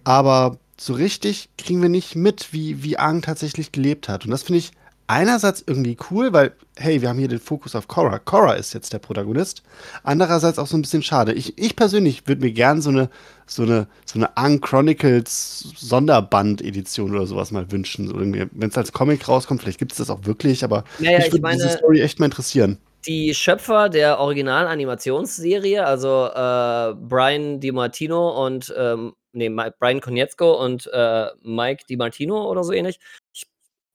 Aber 0.03 0.59
so 0.77 0.93
richtig 0.93 1.49
kriegen 1.57 1.81
wir 1.81 1.89
nicht 1.89 2.15
mit, 2.15 2.51
wie, 2.51 2.83
wie 2.83 2.97
Aang 2.97 3.21
tatsächlich 3.21 3.71
gelebt 3.71 4.09
hat. 4.09 4.25
Und 4.25 4.31
das 4.31 4.43
finde 4.43 4.59
ich 4.59 4.71
einerseits 5.07 5.63
irgendwie 5.65 5.97
cool, 6.09 6.33
weil, 6.33 6.53
hey, 6.77 7.01
wir 7.01 7.09
haben 7.09 7.19
hier 7.19 7.27
den 7.27 7.39
Fokus 7.39 7.75
auf 7.75 7.87
Korra. 7.87 8.19
Korra 8.19 8.53
ist 8.53 8.73
jetzt 8.73 8.91
der 8.91 8.99
Protagonist. 8.99 9.63
Andererseits 10.03 10.57
auch 10.57 10.67
so 10.67 10.77
ein 10.77 10.81
bisschen 10.81 11.03
schade. 11.03 11.33
Ich, 11.33 11.57
ich 11.57 11.75
persönlich 11.75 12.27
würde 12.27 12.41
mir 12.41 12.51
gern 12.51 12.81
so 12.81 12.89
eine, 12.89 13.09
so 13.45 13.63
eine, 13.63 13.87
so 14.05 14.17
eine 14.19 14.35
Aang 14.35 14.61
Chronicles 14.61 15.73
Sonderband-Edition 15.77 17.15
oder 17.15 17.27
sowas 17.27 17.51
mal 17.51 17.71
wünschen. 17.71 18.07
So 18.07 18.15
Wenn 18.17 18.69
es 18.69 18.77
als 18.77 18.91
Comic 18.91 19.27
rauskommt, 19.27 19.61
vielleicht 19.61 19.79
gibt 19.79 19.91
es 19.91 19.99
das 19.99 20.09
auch 20.09 20.25
wirklich, 20.25 20.63
aber 20.63 20.83
naja, 20.99 21.19
mich 21.19 21.31
würde 21.31 21.49
diese 21.53 21.69
Story 21.69 22.01
echt 22.01 22.19
mal 22.19 22.25
interessieren. 22.25 22.79
Die 23.07 23.35
Schöpfer 23.35 23.89
der 23.89 24.19
Original-Animationsserie, 24.19 25.85
also 25.85 26.25
äh, 26.25 26.95
Brian 27.07 27.59
DiMartino 27.59 28.43
und 28.43 28.73
ähm, 28.75 29.13
nee, 29.35 29.49
Brian 29.49 30.01
Konietzko 30.01 30.63
und 30.63 30.89
äh, 30.91 31.27
Mike 31.43 31.85
DiMartino 31.89 32.49
oder 32.49 32.63
so 32.63 32.73
ähnlich. 32.73 32.99
Ich 33.33 33.45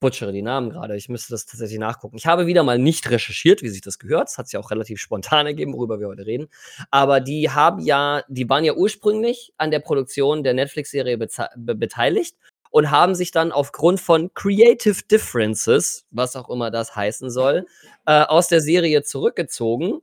butchere 0.00 0.32
die 0.32 0.42
Namen 0.42 0.70
gerade, 0.70 0.96
ich 0.96 1.08
müsste 1.08 1.32
das 1.32 1.46
tatsächlich 1.46 1.78
nachgucken. 1.78 2.16
Ich 2.16 2.26
habe 2.26 2.46
wieder 2.46 2.62
mal 2.62 2.78
nicht 2.78 3.10
recherchiert, 3.10 3.62
wie 3.62 3.68
sich 3.68 3.82
das 3.82 3.98
gehört. 3.98 4.28
Es 4.28 4.38
hat 4.38 4.48
sich 4.48 4.58
auch 4.58 4.70
relativ 4.70 5.00
spontan 5.00 5.46
ergeben, 5.46 5.74
worüber 5.74 6.00
wir 6.00 6.08
heute 6.08 6.26
reden. 6.26 6.48
Aber 6.90 7.20
die 7.20 7.50
haben 7.50 7.80
ja, 7.80 8.24
die 8.28 8.48
waren 8.48 8.64
ja 8.64 8.74
ursprünglich 8.74 9.52
an 9.58 9.70
der 9.70 9.80
Produktion 9.80 10.42
der 10.42 10.54
Netflix-Serie 10.54 11.18
be 11.18 11.28
beteiligt 11.74 12.36
und 12.70 12.90
haben 12.90 13.14
sich 13.14 13.30
dann 13.30 13.52
aufgrund 13.52 14.00
von 14.00 14.32
Creative 14.32 15.02
Differences, 15.10 16.06
was 16.10 16.36
auch 16.36 16.48
immer 16.48 16.70
das 16.70 16.94
heißen 16.94 17.30
soll, 17.30 17.66
äh, 18.06 18.22
aus 18.22 18.48
der 18.48 18.60
Serie 18.60 19.02
zurückgezogen 19.02 20.00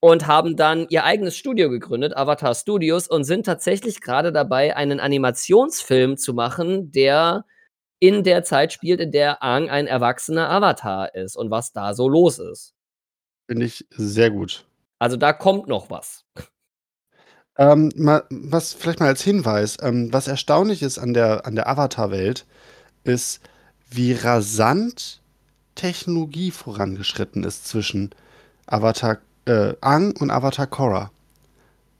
und 0.00 0.26
haben 0.26 0.56
dann 0.56 0.86
ihr 0.88 1.04
eigenes 1.04 1.36
Studio 1.36 1.68
gegründet, 1.68 2.16
Avatar 2.16 2.54
Studios, 2.54 3.06
und 3.06 3.24
sind 3.24 3.44
tatsächlich 3.46 4.00
gerade 4.00 4.32
dabei, 4.32 4.74
einen 4.76 4.98
Animationsfilm 4.98 6.16
zu 6.16 6.34
machen, 6.34 6.90
der 6.90 7.44
in 7.98 8.24
der 8.24 8.42
Zeit 8.42 8.72
spielt, 8.72 9.00
in 9.00 9.12
der 9.12 9.42
Aang 9.42 9.68
ein 9.68 9.86
erwachsener 9.86 10.50
Avatar 10.50 11.14
ist 11.14 11.36
und 11.36 11.50
was 11.50 11.72
da 11.72 11.92
so 11.92 12.08
los 12.08 12.38
ist. 12.38 12.72
Finde 13.46 13.66
ich 13.66 13.86
sehr 13.90 14.30
gut. 14.30 14.64
Also 14.98 15.16
da 15.16 15.34
kommt 15.34 15.68
noch 15.68 15.90
was. 15.90 16.24
Ähm, 17.58 17.92
mal, 17.94 18.24
was 18.30 18.72
vielleicht 18.72 19.00
mal 19.00 19.08
als 19.08 19.22
Hinweis, 19.22 19.76
ähm, 19.82 20.12
was 20.12 20.28
erstaunlich 20.28 20.82
ist 20.82 20.98
an 20.98 21.12
der, 21.12 21.44
an 21.44 21.56
der 21.56 21.68
Avatar-Welt, 21.68 22.46
ist, 23.04 23.40
wie 23.90 24.14
rasant 24.14 25.20
Technologie 25.74 26.52
vorangeschritten 26.52 27.44
ist 27.44 27.66
zwischen 27.66 28.10
Avatar 28.66 29.18
äh, 29.46 29.74
Ang 29.80 30.14
und 30.20 30.30
Avatar 30.30 30.66
Korra. 30.66 31.10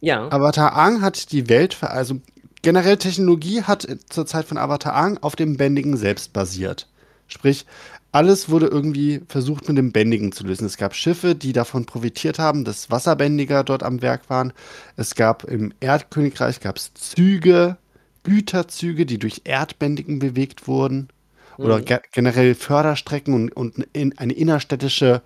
Ja. 0.01 0.29
Avatar 0.31 0.77
Ang 0.77 1.03
hat 1.03 1.33
die 1.33 1.49
Welt, 1.49 1.77
also 1.83 2.21
generell 2.63 2.97
Technologie 2.97 3.63
hat 3.63 3.87
zur 4.09 4.27
Zeit 4.27 4.47
von 4.47 4.59
Avatar 4.59 4.95
Ang 4.95 5.19
auf 5.23 5.37
dem 5.37 5.57
Bändigen 5.57 5.97
selbst 5.97 6.33
basiert. 6.33 6.89
Sprich, 7.27 7.67
alles 8.13 8.49
wurde 8.49 8.67
irgendwie 8.67 9.23
versucht 9.29 9.69
mit 9.69 9.79
dem 9.79 9.93
Bändigen 9.93 10.33
zu 10.33 10.45
lösen. 10.45 10.67
Es 10.67 10.77
gab 10.77 10.95
Schiffe, 10.95 11.35
die 11.37 11.53
davon 11.53 11.87
profitiert 11.87 12.39
haben, 12.41 12.65
dass 12.65 12.91
Wasserbändiger 12.91 13.63
dort 13.63 13.83
am 13.85 14.03
Werk 14.03 14.29
waren. 14.29 14.53
Es 14.97 15.15
gab 15.15 15.45
im 15.45 15.73
Erdkönigreich 15.81 16.61
gab's 16.61 16.93
Züge, 16.95 17.77
Güterzüge, 18.25 19.07
die 19.07 19.19
durch 19.19 19.43
Erdbändigen 19.45 20.19
bewegt 20.19 20.67
wurden. 20.67 21.09
Oder 21.57 21.79
Mhm. 21.79 21.85
ge 21.85 21.99
generell 22.13 22.55
Förderstrecken 22.55 23.35
und, 23.35 23.51
und 23.57 23.87
in, 23.93 24.17
eine 24.19 24.33
innerstädtische 24.33 25.23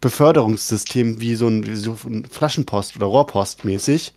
Beförderungssystem 0.00 1.20
wie 1.20 1.34
so 1.34 1.48
ein, 1.48 1.74
so 1.76 1.96
ein 2.04 2.24
Flaschenpost 2.26 2.96
oder 2.96 3.06
Rohrpost 3.06 3.64
mäßig, 3.64 4.12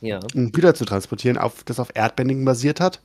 Ja. 0.00 0.20
um 0.34 0.52
Güter 0.52 0.74
zu 0.74 0.84
transportieren, 0.84 1.38
auf, 1.38 1.64
das 1.64 1.78
auf 1.80 1.88
Erdbändigen 1.94 2.44
basiert 2.44 2.80
hat. 2.80 3.00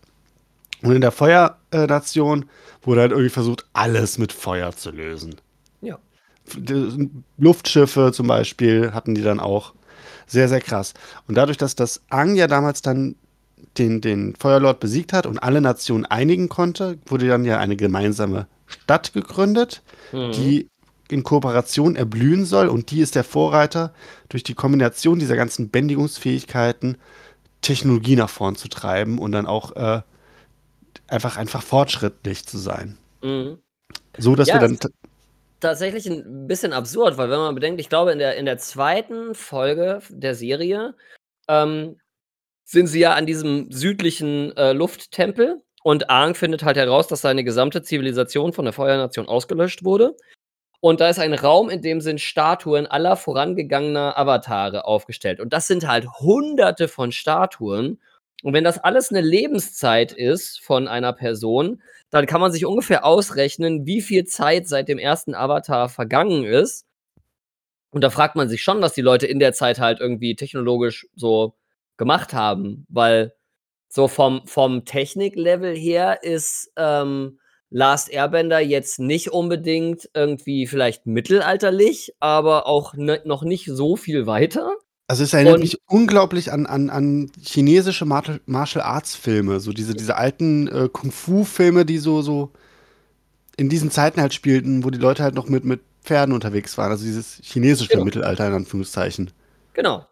Und 0.81 0.93
in 0.95 1.01
der 1.01 1.12
Feuernation 1.12 2.45
wurde 2.81 3.01
halt 3.01 3.12
irgendwie 3.12 3.29
versucht, 3.29 3.65
alles 3.73 4.17
mit 4.17 4.33
Feuer 4.33 4.71
zu 4.73 4.91
lösen. 4.91 5.36
Ja. 5.81 5.97
Luftschiffe 7.38 8.12
zum 8.13 8.27
Beispiel 8.27 8.91
hatten 8.93 9.15
die 9.15 9.21
dann 9.21 9.39
auch. 9.39 9.73
Sehr, 10.27 10.47
sehr 10.49 10.62
krass. 10.62 10.93
Und 11.27 11.36
dadurch, 11.36 11.57
dass 11.57 11.75
das 11.75 12.01
Ang 12.09 12.36
ja 12.36 12.47
damals 12.47 12.81
dann 12.81 13.15
den, 13.77 14.01
den 14.01 14.36
Feuerlord 14.38 14.79
besiegt 14.79 15.13
hat 15.13 15.25
und 15.25 15.39
alle 15.39 15.62
Nationen 15.62 16.05
einigen 16.05 16.49
konnte, 16.49 16.97
wurde 17.05 17.27
dann 17.27 17.43
ja 17.45 17.59
eine 17.59 17.75
gemeinsame 17.75 18.47
Stadt 18.67 19.13
gegründet, 19.13 19.81
Mhm. 20.12 20.31
die 20.33 20.67
in 21.13 21.23
Kooperation 21.23 21.95
erblühen 21.95 22.45
soll. 22.45 22.67
Und 22.67 22.91
die 22.91 23.02
ist 23.02 23.15
der 23.15 23.23
Vorreiter, 23.23 23.93
durch 24.30 24.43
die 24.43 24.56
Kombination 24.56 25.19
dieser 25.19 25.36
ganzen 25.36 25.69
Bändigungsfähigkeiten 25.69 26.97
Technologie 27.62 28.15
nach 28.15 28.30
vorn 28.30 28.56
zu 28.56 28.67
treiben 28.67 29.19
und 29.19 29.32
dann 29.32 29.45
auch 29.47 29.76
äh, 29.76 30.02
einfach, 31.08 31.38
einfach 31.38 31.63
fortschrittlich 31.63 32.45
zu 32.45 32.58
sein. 32.58 32.97
Mhm. 33.21 33.60
So, 34.17 34.36
dass 34.36 34.47
Ja, 34.47 34.56
wir 34.56 34.60
dann. 34.60 34.78
tatsächlich 35.60 36.06
ein 36.08 36.47
bisschen 36.47 36.73
absurd, 36.73 37.17
weil 37.17 37.30
wenn 37.30 37.39
man 37.39 37.56
bedenkt, 37.56 37.80
ich 37.80 37.89
glaube, 37.89 38.12
in 38.12 38.19
der, 38.19 38.36
in 38.38 38.45
der 38.45 38.58
zweiten 38.58 39.34
Folge 39.36 40.02
der 40.10 40.36
Serie 40.36 40.95
ähm, 41.47 41.97
sind 42.65 42.88
sie 42.88 42.99
ja 42.99 43.13
an 43.13 43.26
diesem 43.26 43.71
südlichen 43.71 44.56
äh, 44.58 44.73
Lufttempel 44.73 45.62
Und 45.84 46.10
Aang 46.10 46.36
findet 46.36 46.63
halt 46.63 46.78
heraus, 46.78 47.08
dass 47.08 47.21
seine 47.21 47.43
gesamte 47.43 47.82
Zivilisation 47.84 48.54
von 48.54 48.65
der 48.65 48.73
Feuernation 48.73 49.28
ausgelöscht 49.28 49.84
wurde. 49.84 50.15
Und 50.84 51.00
da 51.00 51.08
ist 51.08 51.17
ein 51.17 51.34
Raum, 51.34 51.69
in 51.69 51.82
dem 51.82 52.02
sind 52.02 52.19
Statuen 52.19 52.88
aller 52.88 53.15
vorangegangener 53.15 54.17
Avatare 54.17 54.84
aufgestellt. 54.84 55.39
Und 55.39 55.54
das 55.54 55.65
sind 55.65 55.88
halt 55.88 56.06
hunderte 56.19 56.89
von 56.89 57.13
Statuen. 57.13 58.02
Und 58.43 58.54
wenn 58.54 58.65
das 58.65 58.80
alles 58.80 59.10
eine 59.10 59.22
Lebenszeit 59.22 60.12
ist 60.12 60.60
von 60.60 60.89
einer 60.89 61.13
Person, 61.13 61.82
dann 62.10 62.26
kann 62.26 62.41
man 62.41 62.52
sich 62.52 62.65
ungefähr 62.65 63.06
ausrechnen, 63.06 63.86
wie 63.86 64.02
viel 64.02 64.26
Zeit 64.26 64.67
seit 64.67 64.89
dem 64.89 65.00
ersten 65.00 65.36
Avatar 65.36 65.88
vergangen 65.88 66.43
ist. 66.43 66.86
Und 67.91 68.04
da 68.04 68.10
fragt 68.10 68.36
man 68.36 68.50
sich 68.50 68.62
schon, 68.62 68.82
was 68.82 68.91
die 68.91 69.02
Leute 69.02 69.26
in 69.26 69.39
der 69.39 69.54
Zeit 69.54 69.80
halt 69.80 70.02
irgendwie 70.02 70.36
technologisch 70.36 71.08
so 71.15 71.56
gemacht 71.96 72.34
haben, 72.34 72.86
weil 72.89 73.34
so 73.88 74.10
vom, 74.10 74.46
vom 74.48 74.84
Techniklevel 74.84 75.78
her 75.78 76.24
ist 76.24 76.74
ähm, 76.76 77.39
Last 77.75 78.12
Airbender 78.12 78.59
jetzt 78.59 78.99
nicht 78.99 79.31
unbedingt 79.31 80.07
irgendwie 80.13 80.67
vielleicht 80.67 81.07
mittelalterlich, 81.07 82.13
aber 82.19 82.67
auch 82.67 82.93
ne, 82.93 83.19
noch 83.25 83.41
nicht 83.41 83.65
so 83.65 83.95
viel 83.95 84.27
weiter. 84.27 84.73
Also 85.07 85.23
es 85.23 85.33
erinnert 85.33 85.55
Und 85.55 85.62
mich 85.62 85.79
unglaublich 85.88 86.51
an, 86.51 86.67
an, 86.67 86.91
an 86.91 87.31
chinesische 87.41 88.05
Martial 88.05 88.83
Arts 88.83 89.15
Filme, 89.15 89.59
so 89.59 89.73
diese, 89.73 89.95
diese 89.95 90.17
alten 90.17 90.67
äh, 90.67 90.88
Kung-Fu-Filme, 90.88 91.83
die 91.83 91.97
so, 91.97 92.21
so 92.21 92.51
in 93.57 93.69
diesen 93.69 93.89
Zeiten 93.89 94.21
halt 94.21 94.36
spielten, 94.36 94.83
wo 94.83 94.91
die 94.91 94.99
Leute 94.99 95.23
halt 95.23 95.33
noch 95.33 95.49
mit, 95.49 95.65
mit 95.65 95.81
Pferden 96.03 96.33
unterwegs 96.36 96.77
waren. 96.77 96.91
Also 96.91 97.05
dieses 97.05 97.39
chinesische 97.41 97.89
genau. 97.89 98.05
Mittelalter 98.05 98.47
in 98.47 98.53
Anführungszeichen. 98.53 99.31
Genau. 99.73 100.05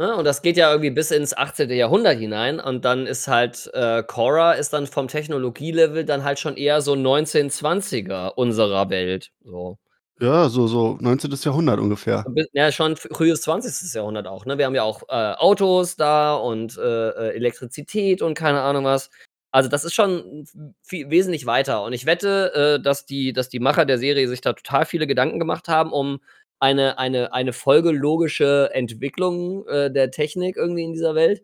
Ja, 0.00 0.14
und 0.14 0.24
das 0.24 0.40
geht 0.40 0.56
ja 0.56 0.70
irgendwie 0.70 0.88
bis 0.88 1.10
ins 1.10 1.36
18. 1.36 1.68
Jahrhundert 1.68 2.18
hinein. 2.18 2.58
Und 2.58 2.86
dann 2.86 3.06
ist 3.06 3.28
halt 3.28 3.70
äh, 3.74 4.02
Cora 4.02 4.54
ist 4.54 4.72
dann 4.72 4.86
vom 4.86 5.08
Technologielevel 5.08 6.06
dann 6.06 6.24
halt 6.24 6.38
schon 6.38 6.56
eher 6.56 6.80
so 6.80 6.94
1920er 6.94 8.32
unserer 8.34 8.88
Welt. 8.88 9.30
So. 9.44 9.76
Ja, 10.18 10.48
so, 10.48 10.66
so 10.66 10.96
19. 11.00 11.32
Jahrhundert 11.42 11.80
ungefähr. 11.80 12.24
Ja, 12.54 12.72
schon 12.72 12.96
frühes 12.96 13.42
20. 13.42 13.92
Jahrhundert 13.94 14.26
auch. 14.26 14.46
Ne? 14.46 14.56
Wir 14.56 14.64
haben 14.64 14.74
ja 14.74 14.84
auch 14.84 15.02
äh, 15.10 15.34
Autos 15.36 15.96
da 15.96 16.34
und 16.34 16.78
äh, 16.78 17.08
äh, 17.10 17.36
Elektrizität 17.36 18.22
und 18.22 18.32
keine 18.34 18.62
Ahnung 18.62 18.84
was. 18.84 19.10
Also 19.50 19.68
das 19.68 19.84
ist 19.84 19.94
schon 19.94 20.46
viel, 20.82 21.10
wesentlich 21.10 21.44
weiter. 21.44 21.82
Und 21.82 21.92
ich 21.92 22.06
wette, 22.06 22.78
äh, 22.78 22.82
dass, 22.82 23.04
die, 23.04 23.34
dass 23.34 23.50
die 23.50 23.60
Macher 23.60 23.84
der 23.84 23.98
Serie 23.98 24.28
sich 24.28 24.40
da 24.40 24.54
total 24.54 24.86
viele 24.86 25.06
Gedanken 25.06 25.38
gemacht 25.38 25.68
haben, 25.68 25.92
um 25.92 26.20
eine, 26.60 26.98
eine, 26.98 27.32
eine 27.32 27.52
folgelogische 27.52 28.70
Entwicklung 28.72 29.66
äh, 29.66 29.90
der 29.90 30.10
Technik 30.10 30.56
irgendwie 30.56 30.84
in 30.84 30.92
dieser 30.92 31.14
Welt. 31.14 31.42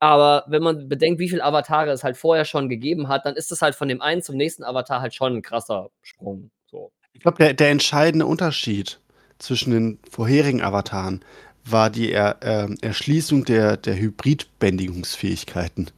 Aber 0.00 0.44
wenn 0.48 0.62
man 0.62 0.88
bedenkt, 0.88 1.18
wie 1.18 1.28
viele 1.28 1.44
Avatare 1.44 1.90
es 1.90 2.04
halt 2.04 2.16
vorher 2.16 2.44
schon 2.44 2.68
gegeben 2.68 3.08
hat, 3.08 3.26
dann 3.26 3.36
ist 3.36 3.50
es 3.52 3.62
halt 3.62 3.74
von 3.74 3.88
dem 3.88 4.00
einen 4.00 4.22
zum 4.22 4.36
nächsten 4.36 4.64
Avatar 4.64 5.00
halt 5.00 5.14
schon 5.14 5.36
ein 5.36 5.42
krasser 5.42 5.90
Sprung. 6.02 6.50
So. 6.70 6.92
Ich 7.12 7.20
glaube, 7.20 7.38
der, 7.38 7.54
der 7.54 7.70
entscheidende 7.70 8.26
Unterschied 8.26 9.00
zwischen 9.38 9.72
den 9.72 9.98
vorherigen 10.08 10.62
Avataren 10.62 11.24
war 11.64 11.90
die 11.90 12.12
er, 12.12 12.36
äh, 12.42 12.74
Erschließung 12.82 13.44
der, 13.44 13.76
der 13.76 13.96
Hybridbändigungsfähigkeiten. 13.96 15.90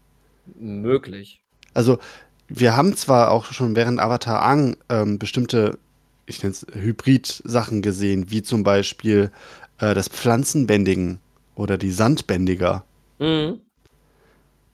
Möglich. 0.54 1.40
Also, 1.74 1.98
wir 2.48 2.76
haben 2.76 2.96
zwar 2.96 3.32
auch 3.32 3.46
schon 3.46 3.74
während 3.74 3.98
Avatar 3.98 4.42
Ang 4.42 4.76
ähm, 4.88 5.18
bestimmte 5.18 5.78
ich 6.26 6.42
nenne 6.42 6.52
es 6.52 6.66
Hybrid-Sachen 6.72 7.82
gesehen, 7.82 8.30
wie 8.30 8.42
zum 8.42 8.62
Beispiel 8.62 9.30
äh, 9.78 9.94
das 9.94 10.08
Pflanzenbändigen 10.08 11.18
oder 11.54 11.78
die 11.78 11.92
Sandbändiger. 11.92 12.84
Mhm. 13.18 13.60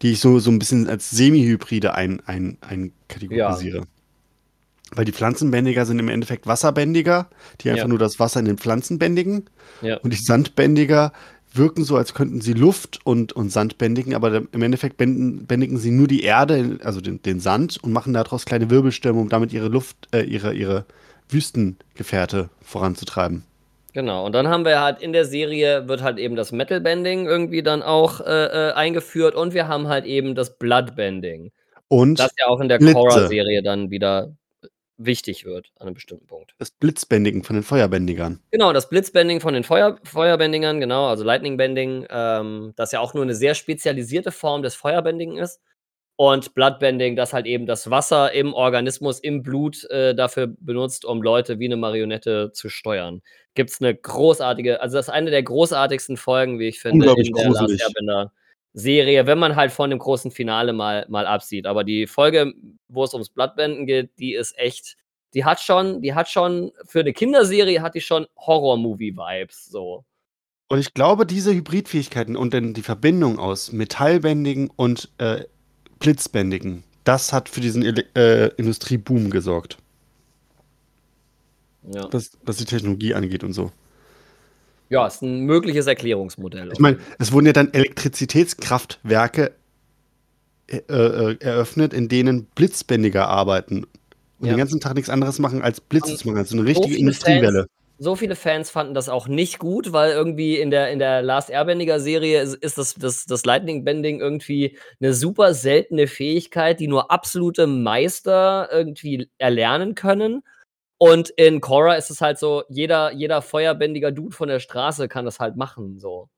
Die 0.00 0.12
ich 0.12 0.20
so, 0.20 0.38
so 0.40 0.50
ein 0.50 0.58
bisschen 0.58 0.88
als 0.88 1.10
Semi-Hybride 1.10 1.94
ein, 1.94 2.20
ein, 2.26 2.58
einkategorisiere. 2.60 3.78
Ja. 3.78 3.84
Weil 4.94 5.04
die 5.04 5.12
Pflanzenbändiger 5.12 5.86
sind 5.86 6.00
im 6.00 6.08
Endeffekt 6.08 6.46
Wasserbändiger, 6.46 7.30
die 7.60 7.70
einfach 7.70 7.84
ja. 7.84 7.88
nur 7.88 7.98
das 7.98 8.18
Wasser 8.18 8.40
in 8.40 8.46
den 8.46 8.58
Pflanzen 8.58 8.98
bändigen. 8.98 9.44
Ja. 9.80 9.98
Und 9.98 10.12
die 10.12 10.18
Sandbändiger 10.18 11.12
wirken 11.54 11.84
so, 11.84 11.96
als 11.96 12.14
könnten 12.14 12.40
sie 12.40 12.54
Luft 12.54 13.00
und, 13.04 13.32
und 13.32 13.50
Sand 13.52 13.78
bändigen, 13.78 14.14
aber 14.14 14.42
im 14.50 14.62
Endeffekt 14.62 14.96
bändigen, 14.96 15.46
bändigen 15.46 15.78
sie 15.78 15.90
nur 15.90 16.08
die 16.08 16.22
Erde, 16.22 16.78
also 16.82 17.00
den, 17.00 17.22
den 17.22 17.40
Sand, 17.40 17.78
und 17.82 17.92
machen 17.92 18.12
daraus 18.12 18.44
kleine 18.44 18.70
Wirbelstürme, 18.70 19.20
um 19.20 19.28
damit 19.28 19.52
ihre 19.52 19.68
Luft, 19.68 20.08
äh, 20.12 20.22
ihre, 20.22 20.54
ihre 20.54 20.86
Wüstengefährte 21.32 22.50
voranzutreiben. 22.60 23.44
Genau, 23.92 24.24
und 24.24 24.32
dann 24.32 24.48
haben 24.48 24.64
wir 24.64 24.80
halt 24.80 25.02
in 25.02 25.12
der 25.12 25.26
Serie 25.26 25.86
wird 25.86 26.02
halt 26.02 26.18
eben 26.18 26.34
das 26.34 26.50
Metal 26.50 26.80
Bending 26.80 27.26
irgendwie 27.26 27.62
dann 27.62 27.82
auch 27.82 28.20
äh, 28.20 28.70
äh, 28.70 28.72
eingeführt 28.72 29.34
und 29.34 29.52
wir 29.52 29.68
haben 29.68 29.88
halt 29.88 30.06
eben 30.06 30.34
das 30.34 30.58
Blood 30.58 30.96
Bending. 30.96 31.52
Und 31.88 32.18
das 32.18 32.32
ja 32.38 32.46
auch 32.46 32.60
in 32.60 32.68
der 32.68 32.78
Korra-Serie 32.78 33.62
dann 33.62 33.90
wieder 33.90 34.34
wichtig 34.96 35.44
wird 35.44 35.72
an 35.78 35.88
einem 35.88 35.94
bestimmten 35.94 36.26
Punkt. 36.26 36.54
Das 36.58 36.70
Blitzbändigen 36.70 37.42
von 37.42 37.54
den 37.54 37.62
Feuerbändigern. 37.62 38.40
Genau, 38.50 38.72
das 38.72 38.88
Blitzbending 38.88 39.40
von 39.40 39.52
den 39.52 39.64
Feuer 39.64 39.98
Feuerbändigern, 40.04 40.80
genau, 40.80 41.06
also 41.08 41.24
Lightning 41.24 41.56
Bending, 41.56 42.06
ähm, 42.08 42.72
das 42.76 42.92
ja 42.92 43.00
auch 43.00 43.12
nur 43.12 43.24
eine 43.24 43.34
sehr 43.34 43.54
spezialisierte 43.54 44.32
Form 44.32 44.62
des 44.62 44.74
Feuerbändigen 44.74 45.36
ist. 45.36 45.60
Und 46.22 46.54
Bloodbending, 46.54 47.16
das 47.16 47.32
halt 47.32 47.46
eben 47.46 47.66
das 47.66 47.90
Wasser 47.90 48.30
im 48.30 48.54
Organismus, 48.54 49.18
im 49.18 49.42
Blut 49.42 49.82
äh, 49.90 50.14
dafür 50.14 50.54
benutzt, 50.60 51.04
um 51.04 51.20
Leute 51.20 51.58
wie 51.58 51.64
eine 51.64 51.74
Marionette 51.74 52.52
zu 52.52 52.68
steuern. 52.68 53.22
Gibt 53.54 53.70
es 53.70 53.80
eine 53.80 53.92
großartige, 53.92 54.80
also 54.80 54.98
das 54.98 55.08
ist 55.08 55.12
eine 55.12 55.32
der 55.32 55.42
großartigsten 55.42 56.16
Folgen, 56.16 56.60
wie 56.60 56.68
ich 56.68 56.78
finde, 56.78 57.06
in 57.06 57.16
der 57.16 57.24
gruselig. 57.24 57.80
Last 57.80 57.96
Airbender 57.96 58.32
Serie, 58.72 59.26
wenn 59.26 59.40
man 59.40 59.56
halt 59.56 59.72
von 59.72 59.90
dem 59.90 59.98
großen 59.98 60.30
Finale 60.30 60.72
mal, 60.72 61.06
mal 61.08 61.26
absieht. 61.26 61.66
Aber 61.66 61.82
die 61.82 62.06
Folge, 62.06 62.54
wo 62.86 63.02
es 63.02 63.14
ums 63.14 63.30
Bloodbenden 63.30 63.86
geht, 63.86 64.16
die 64.20 64.34
ist 64.34 64.56
echt, 64.56 64.96
die 65.34 65.44
hat 65.44 65.58
schon, 65.58 66.02
die 66.02 66.14
hat 66.14 66.28
schon, 66.28 66.70
für 66.86 67.00
eine 67.00 67.14
Kinderserie 67.14 67.82
hat 67.82 67.96
die 67.96 68.00
schon 68.00 68.28
Horror-Movie-Vibes, 68.36 69.64
so. 69.64 70.04
Und 70.68 70.78
ich 70.78 70.94
glaube, 70.94 71.26
diese 71.26 71.52
Hybridfähigkeiten 71.52 72.36
und 72.36 72.54
dann 72.54 72.74
die 72.74 72.82
Verbindung 72.82 73.40
aus 73.40 73.72
Metallbändigen 73.72 74.70
und 74.70 75.10
äh, 75.18 75.46
Blitzbändigen. 76.02 76.82
Das 77.04 77.32
hat 77.32 77.48
für 77.48 77.60
diesen 77.60 77.82
äh, 77.82 78.48
Industrieboom 78.56 79.30
gesorgt. 79.30 79.78
Ja. 81.90 82.08
Was, 82.12 82.32
was 82.44 82.56
die 82.56 82.64
Technologie 82.64 83.14
angeht 83.14 83.44
und 83.44 83.52
so. 83.52 83.72
Ja, 84.88 85.06
ist 85.06 85.22
ein 85.22 85.46
mögliches 85.46 85.86
Erklärungsmodell. 85.86 86.70
Ich 86.72 86.78
meine, 86.78 86.98
es 87.18 87.32
wurden 87.32 87.46
ja 87.46 87.52
dann 87.52 87.72
Elektrizitätskraftwerke 87.72 89.52
äh, 90.68 90.76
äh, 90.76 91.36
eröffnet, 91.40 91.94
in 91.94 92.08
denen 92.08 92.44
Blitzbändiger 92.54 93.28
arbeiten 93.28 93.84
und 94.38 94.46
ja. 94.46 94.52
den 94.52 94.58
ganzen 94.58 94.80
Tag 94.80 94.94
nichts 94.94 95.08
anderes 95.08 95.38
machen, 95.38 95.62
als 95.62 95.80
Blitze 95.80 96.16
zu 96.16 96.28
machen. 96.28 96.38
Also 96.38 96.56
eine 96.56 96.66
richtige 96.66 96.96
Industriewelle. 96.96 97.60
Fans, 97.60 97.81
so 98.02 98.16
viele 98.16 98.34
Fans 98.34 98.68
fanden 98.68 98.94
das 98.94 99.08
auch 99.08 99.28
nicht 99.28 99.60
gut, 99.60 99.92
weil 99.92 100.10
irgendwie 100.10 100.58
in 100.58 100.72
der, 100.72 100.90
in 100.90 100.98
der 100.98 101.22
Last 101.22 101.50
Airbendiger-Serie 101.50 102.42
ist, 102.42 102.56
ist, 102.56 102.76
das, 102.76 102.94
das, 102.94 103.26
das 103.26 103.44
Lightning 103.44 103.84
Bending 103.84 104.18
irgendwie 104.18 104.76
eine 105.00 105.14
super 105.14 105.54
seltene 105.54 106.08
Fähigkeit, 106.08 106.80
die 106.80 106.88
nur 106.88 107.12
absolute 107.12 107.68
Meister 107.68 108.68
irgendwie 108.72 109.30
erlernen 109.38 109.94
können. 109.94 110.42
Und 110.98 111.30
in 111.30 111.60
Korra 111.60 111.94
ist 111.94 112.10
es 112.10 112.20
halt 112.20 112.40
so, 112.40 112.64
jeder, 112.68 113.12
jeder 113.12 113.40
feuerbändiger 113.40 114.10
Dude 114.10 114.34
von 114.34 114.48
der 114.48 114.58
Straße 114.58 115.06
kann 115.06 115.24
das 115.24 115.38
halt 115.38 115.56
machen. 115.56 116.00
So. 116.00 116.28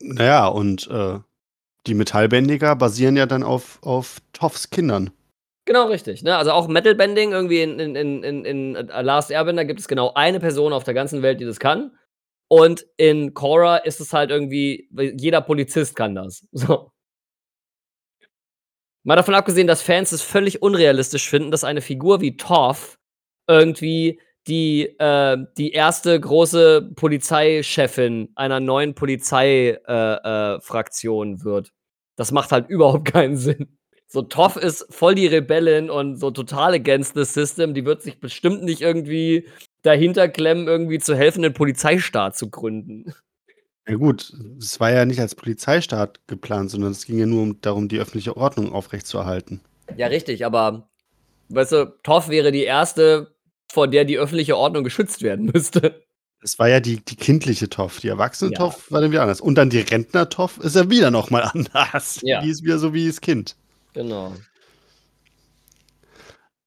Naja, 0.00 0.48
und 0.48 0.86
äh, 0.90 1.18
die 1.86 1.94
Metallbändiger 1.94 2.76
basieren 2.76 3.16
ja 3.16 3.24
dann 3.24 3.42
auf, 3.42 3.78
auf 3.82 4.18
Toffs 4.34 4.68
Kindern. 4.68 5.12
Genau, 5.68 5.86
richtig. 5.88 6.22
Ne? 6.22 6.34
Also 6.34 6.52
auch 6.52 6.66
Metal 6.66 6.94
Bending, 6.94 7.32
irgendwie 7.32 7.60
in, 7.60 7.78
in, 7.78 7.94
in, 7.94 8.46
in, 8.46 8.72
Last 8.72 9.30
Airbender 9.30 9.66
gibt 9.66 9.80
es 9.80 9.86
genau 9.86 10.14
eine 10.14 10.40
Person 10.40 10.72
auf 10.72 10.84
der 10.84 10.94
ganzen 10.94 11.20
Welt, 11.20 11.40
die 11.40 11.44
das 11.44 11.60
kann. 11.60 11.94
Und 12.48 12.86
in 12.96 13.34
Korra 13.34 13.76
ist 13.76 14.00
es 14.00 14.14
halt 14.14 14.30
irgendwie, 14.30 14.88
jeder 14.96 15.42
Polizist 15.42 15.94
kann 15.94 16.14
das. 16.14 16.46
So. 16.52 16.90
Mal 19.04 19.16
davon 19.16 19.34
abgesehen, 19.34 19.66
dass 19.66 19.82
Fans 19.82 20.10
es 20.10 20.22
völlig 20.22 20.62
unrealistisch 20.62 21.28
finden, 21.28 21.50
dass 21.50 21.64
eine 21.64 21.82
Figur 21.82 22.22
wie 22.22 22.38
Toph 22.38 22.98
irgendwie 23.46 24.22
die, 24.46 24.84
äh, 24.98 25.36
die 25.58 25.72
erste 25.72 26.18
große 26.18 26.92
Polizeichefin 26.96 28.32
einer 28.36 28.60
neuen 28.60 28.94
Polizeifraktion 28.94 31.28
äh, 31.28 31.34
äh, 31.34 31.44
wird. 31.44 31.74
Das 32.16 32.32
macht 32.32 32.52
halt 32.52 32.68
überhaupt 32.70 33.12
keinen 33.12 33.36
Sinn. 33.36 33.78
So, 34.10 34.22
Toff 34.22 34.56
ist 34.56 34.86
voll 34.88 35.14
die 35.14 35.26
Rebellin 35.26 35.90
und 35.90 36.16
so 36.16 36.30
total 36.30 36.72
against 36.72 37.14
the 37.14 37.24
system. 37.24 37.74
Die 37.74 37.84
wird 37.84 38.02
sich 38.02 38.20
bestimmt 38.20 38.62
nicht 38.62 38.80
irgendwie 38.80 39.46
dahinter 39.82 40.28
klemmen, 40.28 40.66
irgendwie 40.66 40.98
zu 40.98 41.14
helfen, 41.14 41.44
einen 41.44 41.52
Polizeistaat 41.52 42.36
zu 42.36 42.48
gründen. 42.48 43.12
Ja 43.86 43.96
gut, 43.96 44.32
es 44.58 44.80
war 44.80 44.90
ja 44.90 45.04
nicht 45.04 45.20
als 45.20 45.34
Polizeistaat 45.34 46.20
geplant, 46.26 46.70
sondern 46.70 46.92
es 46.92 47.04
ging 47.04 47.18
ja 47.18 47.26
nur 47.26 47.54
darum, 47.60 47.88
die 47.88 47.98
öffentliche 47.98 48.36
Ordnung 48.36 48.72
aufrechtzuerhalten. 48.72 49.60
Ja, 49.96 50.06
richtig, 50.06 50.44
aber 50.44 50.88
weißt 51.50 51.72
du, 51.72 51.98
Toff 52.02 52.30
wäre 52.30 52.50
die 52.50 52.64
erste, 52.64 53.34
vor 53.70 53.88
der 53.88 54.04
die 54.04 54.18
öffentliche 54.18 54.56
Ordnung 54.56 54.84
geschützt 54.84 55.22
werden 55.22 55.50
müsste. 55.52 56.02
Es 56.42 56.58
war 56.58 56.68
ja 56.68 56.80
die, 56.80 57.04
die 57.04 57.16
kindliche 57.16 57.68
Toff. 57.68 58.00
Die 58.00 58.08
erwachsene 58.08 58.52
Toff 58.52 58.90
war 58.90 59.00
dann 59.00 59.10
wieder 59.10 59.22
anders. 59.22 59.40
Und 59.40 59.56
dann 59.56 59.70
die 59.70 59.80
Rentner-Toff 59.80 60.58
ist 60.58 60.76
ja 60.76 60.88
wieder 60.88 61.10
nochmal 61.10 61.42
anders. 61.52 62.20
Ja. 62.22 62.40
Die 62.40 62.50
ist 62.50 62.62
wieder 62.62 62.78
so 62.78 62.94
wie 62.94 63.06
das 63.06 63.20
Kind. 63.20 63.56
Genau. 63.98 64.32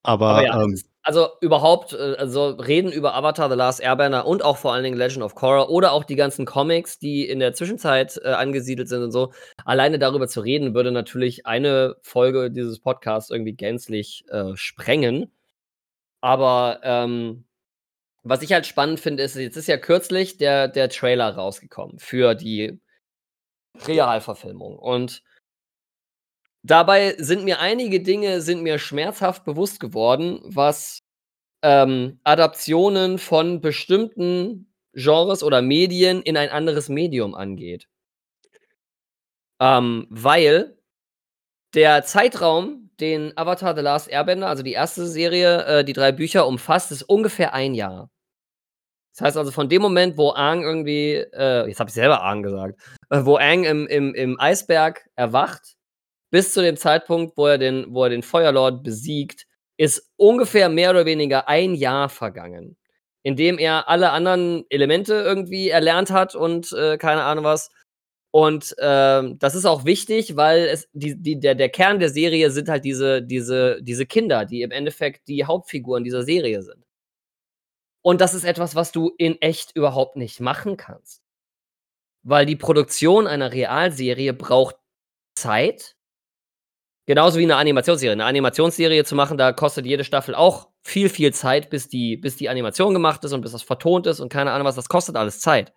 Aber, 0.03 0.31
Aber 0.31 0.43
ja, 0.43 0.61
ähm, 0.61 0.77
also 1.01 1.29
überhaupt, 1.39 1.93
äh, 1.93 2.15
also 2.17 2.49
reden 2.49 2.91
über 2.91 3.15
Avatar 3.15 3.49
The 3.49 3.55
Last 3.55 3.79
Airbender 3.79 4.27
und 4.27 4.43
auch 4.43 4.57
vor 4.57 4.73
allen 4.73 4.83
Dingen 4.83 4.97
Legend 4.97 5.23
of 5.23 5.33
Korra 5.33 5.69
oder 5.69 5.93
auch 5.93 6.03
die 6.03 6.17
ganzen 6.17 6.45
Comics, 6.45 6.99
die 6.99 7.25
in 7.25 7.39
der 7.39 7.53
Zwischenzeit 7.53 8.19
äh, 8.21 8.31
angesiedelt 8.31 8.89
sind 8.89 9.01
und 9.01 9.11
so. 9.11 9.31
Alleine 9.63 9.97
darüber 9.97 10.27
zu 10.27 10.41
reden, 10.41 10.73
würde 10.73 10.91
natürlich 10.91 11.45
eine 11.45 11.95
Folge 12.01 12.51
dieses 12.51 12.81
Podcasts 12.81 13.31
irgendwie 13.31 13.53
gänzlich 13.53 14.25
äh, 14.27 14.51
sprengen. 14.55 15.31
Aber 16.19 16.81
ähm, 16.83 17.45
was 18.23 18.41
ich 18.41 18.51
halt 18.51 18.67
spannend 18.67 18.99
finde, 18.99 19.23
ist, 19.23 19.37
jetzt 19.37 19.55
ist 19.55 19.69
ja 19.69 19.77
kürzlich 19.77 20.35
der, 20.35 20.67
der 20.67 20.89
Trailer 20.89 21.33
rausgekommen 21.33 21.97
für 21.97 22.35
die 22.35 22.81
Realverfilmung. 23.87 24.77
Und 24.77 25.23
dabei 26.63 27.15
sind 27.17 27.43
mir 27.43 27.59
einige 27.59 28.01
Dinge 28.01 28.41
sind 28.41 28.63
mir 28.63 28.79
schmerzhaft 28.79 29.43
bewusst 29.45 29.79
geworden, 29.79 30.39
was 30.43 30.99
ähm, 31.63 32.19
Adaptionen 32.23 33.17
von 33.17 33.61
bestimmten 33.61 34.71
Genres 34.93 35.43
oder 35.43 35.61
Medien 35.61 36.21
in 36.21 36.37
ein 36.37 36.49
anderes 36.49 36.89
Medium 36.89 37.35
angeht. 37.35 37.87
Ähm, 39.59 40.07
weil 40.09 40.77
der 41.73 42.03
Zeitraum, 42.03 42.89
den 42.99 43.35
Avatar 43.37 43.75
The 43.75 43.81
Last 43.81 44.09
Airbender, 44.09 44.47
also 44.47 44.63
die 44.63 44.73
erste 44.73 45.07
Serie, 45.07 45.65
äh, 45.65 45.83
die 45.85 45.93
drei 45.93 46.11
Bücher 46.11 46.47
umfasst, 46.47 46.91
ist 46.91 47.03
ungefähr 47.03 47.53
ein 47.53 47.73
Jahr. 47.73 48.09
Das 49.13 49.21
heißt 49.27 49.37
also, 49.37 49.51
von 49.51 49.69
dem 49.69 49.81
Moment, 49.81 50.17
wo 50.17 50.31
Aang 50.31 50.63
irgendwie, 50.63 51.15
äh, 51.15 51.67
jetzt 51.67 51.79
habe 51.79 51.89
ich 51.89 51.93
selber 51.93 52.23
Aang 52.23 52.43
gesagt, 52.43 52.79
äh, 53.09 53.25
wo 53.25 53.37
Aang 53.37 53.65
im, 53.65 53.87
im, 53.87 54.15
im 54.15 54.39
Eisberg 54.39 55.05
erwacht, 55.15 55.75
bis 56.31 56.53
zu 56.53 56.61
dem 56.61 56.77
Zeitpunkt, 56.77 57.37
wo 57.37 57.47
er 57.47 57.57
den, 57.57 57.85
wo 57.89 58.03
er 58.03 58.09
den 58.09 58.23
Feuerlord 58.23 58.83
besiegt, 58.83 59.45
ist 59.77 60.11
ungefähr 60.17 60.69
mehr 60.69 60.91
oder 60.91 61.05
weniger 61.05 61.47
ein 61.47 61.75
Jahr 61.75 62.09
vergangen, 62.09 62.77
in 63.23 63.35
dem 63.35 63.59
er 63.59 63.89
alle 63.89 64.11
anderen 64.11 64.65
Elemente 64.69 65.13
irgendwie 65.13 65.69
erlernt 65.69 66.11
hat 66.11 66.35
und 66.35 66.71
äh, 66.73 66.97
keine 66.97 67.23
Ahnung 67.23 67.45
was. 67.45 67.69
Und 68.31 68.75
ähm, 68.79 69.37
das 69.39 69.55
ist 69.55 69.65
auch 69.65 69.83
wichtig, 69.83 70.37
weil 70.37 70.61
es 70.67 70.87
die, 70.93 71.21
die, 71.21 71.39
der, 71.39 71.53
der 71.53 71.69
Kern 71.69 71.99
der 71.99 72.09
Serie 72.09 72.49
sind 72.49 72.69
halt 72.69 72.85
diese, 72.85 73.21
diese, 73.21 73.81
diese 73.83 74.05
Kinder, 74.05 74.45
die 74.45 74.61
im 74.61 74.71
Endeffekt 74.71 75.27
die 75.27 75.45
Hauptfiguren 75.45 76.05
dieser 76.05 76.23
Serie 76.23 76.61
sind. 76.63 76.85
Und 78.01 78.21
das 78.21 78.33
ist 78.33 78.45
etwas, 78.45 78.75
was 78.75 78.91
du 78.91 79.11
in 79.17 79.39
echt 79.41 79.75
überhaupt 79.75 80.15
nicht 80.15 80.39
machen 80.39 80.77
kannst. 80.77 81.21
Weil 82.23 82.45
die 82.45 82.55
Produktion 82.55 83.27
einer 83.27 83.51
Realserie 83.51 84.33
braucht 84.33 84.77
Zeit. 85.35 85.95
Genauso 87.11 87.39
wie 87.39 87.43
eine 87.43 87.57
Animationsserie. 87.57 88.13
Eine 88.13 88.23
Animationsserie 88.23 89.03
zu 89.03 89.15
machen, 89.15 89.37
da 89.37 89.51
kostet 89.51 89.85
jede 89.85 90.05
Staffel 90.05 90.33
auch 90.33 90.69
viel, 90.81 91.09
viel 91.09 91.33
Zeit, 91.33 91.69
bis 91.69 91.89
die, 91.89 92.15
bis 92.15 92.37
die 92.37 92.47
Animation 92.47 92.93
gemacht 92.93 93.21
ist 93.25 93.33
und 93.33 93.41
bis 93.41 93.51
das 93.51 93.63
vertont 93.63 94.07
ist 94.07 94.21
und 94.21 94.29
keine 94.29 94.53
Ahnung 94.53 94.65
was. 94.65 94.75
Das 94.75 94.87
kostet 94.87 95.17
alles 95.17 95.41
Zeit. 95.41 95.73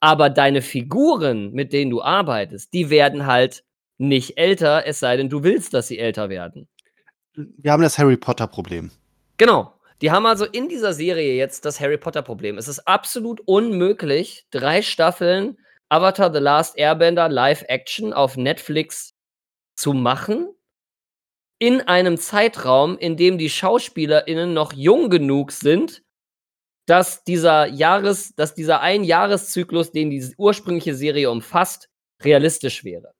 Aber 0.00 0.30
deine 0.30 0.62
Figuren, 0.62 1.52
mit 1.52 1.74
denen 1.74 1.90
du 1.90 2.00
arbeitest, 2.00 2.72
die 2.72 2.88
werden 2.88 3.26
halt 3.26 3.62
nicht 3.98 4.38
älter, 4.38 4.86
es 4.86 5.00
sei 5.00 5.18
denn, 5.18 5.28
du 5.28 5.42
willst, 5.42 5.74
dass 5.74 5.88
sie 5.88 5.98
älter 5.98 6.30
werden. 6.30 6.66
wir 7.34 7.70
haben 7.70 7.82
das 7.82 7.98
Harry 7.98 8.16
Potter-Problem. 8.16 8.90
Genau. 9.36 9.74
Die 10.00 10.12
haben 10.12 10.24
also 10.24 10.46
in 10.46 10.70
dieser 10.70 10.94
Serie 10.94 11.34
jetzt 11.34 11.66
das 11.66 11.78
Harry 11.78 11.98
Potter-Problem. 11.98 12.56
Es 12.56 12.68
ist 12.68 12.88
absolut 12.88 13.42
unmöglich, 13.44 14.46
drei 14.50 14.80
Staffeln 14.80 15.58
Avatar 15.90 16.32
The 16.32 16.40
Last 16.40 16.78
Airbender 16.78 17.28
Live-Action 17.28 18.14
auf 18.14 18.38
Netflix 18.38 19.13
zu 19.76 19.92
machen, 19.92 20.48
in 21.58 21.80
einem 21.80 22.18
Zeitraum, 22.18 22.98
in 22.98 23.16
dem 23.16 23.38
die 23.38 23.50
SchauspielerInnen 23.50 24.52
noch 24.52 24.72
jung 24.72 25.10
genug 25.10 25.52
sind, 25.52 26.02
dass 26.86 27.24
dieser 27.24 27.66
Jahres, 27.66 28.34
dass 28.34 28.54
dieser 28.54 28.80
Einjahreszyklus, 28.80 29.92
den 29.92 30.10
die 30.10 30.34
ursprüngliche 30.36 30.94
Serie 30.94 31.30
umfasst, 31.30 31.88
realistisch 32.22 32.84
wäre. 32.84 33.12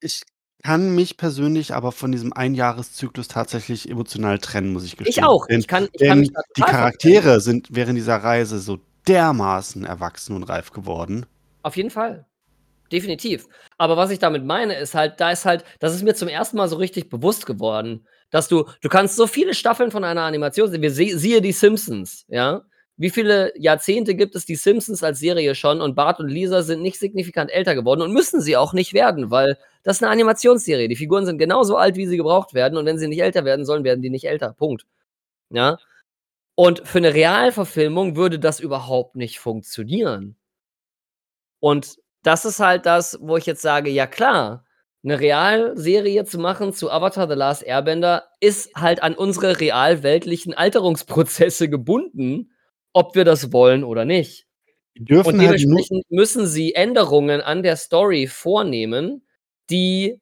Ich 0.00 0.22
kann 0.62 0.94
mich 0.94 1.16
persönlich 1.16 1.74
aber 1.74 1.92
von 1.92 2.12
diesem 2.12 2.32
Einjahreszyklus 2.32 3.28
tatsächlich 3.28 3.90
emotional 3.90 4.38
trennen, 4.38 4.72
muss 4.72 4.84
ich 4.84 4.96
gestehen. 4.96 5.10
Ich 5.10 5.22
auch. 5.22 5.46
Denn, 5.46 5.60
ich 5.60 5.68
kann, 5.68 5.88
ich 5.92 6.06
kann 6.06 6.22
die 6.56 6.62
Charaktere 6.62 7.22
verstehen. 7.22 7.40
sind 7.40 7.68
während 7.70 7.98
dieser 7.98 8.16
Reise 8.16 8.58
so 8.58 8.78
dermaßen 9.08 9.84
erwachsen 9.84 10.36
und 10.36 10.44
reif 10.44 10.70
geworden. 10.70 11.26
Auf 11.62 11.76
jeden 11.76 11.90
Fall. 11.90 12.26
Definitiv. 12.94 13.48
Aber 13.76 13.96
was 13.96 14.12
ich 14.12 14.20
damit 14.20 14.44
meine, 14.44 14.78
ist 14.78 14.94
halt, 14.94 15.18
da 15.18 15.32
ist 15.32 15.44
halt, 15.44 15.64
das 15.80 15.96
ist 15.96 16.04
mir 16.04 16.14
zum 16.14 16.28
ersten 16.28 16.56
Mal 16.56 16.68
so 16.68 16.76
richtig 16.76 17.10
bewusst 17.10 17.44
geworden, 17.44 18.06
dass 18.30 18.46
du, 18.46 18.68
du 18.82 18.88
kannst 18.88 19.16
so 19.16 19.26
viele 19.26 19.52
Staffeln 19.52 19.90
von 19.90 20.04
einer 20.04 20.22
Animation 20.22 20.70
sehen. 20.70 20.80
Wir 20.80 20.92
sie, 20.92 21.12
siehe 21.14 21.40
die 21.40 21.50
Simpsons, 21.50 22.24
ja. 22.28 22.62
Wie 22.96 23.10
viele 23.10 23.52
Jahrzehnte 23.58 24.14
gibt 24.14 24.36
es 24.36 24.46
die 24.46 24.54
Simpsons 24.54 25.02
als 25.02 25.18
Serie 25.18 25.56
schon 25.56 25.80
und 25.80 25.96
Bart 25.96 26.20
und 26.20 26.28
Lisa 26.28 26.62
sind 26.62 26.82
nicht 26.82 27.00
signifikant 27.00 27.50
älter 27.50 27.74
geworden 27.74 28.00
und 28.00 28.12
müssen 28.12 28.40
sie 28.40 28.56
auch 28.56 28.72
nicht 28.74 28.94
werden, 28.94 29.32
weil 29.32 29.58
das 29.82 29.96
ist 29.96 30.04
eine 30.04 30.12
Animationsserie. 30.12 30.86
Die 30.86 30.94
Figuren 30.94 31.26
sind 31.26 31.38
genauso 31.38 31.76
alt, 31.76 31.96
wie 31.96 32.06
sie 32.06 32.16
gebraucht 32.16 32.54
werden 32.54 32.78
und 32.78 32.86
wenn 32.86 32.98
sie 32.98 33.08
nicht 33.08 33.22
älter 33.22 33.44
werden 33.44 33.64
sollen, 33.64 33.82
werden 33.82 34.02
die 34.02 34.10
nicht 34.10 34.28
älter. 34.28 34.52
Punkt. 34.52 34.86
Ja. 35.50 35.78
Und 36.54 36.86
für 36.86 36.98
eine 36.98 37.12
Realverfilmung 37.12 38.14
würde 38.14 38.38
das 38.38 38.60
überhaupt 38.60 39.16
nicht 39.16 39.40
funktionieren. 39.40 40.36
Und 41.58 41.96
das 42.24 42.44
ist 42.44 42.58
halt 42.58 42.86
das, 42.86 43.18
wo 43.20 43.36
ich 43.36 43.46
jetzt 43.46 43.62
sage, 43.62 43.90
ja 43.90 44.06
klar, 44.06 44.64
eine 45.04 45.20
Realserie 45.20 46.24
zu 46.24 46.38
machen 46.38 46.72
zu 46.72 46.90
Avatar 46.90 47.28
The 47.28 47.34
Last 47.34 47.62
Airbender 47.62 48.24
ist 48.40 48.74
halt 48.74 49.02
an 49.02 49.14
unsere 49.14 49.60
realweltlichen 49.60 50.54
Alterungsprozesse 50.54 51.68
gebunden, 51.68 52.52
ob 52.94 53.14
wir 53.14 53.24
das 53.24 53.52
wollen 53.52 53.84
oder 53.84 54.06
nicht. 54.06 54.46
Dürfen 54.96 55.34
Und 55.34 55.46
halt 55.46 55.60
dementsprechend 55.60 56.04
müssen 56.10 56.46
sie 56.46 56.74
Änderungen 56.74 57.42
an 57.42 57.62
der 57.62 57.76
Story 57.76 58.26
vornehmen, 58.26 59.26
die 59.68 60.20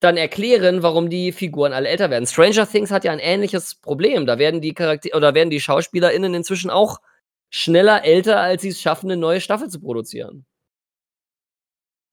dann 0.00 0.16
erklären, 0.16 0.82
warum 0.82 1.10
die 1.10 1.32
Figuren 1.32 1.72
alle 1.72 1.88
älter 1.88 2.08
werden. 2.08 2.26
Stranger 2.26 2.66
Things 2.66 2.90
hat 2.90 3.04
ja 3.04 3.12
ein 3.12 3.18
ähnliches 3.18 3.74
Problem. 3.74 4.24
Da 4.24 4.38
werden 4.38 4.60
die 4.60 4.74
Charaktere 4.74 5.16
oder 5.16 5.34
werden 5.34 5.50
die 5.50 5.60
SchauspielerInnen 5.60 6.34
inzwischen 6.34 6.70
auch 6.70 6.98
schneller 7.50 8.04
älter, 8.04 8.40
als 8.40 8.62
sie 8.62 8.68
es 8.68 8.80
schaffen, 8.80 9.10
eine 9.10 9.20
neue 9.20 9.40
Staffel 9.40 9.68
zu 9.68 9.80
produzieren. 9.80 10.46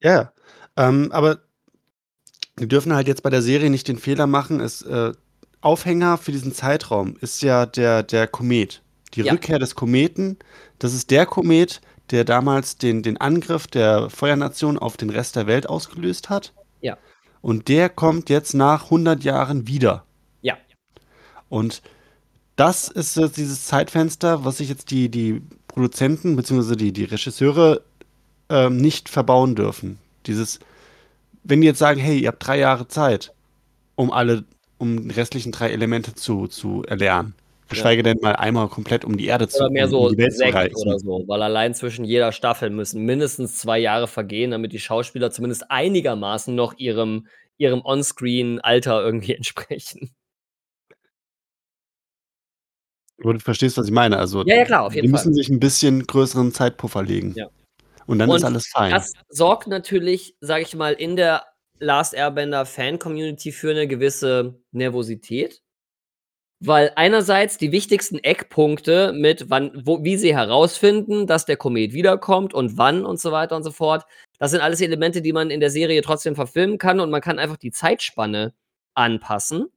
Ja, 0.04 0.32
ähm, 0.78 1.12
aber 1.12 1.40
die 2.60 2.68
dürfen 2.68 2.94
halt 2.94 3.08
jetzt 3.08 3.24
bei 3.24 3.30
der 3.30 3.42
Serie 3.42 3.70
nicht 3.70 3.88
den 3.88 3.98
Fehler 3.98 4.28
machen. 4.28 4.60
Es, 4.60 4.82
äh, 4.84 5.14
Aufhänger 5.62 6.18
für 6.18 6.32
diesen 6.32 6.54
Zeitraum 6.54 7.16
ist 7.22 7.42
ja 7.42 7.66
der, 7.66 8.04
der 8.04 8.28
Komet. 8.28 8.82
Die 9.14 9.22
Ja. 9.22 9.32
Rückkehr 9.32 9.60
des 9.60 9.76
Kometen. 9.76 10.38
Das 10.78 10.94
ist 10.94 11.10
der 11.10 11.26
Komet, 11.26 11.82
der 12.12 12.26
damals 12.26 12.78
den, 12.78 13.02
den 13.02 13.18
Angriff 13.18 13.68
der 13.68 14.10
Feuernation 14.10 14.78
auf 14.78 14.98
den 14.98 15.10
Rest 15.10 15.36
der 15.36 15.48
Welt 15.48 15.68
ausgelöst 15.70 16.30
hat. 16.30 16.54
Ja. 16.82 16.98
Und 17.42 17.70
der 17.70 17.90
kommt 17.90 18.30
jetzt 18.30 18.54
nach 18.54 18.86
100 18.86 19.24
Jahren 19.24 19.68
wieder. 19.68 20.06
Ja. 20.42 20.58
Und 21.50 21.82
das 22.56 22.90
ist 22.90 23.16
jetzt 23.16 23.38
dieses 23.38 23.66
Zeitfenster, 23.66 24.44
was 24.46 24.58
sich 24.58 24.70
jetzt 24.70 24.92
die, 24.92 25.10
die 25.10 25.42
Produzenten 25.68 26.36
bzw. 26.36 26.76
Die, 26.76 26.92
die 26.92 27.06
Regisseure 27.06 27.82
ähm, 28.50 28.78
nicht 28.78 29.10
verbauen 29.10 29.56
dürfen. 29.56 29.98
Dieses, 30.26 30.60
wenn 31.44 31.62
die 31.62 31.68
jetzt 31.68 31.80
sagen, 31.80 32.00
hey, 32.00 32.20
ihr 32.20 32.30
habt 32.30 32.46
drei 32.46 32.60
Jahre 32.60 32.88
Zeit, 32.88 33.34
um 33.96 34.12
alle, 34.12 34.44
um 34.78 35.10
die 35.10 35.16
restlichen 35.16 35.52
drei 35.52 35.72
Elemente 35.72 36.16
zu, 36.16 36.48
zu 36.48 36.84
erlernen. 36.84 37.36
Geschweige 37.70 38.04
denn 38.04 38.20
mal 38.22 38.36
einmal 38.36 38.68
komplett 38.68 39.04
um 39.04 39.18
die 39.18 39.26
Erde 39.26 39.48
zu 39.48 39.60
Oder 39.60 39.72
mehr 39.72 39.86
um 39.86 39.92
so 39.92 40.10
zu 40.10 40.16
sechs 40.16 40.76
oder 40.76 41.00
so, 41.00 41.24
weil 41.28 41.42
allein 41.42 41.74
zwischen 41.74 42.06
jeder 42.06 42.32
Staffel 42.32 42.70
müssen 42.70 43.04
mindestens 43.04 43.58
zwei 43.58 43.80
Jahre 43.80 44.08
vergehen, 44.08 44.52
damit 44.52 44.74
die 44.74 44.80
Schauspieler 44.80 45.32
zumindest 45.32 45.72
einigermaßen 45.72 46.54
noch 46.54 46.78
ihrem, 46.78 47.28
ihrem 47.58 47.82
On-Screen-Alter 47.84 49.04
irgendwie 49.04 49.34
entsprechen. 49.36 50.12
Du 53.18 53.40
verstehst, 53.40 53.78
was 53.78 53.86
ich 53.86 53.94
meine. 53.94 54.18
Also, 54.18 54.44
Ja, 54.46 54.56
ja, 54.58 54.66
klar, 54.66 54.84
auf 54.84 54.94
jeden 54.94 55.08
die 55.08 55.12
Fall. 55.12 55.20
müssen 55.20 55.34
sich 55.34 55.50
ein 55.50 55.60
bisschen 55.60 56.06
größeren 56.06 56.52
Zeitpuffer 56.52 57.04
legen. 57.04 57.34
Ja. 57.36 57.48
Und 58.06 58.20
dann 58.20 58.30
Und 58.30 58.38
ist 58.38 58.44
alles 58.44 58.68
fein. 58.68 58.92
Das 58.92 59.14
sorgt 59.30 59.68
natürlich, 59.68 60.36
sage 60.42 60.64
ich 60.64 60.76
mal, 60.76 60.94
in 60.94 61.16
der 61.16 61.44
Last 61.80 62.14
Airbender 62.14 62.66
Fan-Community 62.66 63.52
für 63.52 63.72
eine 63.72 63.88
gewisse 63.88 64.60
Nervosität. 64.72 65.62
Weil 66.60 66.94
einerseits 66.96 67.58
die 67.58 67.74
wichtigsten 67.74 68.20
Eckpunkte 68.20 69.12
mit, 69.12 69.50
wann, 69.50 69.82
wo, 69.84 70.04
wie 70.04 70.16
sie 70.16 70.34
herausfinden, 70.34 71.28
dass 71.28 71.46
der 71.46 71.58
Komet 71.58 71.92
wiederkommt 71.92 72.54
und 72.54 72.78
wann 72.78 73.06
und 73.06 73.20
so 73.20 73.34
weiter 73.34 73.58
und 73.58 73.64
so 73.64 73.72
fort, 73.72 74.06
das 74.40 74.52
sind 74.52 74.62
alles 74.62 74.80
Elemente, 74.80 75.22
die 75.22 75.34
man 75.34 75.50
in 75.50 75.60
der 75.60 75.70
Serie 75.70 76.02
trotzdem 76.02 76.36
verfilmen 76.36 76.78
kann 76.78 77.02
und 77.02 77.10
man 77.10 77.20
kann 77.20 77.38
einfach 77.38 77.58
die 77.58 77.72
Zeitspanne 77.72 78.54
anpassen. 78.94 79.68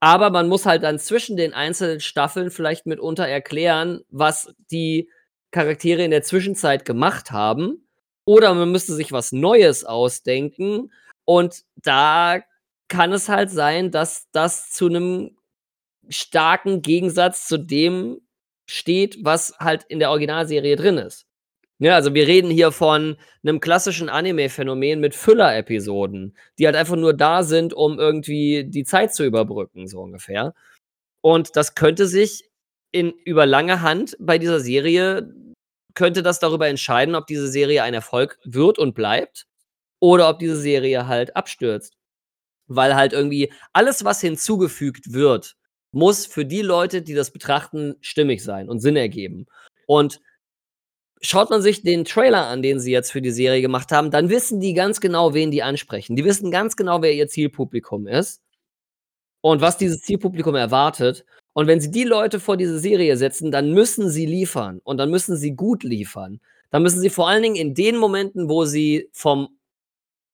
Aber 0.00 0.30
man 0.30 0.48
muss 0.48 0.66
halt 0.66 0.82
dann 0.82 0.98
zwischen 0.98 1.36
den 1.36 1.52
einzelnen 1.52 2.00
Staffeln 2.00 2.50
vielleicht 2.50 2.86
mitunter 2.86 3.28
erklären, 3.28 4.00
was 4.08 4.52
die 4.70 5.10
Charaktere 5.52 6.04
in 6.04 6.10
der 6.10 6.22
Zwischenzeit 6.22 6.84
gemacht 6.84 7.30
haben. 7.30 7.86
Oder 8.24 8.54
man 8.54 8.72
müsste 8.72 8.94
sich 8.94 9.12
was 9.12 9.32
Neues 9.32 9.84
ausdenken. 9.84 10.92
Und 11.24 11.62
da 11.76 12.40
kann 12.88 13.12
es 13.12 13.28
halt 13.28 13.50
sein, 13.50 13.90
dass 13.90 14.28
das 14.32 14.70
zu 14.70 14.86
einem 14.86 15.36
starken 16.08 16.82
Gegensatz 16.82 17.46
zu 17.46 17.58
dem 17.58 18.20
steht, 18.66 19.18
was 19.22 19.54
halt 19.58 19.84
in 19.84 19.98
der 19.98 20.10
Originalserie 20.10 20.76
drin 20.76 20.98
ist. 20.98 21.26
Ja, 21.78 21.96
also 21.96 22.14
wir 22.14 22.28
reden 22.28 22.50
hier 22.50 22.70
von 22.70 23.16
einem 23.42 23.58
klassischen 23.58 24.08
Anime-Phänomen 24.08 25.00
mit 25.00 25.16
Füller-Episoden, 25.16 26.36
die 26.58 26.66
halt 26.66 26.76
einfach 26.76 26.96
nur 26.96 27.12
da 27.12 27.42
sind, 27.42 27.74
um 27.74 27.98
irgendwie 27.98 28.64
die 28.64 28.84
Zeit 28.84 29.12
zu 29.14 29.24
überbrücken, 29.24 29.88
so 29.88 30.00
ungefähr. 30.00 30.54
Und 31.22 31.56
das 31.56 31.74
könnte 31.74 32.06
sich 32.06 32.51
in 32.92 33.12
über 33.24 33.46
lange 33.46 33.82
Hand 33.82 34.16
bei 34.20 34.38
dieser 34.38 34.60
Serie 34.60 35.34
könnte 35.94 36.22
das 36.22 36.38
darüber 36.38 36.68
entscheiden, 36.68 37.14
ob 37.14 37.26
diese 37.26 37.48
Serie 37.48 37.82
ein 37.82 37.94
Erfolg 37.94 38.38
wird 38.44 38.78
und 38.78 38.94
bleibt 38.94 39.46
oder 40.00 40.28
ob 40.28 40.38
diese 40.38 40.56
Serie 40.56 41.06
halt 41.06 41.36
abstürzt. 41.36 41.94
Weil 42.66 42.94
halt 42.94 43.12
irgendwie 43.12 43.52
alles, 43.72 44.04
was 44.04 44.20
hinzugefügt 44.20 45.12
wird, 45.12 45.56
muss 45.92 46.26
für 46.26 46.44
die 46.44 46.62
Leute, 46.62 47.02
die 47.02 47.14
das 47.14 47.30
betrachten, 47.30 47.96
stimmig 48.00 48.42
sein 48.42 48.68
und 48.68 48.80
Sinn 48.80 48.96
ergeben. 48.96 49.46
Und 49.86 50.20
schaut 51.20 51.50
man 51.50 51.62
sich 51.62 51.82
den 51.82 52.04
Trailer 52.04 52.46
an, 52.46 52.62
den 52.62 52.80
sie 52.80 52.92
jetzt 52.92 53.12
für 53.12 53.22
die 53.22 53.30
Serie 53.30 53.62
gemacht 53.62 53.92
haben, 53.92 54.10
dann 54.10 54.28
wissen 54.28 54.60
die 54.60 54.74
ganz 54.74 55.00
genau, 55.00 55.34
wen 55.34 55.50
die 55.50 55.62
ansprechen. 55.62 56.16
Die 56.16 56.24
wissen 56.24 56.50
ganz 56.50 56.76
genau, 56.76 57.02
wer 57.02 57.14
ihr 57.14 57.28
Zielpublikum 57.28 58.06
ist 58.06 58.42
und 59.40 59.60
was 59.60 59.78
dieses 59.78 60.00
Zielpublikum 60.02 60.54
erwartet. 60.54 61.24
Und 61.54 61.66
wenn 61.66 61.80
sie 61.80 61.90
die 61.90 62.04
Leute 62.04 62.40
vor 62.40 62.56
diese 62.56 62.78
Serie 62.78 63.16
setzen, 63.16 63.50
dann 63.50 63.72
müssen 63.72 64.08
sie 64.08 64.26
liefern 64.26 64.80
und 64.84 64.98
dann 64.98 65.10
müssen 65.10 65.36
sie 65.36 65.54
gut 65.54 65.82
liefern. 65.82 66.40
Dann 66.70 66.82
müssen 66.82 67.00
sie 67.00 67.10
vor 67.10 67.28
allen 67.28 67.42
Dingen 67.42 67.56
in 67.56 67.74
den 67.74 67.96
Momenten, 67.96 68.48
wo 68.48 68.64
sie 68.64 69.10
vom 69.12 69.58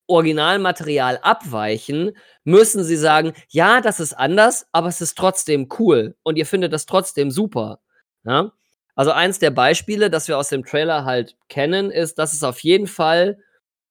Originalmaterial 0.07 1.19
abweichen, 1.23 2.13
müssen 2.45 2.83
sie 2.83 2.97
sagen, 2.97 3.35
ja, 3.49 3.81
das 3.81 4.01
ist 4.01 4.15
anders, 4.15 4.67
aber 4.73 4.89
es 4.89 5.01
ist 5.01 5.19
trotzdem 5.19 5.69
cool 5.79 6.17
und 6.23 6.37
ihr 6.37 6.47
findet 6.47 6.73
das 6.73 6.87
trotzdem 6.87 7.31
super. 7.31 7.81
Ja? 8.25 8.53
Also 8.95 9.13
eins 9.13 9.39
der 9.39 9.51
Beispiele, 9.51 10.09
das 10.11 10.27
wir 10.27 10.39
aus 10.39 10.49
dem 10.49 10.65
Trailer 10.65 11.05
halt 11.05 11.37
kennen, 11.49 11.91
ist, 11.91 12.19
dass 12.19 12.33
es 12.33 12.43
auf 12.43 12.61
jeden 12.61 12.87
Fall 12.87 13.39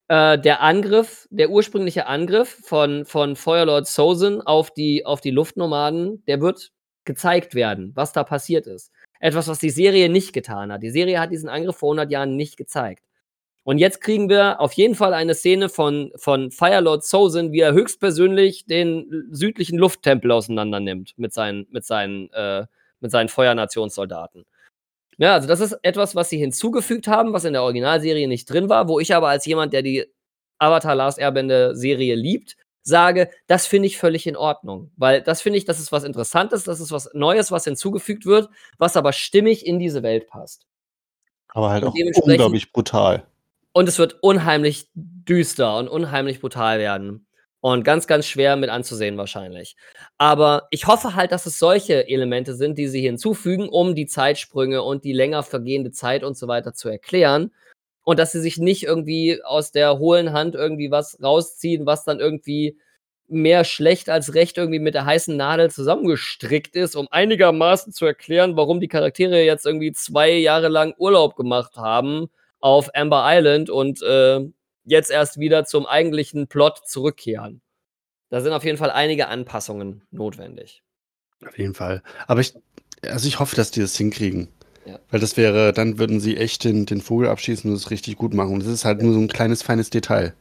äh, 0.07 0.39
der 0.39 0.61
Angriff, 0.61 1.27
der 1.29 1.51
ursprüngliche 1.51 2.07
Angriff 2.07 2.61
von, 2.63 3.05
von 3.05 3.35
Feuerlord 3.35 3.87
Sozen 3.87 4.41
auf 4.41 4.71
die, 4.71 5.05
auf 5.05 5.21
die 5.21 5.31
Luftnomaden, 5.31 6.23
der 6.25 6.41
wird 6.41 6.71
gezeigt 7.07 7.55
werden, 7.55 7.91
was 7.95 8.13
da 8.13 8.23
passiert 8.23 8.67
ist. 8.67 8.91
Etwas, 9.19 9.47
was 9.47 9.57
die 9.57 9.71
Serie 9.71 10.09
nicht 10.09 10.33
getan 10.33 10.71
hat. 10.71 10.83
Die 10.83 10.91
Serie 10.91 11.19
hat 11.19 11.31
diesen 11.31 11.49
Angriff 11.49 11.77
vor 11.77 11.89
100 11.89 12.11
Jahren 12.11 12.35
nicht 12.35 12.57
gezeigt. 12.57 13.03
Und 13.63 13.79
jetzt 13.79 13.99
kriegen 13.99 14.29
wir 14.29 14.61
auf 14.61 14.71
jeden 14.73 14.95
Fall 14.95 15.13
eine 15.13 15.33
Szene 15.33 15.67
von, 15.67 16.11
von 16.15 16.51
Firelord 16.51 17.03
Sozen, 17.03 17.51
wie 17.51 17.59
er 17.59 17.73
höchstpersönlich 17.73 18.65
den 18.65 19.27
südlichen 19.31 19.77
Lufttempel 19.77 20.31
auseinander 20.31 20.79
nimmt 20.79 21.17
mit 21.17 21.33
seinen, 21.33 21.67
mit 21.71 21.83
seinen, 21.83 22.31
äh, 22.31 22.65
mit 23.01 23.11
seinen 23.11 23.27
Feuernationssoldaten. 23.27 24.45
Ja, 25.17 25.33
also 25.33 25.47
das 25.47 25.59
ist 25.59 25.77
etwas, 25.81 26.15
was 26.15 26.29
sie 26.29 26.37
hinzugefügt 26.37 27.07
haben, 27.07 27.33
was 27.33 27.43
in 27.43 27.53
der 27.53 27.63
Originalserie 27.63 28.27
nicht 28.27 28.45
drin 28.45 28.69
war, 28.69 28.87
wo 28.87 28.99
ich 28.99 29.13
aber 29.15 29.29
als 29.29 29.45
jemand, 29.45 29.73
der 29.73 29.81
die 29.81 30.05
Avatar 30.59 30.95
Last 30.95 31.19
Airbender 31.19 31.75
Serie 31.75 32.15
liebt, 32.15 32.55
sage, 32.87 33.29
das 33.47 33.67
finde 33.67 33.87
ich 33.87 33.97
völlig 33.97 34.25
in 34.27 34.35
Ordnung. 34.35 34.91
Weil 34.97 35.21
das 35.21 35.41
finde 35.41 35.57
ich, 35.57 35.65
das 35.65 35.79
ist 35.79 35.91
was 35.91 36.03
Interessantes, 36.03 36.63
das 36.63 36.79
ist 36.79 36.91
was 36.91 37.09
Neues, 37.13 37.51
was 37.51 37.65
hinzugefügt 37.65 38.25
wird, 38.25 38.49
was 38.77 38.97
aber 38.97 39.13
stimmig 39.13 39.65
in 39.65 39.79
diese 39.79 40.03
Welt 40.03 40.27
passt. 40.27 40.65
Aber 41.49 41.69
halt 41.69 41.83
auch 41.83 41.93
unglaublich 42.23 42.71
brutal. 42.71 43.25
Und 43.73 43.87
es 43.87 43.99
wird 43.99 44.17
unheimlich 44.21 44.89
düster 44.95 45.77
und 45.77 45.87
unheimlich 45.87 46.39
brutal 46.39 46.79
werden. 46.79 47.27
Und 47.59 47.83
ganz, 47.83 48.07
ganz 48.07 48.27
schwer 48.27 48.55
mit 48.55 48.69
anzusehen 48.69 49.17
wahrscheinlich. 49.17 49.75
Aber 50.17 50.67
ich 50.69 50.85
hoffe 50.85 51.15
halt, 51.15 51.31
dass 51.31 51.47
es 51.47 51.57
solche 51.57 52.07
Elemente 52.07 52.55
sind, 52.55 52.77
die 52.77 52.87
sie 52.87 53.01
hinzufügen, 53.01 53.67
um 53.67 53.95
die 53.95 54.05
Zeitsprünge 54.05 54.83
und 54.83 55.03
die 55.03 55.11
länger 55.11 55.43
vergehende 55.43 55.91
Zeit 55.91 56.23
und 56.23 56.37
so 56.37 56.47
weiter 56.47 56.73
zu 56.73 56.87
erklären. 56.87 57.51
Und 58.07 58.19
dass 58.19 58.31
sie 58.31 58.39
sich 58.39 58.57
nicht 58.57 58.83
irgendwie 58.83 59.43
aus 59.43 59.73
der 59.73 59.99
hohlen 59.99 60.31
Hand 60.31 60.55
irgendwie 60.55 60.91
was 60.91 61.21
rausziehen, 61.21 61.85
was 61.85 62.05
dann 62.05 62.21
irgendwie 62.21 62.77
mehr 63.27 63.65
schlecht 63.65 64.09
als 64.09 64.33
recht 64.33 64.57
irgendwie 64.57 64.79
mit 64.79 64.93
der 64.93 65.05
heißen 65.05 65.35
Nadel 65.35 65.69
zusammengestrickt 65.69 66.73
ist, 66.77 66.95
um 66.95 67.09
einigermaßen 67.11 67.91
zu 67.91 68.05
erklären, 68.05 68.55
warum 68.55 68.79
die 68.79 68.87
Charaktere 68.87 69.43
jetzt 69.43 69.65
irgendwie 69.65 69.91
zwei 69.91 70.31
Jahre 70.31 70.69
lang 70.69 70.95
Urlaub 70.97 71.35
gemacht 71.35 71.75
haben 71.75 72.29
auf 72.61 72.89
Amber 72.95 73.23
Island 73.25 73.69
und 73.69 74.01
äh, 74.03 74.39
jetzt 74.85 75.11
erst 75.11 75.37
wieder 75.37 75.65
zum 75.65 75.85
eigentlichen 75.85 76.47
Plot 76.47 76.87
zurückkehren. 76.87 77.59
Da 78.29 78.39
sind 78.39 78.53
auf 78.53 78.63
jeden 78.63 78.77
Fall 78.77 78.91
einige 78.91 79.27
Anpassungen 79.27 80.03
notwendig. 80.11 80.81
Auf 81.45 81.57
jeden 81.57 81.73
Fall. 81.73 82.01
Aber 82.25 82.39
ich, 82.39 82.53
also 83.01 83.27
ich 83.27 83.41
hoffe, 83.41 83.57
dass 83.57 83.69
die 83.69 83.81
das 83.81 83.97
hinkriegen. 83.97 84.47
Ja. 84.87 84.99
Weil 85.11 85.19
das 85.19 85.35
wäre, 85.35 85.73
dann 85.73 85.99
würden 85.99 86.21
sie 86.21 86.37
echt 86.37 86.63
den, 86.63 86.85
den 86.85 87.01
Vogel 87.01 87.27
abschießen 87.27 87.69
und 87.69 87.75
es 87.75 87.91
richtig 87.91 88.15
gut 88.15 88.33
machen. 88.33 88.53
Und 88.53 88.59
das 88.61 88.69
ist 88.69 88.85
halt 88.85 89.01
nur 89.01 89.13
so 89.13 89.19
ein 89.19 89.27
kleines, 89.27 89.61
feines 89.61 89.89
Detail. 89.89 90.33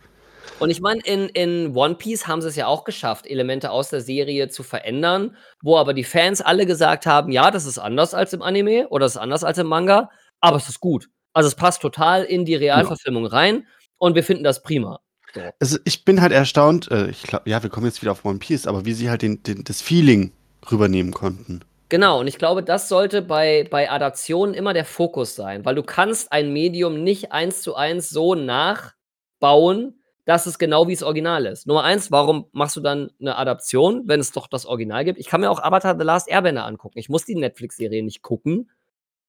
Und 0.61 0.71
ich 0.71 0.81
meine, 0.81 1.01
in, 1.01 1.29
in 1.31 1.75
One 1.75 1.97
Piece 1.97 2.29
haben 2.29 2.41
sie 2.41 2.49
es 2.49 2.57
ja 2.57 2.67
auch 2.67 2.85
geschafft, 2.85 3.27
Elemente 3.27 3.71
aus 3.73 3.91
der 3.91 4.01
Serie 4.01 4.49
zu 4.49 4.63
verändern, 4.63 5.37
wo 5.61 5.77
aber 5.77 5.93
die 5.95 6.05
Fans 6.05 6.41
alle 6.41 6.65
gesagt 6.65 7.07
haben, 7.07 7.33
ja, 7.33 7.51
das 7.51 7.67
ist 7.67 7.79
anders 7.79 8.15
als 8.15 8.33
im 8.33 8.41
Anime 8.41 8.89
oder 8.89 9.05
das 9.05 9.17
ist 9.17 9.21
anders 9.21 9.43
als 9.43 9.59
im 9.59 9.67
Manga, 9.67 10.11
aber 10.41 10.57
es 10.57 10.69
ist 10.69 10.81
gut. 10.81 11.09
Also 11.33 11.49
es 11.49 11.57
passt 11.57 11.83
total 11.83 12.23
in 12.23 12.45
die 12.45 12.55
Realverfilmung 12.55 13.25
ja. 13.25 13.31
rein 13.31 13.67
und 13.99 14.15
wir 14.15 14.23
finden 14.23 14.45
das 14.45 14.63
prima. 14.63 15.01
So. 15.35 15.43
Also 15.61 15.79
ich 15.85 16.05
bin 16.05 16.23
halt 16.23 16.33
erstaunt, 16.33 16.91
äh, 16.91 17.11
ich 17.11 17.25
glaube, 17.25 17.51
ja, 17.51 17.63
wir 17.63 17.69
kommen 17.69 17.87
jetzt 17.87 18.01
wieder 18.01 18.13
auf 18.13 18.25
One 18.25 18.39
Piece, 18.39 18.67
aber 18.67 18.87
wie 18.87 18.95
sie 18.95 19.11
halt 19.11 19.21
den, 19.21 19.43
den, 19.43 19.65
das 19.65 19.83
Feeling 19.83 20.33
rübernehmen 20.71 21.13
konnten. 21.13 21.61
Genau, 21.89 22.19
und 22.19 22.27
ich 22.27 22.39
glaube, 22.39 22.65
das 22.65 22.89
sollte 22.89 23.23
bei, 23.23 23.67
bei 23.71 23.89
Adaptionen 23.91 24.55
immer 24.55 24.75
der 24.75 24.85
Fokus 24.85 25.37
sein, 25.37 25.65
weil 25.65 25.77
du 25.77 25.85
kannst 25.85 26.33
ein 26.33 26.53
Medium 26.53 27.05
nicht 27.05 27.31
eins 27.31 27.63
zu 27.63 27.77
eins 27.77 28.11
so 28.11 28.35
nachbauen, 28.35 30.03
dass 30.25 30.47
es 30.47 30.59
genau 30.59 30.89
wie 30.89 30.95
das 30.95 31.05
Original 31.05 31.47
ist. 31.47 31.69
Nummer 31.69 31.85
eins, 31.85 32.11
warum 32.11 32.47
machst 32.51 32.75
du 32.75 32.81
dann 32.81 33.13
eine 33.21 33.37
Adaption, 33.37 34.03
wenn 34.09 34.19
es 34.19 34.33
doch 34.33 34.49
das 34.49 34.67
Original 34.67 35.05
gibt? 35.05 35.21
Ich 35.21 35.29
kann 35.29 35.41
mir 35.41 35.49
auch 35.51 35.63
Avatar 35.63 35.97
The 35.97 36.05
Last 36.05 36.29
Airbender 36.29 36.65
angucken. 36.65 36.99
Ich 36.99 37.09
muss 37.09 37.25
die 37.25 37.37
Netflix-Serie 37.37 38.03
nicht 38.03 38.23
gucken, 38.23 38.69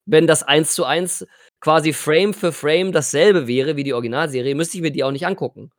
wenn 0.08 0.26
das 0.26 0.42
eins 0.42 0.74
zu 0.74 0.86
eins 0.86 1.28
quasi 1.60 1.94
Frame 1.94 2.34
für 2.34 2.52
Frame 2.52 2.92
dasselbe 2.92 3.48
wäre 3.48 3.76
wie 3.76 3.84
die 3.84 3.94
Originalserie, 3.94 4.56
müsste 4.56 4.78
ich 4.78 4.82
mir 4.82 4.92
die 4.92 5.04
auch 5.04 5.12
nicht 5.12 5.28
angucken. 5.28 5.72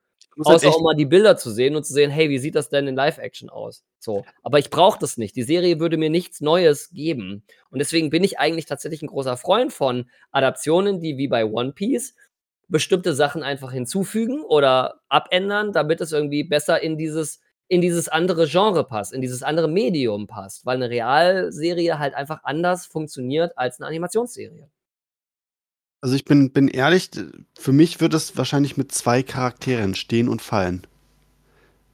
Halt 0.44 0.56
Außer 0.56 0.68
auch 0.68 0.82
mal 0.82 0.94
die 0.94 1.06
Bilder 1.06 1.36
zu 1.36 1.50
sehen 1.50 1.74
und 1.74 1.84
zu 1.84 1.92
sehen, 1.92 2.10
hey, 2.10 2.30
wie 2.30 2.38
sieht 2.38 2.54
das 2.54 2.68
denn 2.68 2.86
in 2.86 2.94
Live-Action 2.94 3.50
aus? 3.50 3.84
So. 3.98 4.24
Aber 4.42 4.58
ich 4.58 4.70
brauche 4.70 4.98
das 4.98 5.16
nicht. 5.16 5.34
Die 5.34 5.42
Serie 5.42 5.80
würde 5.80 5.96
mir 5.96 6.10
nichts 6.10 6.40
Neues 6.40 6.90
geben. 6.90 7.42
Und 7.70 7.80
deswegen 7.80 8.10
bin 8.10 8.22
ich 8.22 8.38
eigentlich 8.38 8.66
tatsächlich 8.66 9.02
ein 9.02 9.08
großer 9.08 9.36
Freund 9.36 9.72
von 9.72 10.08
Adaptionen, 10.30 11.00
die 11.00 11.16
wie 11.16 11.28
bei 11.28 11.44
One 11.44 11.72
Piece 11.72 12.14
bestimmte 12.68 13.14
Sachen 13.14 13.42
einfach 13.42 13.72
hinzufügen 13.72 14.42
oder 14.42 15.00
abändern, 15.08 15.72
damit 15.72 16.00
es 16.00 16.12
irgendwie 16.12 16.44
besser 16.44 16.80
in 16.82 16.98
dieses 16.98 17.40
in 17.68 17.82
dieses 17.82 18.08
andere 18.08 18.46
Genre 18.46 18.84
passt, 18.84 19.12
in 19.12 19.20
dieses 19.20 19.42
andere 19.42 19.68
Medium 19.68 20.26
passt, 20.26 20.64
weil 20.64 20.76
eine 20.76 20.88
Realserie 20.88 21.98
halt 21.98 22.14
einfach 22.14 22.42
anders 22.44 22.86
funktioniert 22.86 23.56
als 23.58 23.78
eine 23.78 23.88
Animationsserie. 23.88 24.70
Also 26.00 26.14
ich 26.14 26.24
bin, 26.24 26.52
bin 26.52 26.68
ehrlich, 26.68 27.10
für 27.58 27.72
mich 27.72 28.00
wird 28.00 28.14
es 28.14 28.36
wahrscheinlich 28.36 28.76
mit 28.76 28.92
zwei 28.92 29.22
Charakteren 29.22 29.94
stehen 29.94 30.28
und 30.28 30.42
fallen. 30.42 30.86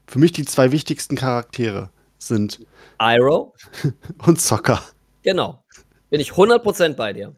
Für 0.07 0.19
mich 0.19 0.33
die 0.33 0.45
zwei 0.45 0.73
wichtigsten 0.73 1.17
Charaktere 1.17 1.91
sind 2.19 2.61
Iroh 3.01 3.55
und 4.27 4.41
Soccer. 4.41 4.83
Genau. 5.23 5.65
Bin 6.11 6.21
ich 6.21 6.33
100% 6.33 6.95
bei 6.95 7.13
dir. 7.13 7.35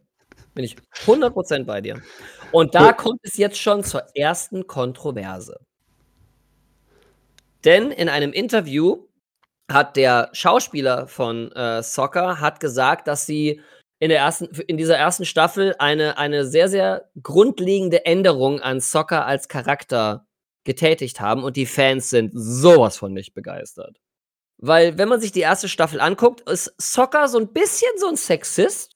Bin 0.55 0.65
ich 0.65 0.77
100% 1.07 1.65
bei 1.65 1.81
dir. 1.81 2.03
Und 2.51 2.75
da 2.75 2.93
kommt 2.93 3.21
es 3.23 3.37
jetzt 3.37 3.59
schon 3.59 3.85
zur 3.85 4.03
ersten 4.17 4.67
Kontroverse. 4.67 5.61
Denn 7.65 7.91
in 7.91 8.09
einem 8.09 8.33
Interview 8.33 9.07
hat 9.71 9.97
der 9.97 10.31
Schauspieler 10.33 11.09
von 11.09 11.51
äh, 11.53 11.83
Soccer 11.83 12.41
hat 12.41 12.61
gesagt, 12.61 13.09
dass 13.09 13.27
sie 13.27 13.61
in, 13.99 14.11
der 14.11 14.19
ersten, 14.19 14.47
in 14.67 14.77
dieser 14.77 14.97
ersten 14.97 15.25
Staffel 15.25 15.75
eine, 15.79 16.19
eine 16.19 16.47
sehr, 16.47 16.69
sehr 16.69 17.09
grundlegende 17.23 18.05
Änderung 18.05 18.61
an 18.61 18.81
Soccer 18.81 19.25
als 19.27 19.49
Charakter 19.49 20.27
getätigt 20.65 21.21
haben 21.21 21.45
und 21.45 21.57
die 21.57 21.67
Fans 21.67 22.11
sind 22.11 22.33
sowas 22.35 22.99
von 22.99 23.13
nicht 23.13 23.35
begeistert. 23.35 23.99
Weil, 24.59 24.99
wenn 24.99 25.09
man 25.09 25.21
sich 25.21 25.33
die 25.33 25.41
erste 25.41 25.69
Staffel 25.69 26.01
anguckt, 26.01 26.49
ist 26.49 26.75
Soccer 26.79 27.29
so 27.29 27.39
ein 27.39 27.53
bisschen 27.53 27.91
so 27.99 28.09
ein 28.09 28.17
Sexist. 28.17 28.93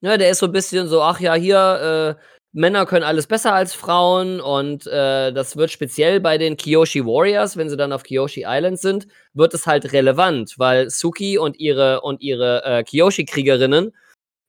Ja, 0.00 0.16
der 0.16 0.30
ist 0.30 0.38
so 0.38 0.46
ein 0.46 0.52
bisschen 0.52 0.88
so, 0.88 1.02
ach 1.02 1.20
ja, 1.20 1.34
hier, 1.34 2.16
äh, 2.18 2.22
Männer 2.54 2.84
können 2.84 3.04
alles 3.04 3.26
besser 3.26 3.54
als 3.54 3.72
Frauen 3.72 4.40
und 4.40 4.86
äh, 4.86 5.32
das 5.32 5.56
wird 5.56 5.70
speziell 5.70 6.20
bei 6.20 6.36
den 6.36 6.56
Kyoshi 6.58 7.04
Warriors, 7.04 7.56
wenn 7.56 7.70
sie 7.70 7.78
dann 7.78 7.92
auf 7.92 8.02
Kyoshi 8.02 8.44
Island 8.46 8.78
sind, 8.78 9.06
wird 9.32 9.54
es 9.54 9.66
halt 9.66 9.92
relevant, 9.92 10.54
weil 10.58 10.90
Suki 10.90 11.38
und 11.38 11.58
ihre 11.58 12.02
und 12.02 12.20
ihre 12.20 12.62
äh, 12.64 12.84
Kyoshi 12.84 13.24
Kriegerinnen 13.24 13.92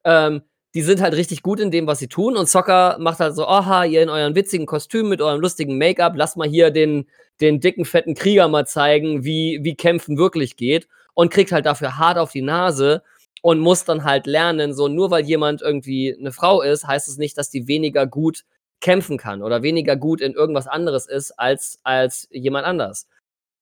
ähm, 0.03 0.41
die 0.75 0.81
sind 0.81 1.01
halt 1.01 1.13
richtig 1.13 1.43
gut 1.43 1.59
in 1.59 1.69
dem, 1.71 1.85
was 1.85 1.99
sie 1.99 2.07
tun. 2.07 2.35
Und 2.35 2.49
Soccer 2.49 2.97
macht 2.99 3.19
halt 3.19 3.35
so, 3.35 3.47
aha, 3.47 3.85
ihr 3.85 4.01
in 4.01 4.09
euren 4.09 4.35
witzigen 4.35 4.65
Kostümen 4.65 5.09
mit 5.09 5.21
eurem 5.21 5.39
lustigen 5.39 5.77
Make-up, 5.77 6.13
lasst 6.15 6.35
mal 6.35 6.47
hier 6.47 6.71
den, 6.71 7.07
den 7.41 7.59
dicken, 7.59 7.85
fetten 7.85 8.15
Krieger 8.15 8.47
mal 8.47 8.65
zeigen, 8.65 9.23
wie, 9.23 9.59
wie 9.61 9.75
Kämpfen 9.75 10.17
wirklich 10.17 10.55
geht. 10.55 10.87
Und 11.13 11.31
kriegt 11.31 11.51
halt 11.51 11.67
dafür 11.67 11.99
hart 11.99 12.17
auf 12.17 12.31
die 12.31 12.41
Nase 12.41 13.03
und 13.43 13.59
muss 13.59 13.85
dann 13.85 14.03
halt 14.03 14.25
lernen, 14.25 14.73
so 14.73 14.87
nur 14.87 15.11
weil 15.11 15.25
jemand 15.25 15.61
irgendwie 15.61 16.15
eine 16.17 16.31
Frau 16.31 16.61
ist, 16.61 16.87
heißt 16.87 17.07
es 17.07 17.17
nicht, 17.17 17.37
dass 17.37 17.51
die 17.51 17.67
weniger 17.67 18.07
gut 18.07 18.45
kämpfen 18.81 19.17
kann 19.17 19.43
oder 19.43 19.61
weniger 19.61 19.95
gut 19.95 20.21
in 20.21 20.33
irgendwas 20.33 20.65
anderes 20.65 21.07
ist 21.07 21.31
als, 21.31 21.77
als 21.83 22.27
jemand 22.31 22.65
anders. 22.65 23.07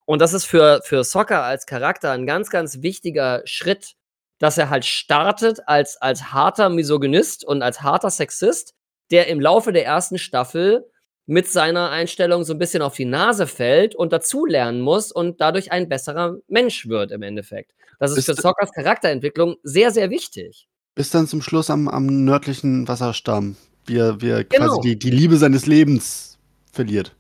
Und 0.06 0.22
das 0.22 0.34
ist 0.34 0.46
für, 0.46 0.82
für 0.84 1.04
Soccer 1.04 1.44
als 1.44 1.66
Charakter 1.66 2.12
ein 2.12 2.26
ganz, 2.26 2.50
ganz 2.50 2.82
wichtiger 2.82 3.42
Schritt, 3.46 3.96
dass 4.42 4.58
er 4.58 4.72
halt 4.72 4.86
startet 4.86 5.60
als, 5.68 5.98
als 6.02 6.34
harter 6.34 6.70
Misogynist 6.70 7.46
und 7.46 7.62
als 7.62 7.84
harter 7.84 8.10
Sexist, 8.10 8.74
der 9.12 9.28
im 9.28 9.40
Laufe 9.40 9.72
der 9.72 9.86
ersten 9.86 10.18
Staffel 10.18 10.90
mit 11.28 11.48
seiner 11.48 11.92
Einstellung 11.92 12.44
so 12.44 12.54
ein 12.54 12.58
bisschen 12.58 12.82
auf 12.82 12.96
die 12.96 13.06
Nase 13.06 13.46
fällt 13.46 13.94
und 13.94 14.12
dazulernen 14.12 14.82
muss 14.82 15.12
und 15.12 15.40
dadurch 15.40 15.72
ein 15.72 15.88
besserer 15.88 16.38
Mensch 16.48 16.88
wird 16.88 17.12
im 17.12 17.22
Endeffekt. 17.22 17.74
Das 18.00 18.18
ist 18.18 18.26
für 18.26 18.34
Sockers 18.34 18.72
Charakterentwicklung 18.72 19.58
sehr, 19.62 19.92
sehr 19.92 20.10
wichtig. 20.10 20.68
Bis 20.96 21.12
dann 21.12 21.28
zum 21.28 21.44
Schluss 21.44 21.70
am, 21.70 21.88
am 21.88 22.08
nördlichen 22.26 22.88
Wasserstamm, 22.88 23.58
wie 23.86 24.00
er, 24.00 24.22
wie 24.22 24.30
er 24.30 24.44
genau. 24.44 24.70
quasi 24.70 24.82
die, 24.82 24.98
die 24.98 25.12
Liebe 25.12 25.38
seines 25.38 25.68
Lebens 25.68 26.40
verliert. 26.72 27.16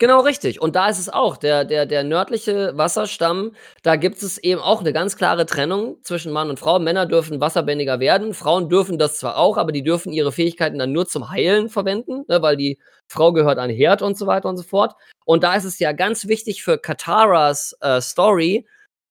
Genau 0.00 0.20
richtig. 0.20 0.60
Und 0.60 0.76
da 0.76 0.88
ist 0.88 1.00
es 1.00 1.08
auch, 1.08 1.36
der, 1.36 1.64
der, 1.64 1.84
der 1.84 2.04
nördliche 2.04 2.70
Wasserstamm, 2.76 3.52
da 3.82 3.96
gibt 3.96 4.22
es 4.22 4.38
eben 4.38 4.60
auch 4.60 4.78
eine 4.80 4.92
ganz 4.92 5.16
klare 5.16 5.44
Trennung 5.44 5.98
zwischen 6.04 6.32
Mann 6.32 6.50
und 6.50 6.60
Frau. 6.60 6.78
Männer 6.78 7.04
dürfen 7.04 7.40
wasserbändiger 7.40 7.98
werden, 7.98 8.32
Frauen 8.32 8.68
dürfen 8.68 8.96
das 8.98 9.18
zwar 9.18 9.36
auch, 9.36 9.56
aber 9.56 9.72
die 9.72 9.82
dürfen 9.82 10.12
ihre 10.12 10.30
Fähigkeiten 10.30 10.78
dann 10.78 10.92
nur 10.92 11.08
zum 11.08 11.30
Heilen 11.30 11.68
verwenden, 11.68 12.24
ne, 12.28 12.40
weil 12.42 12.56
die 12.56 12.78
Frau 13.08 13.32
gehört 13.32 13.58
an 13.58 13.70
Herd 13.70 14.00
und 14.00 14.16
so 14.16 14.28
weiter 14.28 14.48
und 14.48 14.56
so 14.56 14.62
fort. 14.62 14.94
Und 15.24 15.42
da 15.42 15.56
ist 15.56 15.64
es 15.64 15.80
ja 15.80 15.90
ganz 15.90 16.28
wichtig 16.28 16.62
für 16.62 16.78
Kataras 16.78 17.76
äh, 17.80 18.00
Story, 18.00 18.66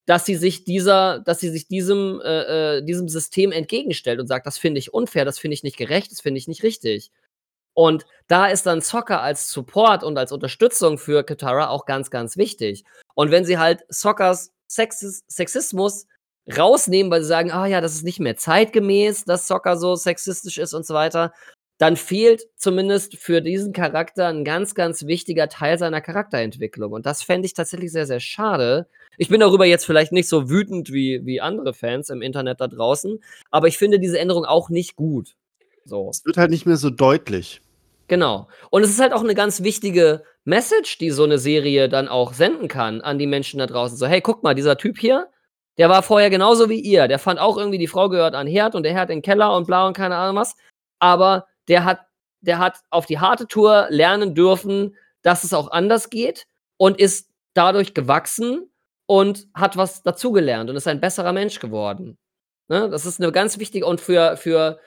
dass 0.06 0.24
sie 0.24 0.36
sich 0.36 0.64
dieser, 0.64 1.18
dass 1.20 1.38
sie 1.40 1.50
sich 1.50 1.68
diesem, 1.68 2.22
äh, 2.24 2.78
äh, 2.78 2.82
diesem 2.82 3.08
System 3.08 3.52
entgegenstellt 3.52 4.20
und 4.20 4.26
sagt, 4.26 4.46
das 4.46 4.56
finde 4.56 4.78
ich 4.78 4.94
unfair, 4.94 5.26
das 5.26 5.38
finde 5.38 5.52
ich 5.54 5.62
nicht 5.62 5.76
gerecht, 5.76 6.10
das 6.12 6.22
finde 6.22 6.38
ich 6.38 6.48
nicht 6.48 6.62
richtig. 6.62 7.10
Und 7.78 8.06
da 8.26 8.48
ist 8.48 8.66
dann 8.66 8.80
Soccer 8.80 9.22
als 9.22 9.52
Support 9.52 10.02
und 10.02 10.18
als 10.18 10.32
Unterstützung 10.32 10.98
für 10.98 11.22
Katara 11.22 11.68
auch 11.68 11.86
ganz, 11.86 12.10
ganz 12.10 12.36
wichtig. 12.36 12.82
Und 13.14 13.30
wenn 13.30 13.44
sie 13.44 13.56
halt 13.56 13.84
Soccers 13.88 14.50
Sexis 14.66 15.22
Sexismus 15.28 16.08
rausnehmen, 16.56 17.08
weil 17.12 17.22
sie 17.22 17.28
sagen, 17.28 17.52
ah 17.52 17.66
ja, 17.66 17.80
das 17.80 17.94
ist 17.94 18.02
nicht 18.02 18.18
mehr 18.18 18.36
zeitgemäß, 18.36 19.26
dass 19.26 19.46
Soccer 19.46 19.76
so 19.76 19.94
sexistisch 19.94 20.58
ist 20.58 20.74
und 20.74 20.84
so 20.86 20.92
weiter, 20.92 21.32
dann 21.78 21.94
fehlt 21.94 22.48
zumindest 22.56 23.16
für 23.16 23.42
diesen 23.42 23.72
Charakter 23.72 24.26
ein 24.26 24.44
ganz, 24.44 24.74
ganz 24.74 25.06
wichtiger 25.06 25.48
Teil 25.48 25.78
seiner 25.78 26.00
Charakterentwicklung. 26.00 26.90
Und 26.90 27.06
das 27.06 27.22
fände 27.22 27.46
ich 27.46 27.54
tatsächlich 27.54 27.92
sehr, 27.92 28.06
sehr 28.06 28.18
schade. 28.18 28.88
Ich 29.18 29.28
bin 29.28 29.38
darüber 29.38 29.66
jetzt 29.66 29.86
vielleicht 29.86 30.10
nicht 30.10 30.28
so 30.28 30.50
wütend 30.50 30.92
wie, 30.92 31.24
wie 31.24 31.40
andere 31.40 31.74
Fans 31.74 32.10
im 32.10 32.22
Internet 32.22 32.60
da 32.60 32.66
draußen, 32.66 33.22
aber 33.52 33.68
ich 33.68 33.78
finde 33.78 34.00
diese 34.00 34.18
Änderung 34.18 34.46
auch 34.46 34.68
nicht 34.68 34.96
gut. 34.96 35.36
So. 35.84 36.10
Es 36.10 36.24
wird 36.24 36.38
halt 36.38 36.50
nicht 36.50 36.66
mehr 36.66 36.76
so 36.76 36.90
deutlich. 36.90 37.62
Genau. 38.08 38.48
Und 38.70 38.82
es 38.82 38.90
ist 38.90 39.00
halt 39.00 39.12
auch 39.12 39.22
eine 39.22 39.34
ganz 39.34 39.62
wichtige 39.62 40.24
Message, 40.44 40.98
die 40.98 41.10
so 41.10 41.24
eine 41.24 41.38
Serie 41.38 41.88
dann 41.88 42.08
auch 42.08 42.32
senden 42.32 42.68
kann 42.68 43.02
an 43.02 43.18
die 43.18 43.26
Menschen 43.26 43.58
da 43.58 43.66
draußen. 43.66 43.98
So, 43.98 44.06
hey, 44.06 44.22
guck 44.22 44.42
mal, 44.42 44.54
dieser 44.54 44.78
Typ 44.78 44.98
hier, 44.98 45.28
der 45.76 45.90
war 45.90 46.02
vorher 46.02 46.30
genauso 46.30 46.70
wie 46.70 46.80
ihr. 46.80 47.06
Der 47.06 47.18
fand 47.18 47.38
auch 47.38 47.58
irgendwie, 47.58 47.78
die 47.78 47.86
Frau 47.86 48.08
gehört 48.08 48.34
an 48.34 48.46
Herd 48.46 48.74
und 48.74 48.82
der 48.82 48.94
Herd 48.94 49.10
in 49.10 49.18
den 49.18 49.22
Keller 49.22 49.54
und 49.54 49.66
bla 49.66 49.86
und 49.86 49.96
keine 49.96 50.16
Ahnung 50.16 50.36
was. 50.36 50.56
Aber 50.98 51.46
der 51.68 51.84
hat, 51.84 52.00
der 52.40 52.58
hat 52.58 52.78
auf 52.90 53.04
die 53.04 53.18
harte 53.18 53.46
Tour 53.46 53.86
lernen 53.90 54.34
dürfen, 54.34 54.96
dass 55.22 55.44
es 55.44 55.52
auch 55.52 55.70
anders 55.70 56.08
geht 56.08 56.46
und 56.78 56.98
ist 56.98 57.30
dadurch 57.52 57.92
gewachsen 57.92 58.70
und 59.06 59.48
hat 59.54 59.76
was 59.76 60.02
dazugelernt 60.02 60.70
und 60.70 60.76
ist 60.76 60.88
ein 60.88 61.00
besserer 61.00 61.32
Mensch 61.32 61.60
geworden. 61.60 62.16
Ne? 62.68 62.88
Das 62.88 63.04
ist 63.04 63.20
eine 63.20 63.32
ganz 63.32 63.58
wichtige 63.58 63.84
und 63.84 64.00
für, 64.00 64.36
für 64.38 64.78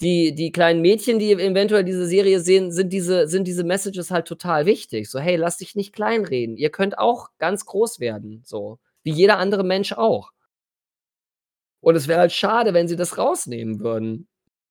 die, 0.00 0.34
die 0.34 0.52
kleinen 0.52 0.80
Mädchen, 0.80 1.18
die 1.18 1.32
eventuell 1.32 1.84
diese 1.84 2.06
Serie 2.06 2.40
sehen, 2.40 2.70
sind 2.70 2.92
diese, 2.92 3.26
sind 3.26 3.44
diese 3.44 3.64
Messages 3.64 4.10
halt 4.10 4.26
total 4.26 4.66
wichtig. 4.66 5.10
So, 5.10 5.18
hey, 5.18 5.36
lass 5.36 5.58
dich 5.58 5.74
nicht 5.74 5.92
kleinreden. 5.92 6.56
Ihr 6.56 6.70
könnt 6.70 6.98
auch 6.98 7.28
ganz 7.38 7.66
groß 7.66 7.98
werden. 8.00 8.42
So, 8.44 8.78
wie 9.02 9.12
jeder 9.12 9.38
andere 9.38 9.64
Mensch 9.64 9.92
auch. 9.92 10.30
Und 11.80 11.96
es 11.96 12.08
wäre 12.08 12.20
halt 12.20 12.32
schade, 12.32 12.74
wenn 12.74 12.88
sie 12.88 12.96
das 12.96 13.18
rausnehmen 13.18 13.80
würden 13.80 14.28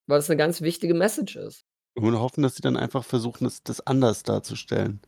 weil 0.08 0.20
es 0.20 0.30
eine 0.30 0.38
ganz 0.38 0.62
wichtige 0.62 0.94
Message 0.94 1.36
ist. 1.36 1.66
Und 1.96 2.20
hoffen, 2.20 2.42
dass 2.42 2.56
sie 2.56 2.62
dann 2.62 2.78
einfach 2.78 3.04
versuchen, 3.04 3.44
das, 3.44 3.64
das 3.64 3.86
anders 3.86 4.24
darzustellen. 4.24 5.02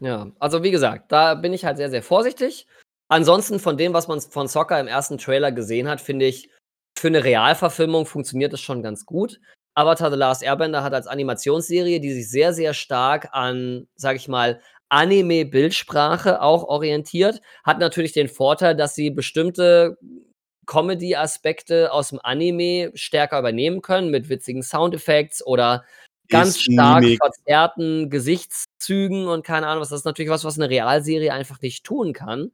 Ja, 0.00 0.30
also 0.38 0.62
wie 0.62 0.70
gesagt, 0.70 1.10
da 1.12 1.34
bin 1.34 1.52
ich 1.52 1.64
halt 1.64 1.76
sehr, 1.76 1.90
sehr 1.90 2.02
vorsichtig. 2.02 2.66
Ansonsten 3.08 3.58
von 3.58 3.76
dem, 3.76 3.92
was 3.92 4.08
man 4.08 4.20
von 4.20 4.48
Soccer 4.48 4.78
im 4.80 4.88
ersten 4.88 5.18
Trailer 5.18 5.52
gesehen 5.52 5.88
hat, 5.88 6.00
finde 6.00 6.26
ich, 6.26 6.50
für 6.98 7.08
eine 7.08 7.24
Realverfilmung 7.24 8.06
funktioniert 8.06 8.52
es 8.52 8.60
schon 8.60 8.82
ganz 8.82 9.06
gut. 9.06 9.40
Avatar 9.74 10.10
The 10.10 10.16
Last 10.16 10.42
Airbender 10.42 10.82
hat 10.82 10.94
als 10.94 11.06
Animationsserie, 11.06 12.00
die 12.00 12.12
sich 12.12 12.30
sehr, 12.30 12.52
sehr 12.52 12.74
stark 12.74 13.28
an, 13.32 13.86
sag 13.94 14.16
ich 14.16 14.28
mal, 14.28 14.60
Anime-Bildsprache 14.90 16.42
auch 16.42 16.64
orientiert, 16.64 17.40
hat 17.64 17.78
natürlich 17.78 18.12
den 18.12 18.28
Vorteil, 18.28 18.76
dass 18.76 18.94
sie 18.94 19.10
bestimmte 19.10 19.96
Comedy-Aspekte 20.66 21.92
aus 21.92 22.10
dem 22.10 22.20
Anime 22.22 22.92
stärker 22.94 23.38
übernehmen 23.38 23.80
können 23.80 24.10
mit 24.10 24.28
witzigen 24.28 24.62
Soundeffekts 24.62 25.44
oder 25.44 25.84
ganz 26.28 26.56
ist 26.56 26.62
stark 26.62 27.02
Mimik. 27.02 27.18
verzerrten 27.22 28.10
Gesichtszügen 28.10 29.26
und 29.26 29.44
keine 29.44 29.66
Ahnung 29.66 29.82
was. 29.82 29.88
Das 29.88 30.00
ist 30.00 30.04
natürlich 30.04 30.30
was, 30.30 30.44
was 30.44 30.58
eine 30.58 30.70
Realserie 30.70 31.32
einfach 31.32 31.60
nicht 31.62 31.84
tun 31.84 32.12
kann. 32.12 32.52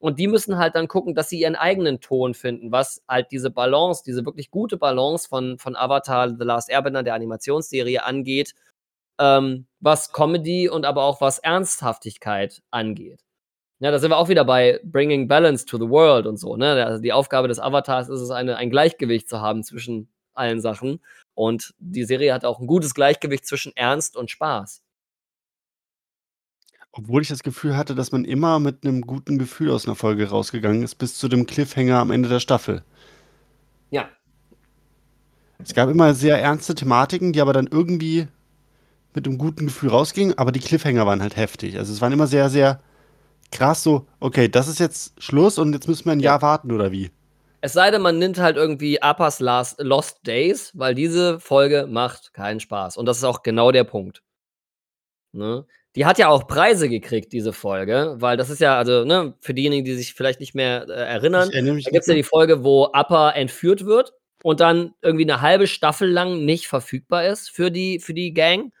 Und 0.00 0.18
die 0.18 0.28
müssen 0.28 0.56
halt 0.56 0.74
dann 0.74 0.88
gucken, 0.88 1.14
dass 1.14 1.28
sie 1.28 1.40
ihren 1.40 1.56
eigenen 1.56 2.00
Ton 2.00 2.32
finden, 2.34 2.72
was 2.72 3.02
halt 3.06 3.30
diese 3.30 3.50
Balance, 3.50 4.02
diese 4.04 4.24
wirklich 4.24 4.50
gute 4.50 4.78
Balance 4.78 5.28
von, 5.28 5.58
von 5.58 5.76
Avatar 5.76 6.30
The 6.30 6.44
Last 6.44 6.70
Airbender, 6.70 7.02
der 7.02 7.14
Animationsserie, 7.14 8.02
angeht, 8.02 8.54
ähm, 9.18 9.66
was 9.80 10.12
Comedy 10.12 10.68
und 10.70 10.86
aber 10.86 11.04
auch 11.04 11.20
was 11.20 11.38
Ernsthaftigkeit 11.38 12.62
angeht. 12.70 13.20
Ja, 13.80 13.90
da 13.90 13.98
sind 13.98 14.10
wir 14.10 14.18
auch 14.18 14.28
wieder 14.28 14.44
bei 14.44 14.80
Bringing 14.84 15.28
Balance 15.28 15.66
to 15.66 15.78
the 15.78 15.88
World 15.88 16.26
und 16.26 16.38
so. 16.38 16.56
Ne? 16.56 16.84
Also 16.84 17.02
die 17.02 17.12
Aufgabe 17.12 17.48
des 17.48 17.58
Avatars 17.58 18.08
ist 18.08 18.20
es, 18.20 18.30
eine, 18.30 18.56
ein 18.56 18.70
Gleichgewicht 18.70 19.28
zu 19.28 19.40
haben 19.40 19.62
zwischen 19.62 20.10
allen 20.34 20.60
Sachen. 20.60 21.00
Und 21.34 21.74
die 21.78 22.04
Serie 22.04 22.34
hat 22.34 22.44
auch 22.44 22.60
ein 22.60 22.66
gutes 22.66 22.94
Gleichgewicht 22.94 23.46
zwischen 23.46 23.74
Ernst 23.76 24.16
und 24.16 24.30
Spaß. 24.30 24.82
Obwohl 26.92 27.22
ich 27.22 27.28
das 27.28 27.42
Gefühl 27.42 27.76
hatte, 27.76 27.94
dass 27.94 28.10
man 28.10 28.24
immer 28.24 28.58
mit 28.58 28.84
einem 28.84 29.02
guten 29.02 29.38
Gefühl 29.38 29.70
aus 29.70 29.86
einer 29.86 29.94
Folge 29.94 30.28
rausgegangen 30.28 30.82
ist, 30.82 30.96
bis 30.96 31.16
zu 31.16 31.28
dem 31.28 31.46
Cliffhanger 31.46 31.98
am 31.98 32.10
Ende 32.10 32.28
der 32.28 32.40
Staffel. 32.40 32.82
Ja. 33.90 34.08
Es 35.62 35.74
gab 35.74 35.88
immer 35.88 36.14
sehr 36.14 36.40
ernste 36.40 36.74
Thematiken, 36.74 37.32
die 37.32 37.40
aber 37.40 37.52
dann 37.52 37.68
irgendwie 37.70 38.26
mit 39.14 39.26
einem 39.26 39.38
guten 39.38 39.66
Gefühl 39.66 39.90
rausgingen, 39.90 40.36
aber 40.38 40.52
die 40.52 40.60
Cliffhanger 40.60 41.06
waren 41.06 41.22
halt 41.22 41.36
heftig. 41.36 41.78
Also 41.78 41.92
es 41.92 42.00
waren 42.00 42.12
immer 42.12 42.26
sehr, 42.26 42.48
sehr 42.48 42.80
krass 43.50 43.82
so, 43.82 44.06
okay, 44.20 44.48
das 44.48 44.68
ist 44.68 44.80
jetzt 44.80 45.20
Schluss 45.22 45.58
und 45.58 45.72
jetzt 45.72 45.88
müssen 45.88 46.06
wir 46.06 46.12
ein 46.12 46.20
ja. 46.20 46.32
Jahr 46.32 46.42
warten 46.42 46.72
oder 46.72 46.92
wie? 46.92 47.10
Es 47.62 47.74
sei 47.74 47.90
denn, 47.90 48.00
man 48.00 48.18
nimmt 48.18 48.38
halt 48.38 48.56
irgendwie 48.56 49.02
Appas 49.02 49.38
Last, 49.38 49.80
Lost 49.80 50.26
Days, 50.26 50.72
weil 50.74 50.94
diese 50.94 51.40
Folge 51.40 51.86
macht 51.86 52.32
keinen 52.32 52.58
Spaß. 52.58 52.96
Und 52.96 53.06
das 53.06 53.18
ist 53.18 53.24
auch 53.24 53.42
genau 53.42 53.70
der 53.70 53.84
Punkt. 53.84 54.22
Ne? 55.32 55.66
Die 55.96 56.06
hat 56.06 56.18
ja 56.18 56.28
auch 56.28 56.46
Preise 56.46 56.88
gekriegt, 56.88 57.32
diese 57.32 57.52
Folge, 57.52 58.14
weil 58.18 58.36
das 58.36 58.48
ist 58.48 58.60
ja, 58.60 58.78
also, 58.78 59.04
ne, 59.04 59.34
für 59.40 59.54
diejenigen, 59.54 59.84
die 59.84 59.94
sich 59.94 60.14
vielleicht 60.14 60.38
nicht 60.38 60.54
mehr 60.54 60.86
äh, 60.88 60.92
erinnern, 60.92 61.50
da 61.52 61.60
gibt 61.60 62.02
es 62.02 62.06
ja 62.06 62.14
die 62.14 62.22
Folge, 62.22 62.62
wo 62.62 62.86
Appa 62.92 63.30
entführt 63.30 63.84
wird 63.84 64.12
und 64.42 64.60
dann 64.60 64.94
irgendwie 65.02 65.24
eine 65.24 65.40
halbe 65.40 65.66
Staffel 65.66 66.08
lang 66.08 66.44
nicht 66.44 66.68
verfügbar 66.68 67.26
ist 67.26 67.50
für 67.50 67.70
die, 67.70 67.98
für 67.98 68.14
die 68.14 68.32
Gang. 68.32 68.72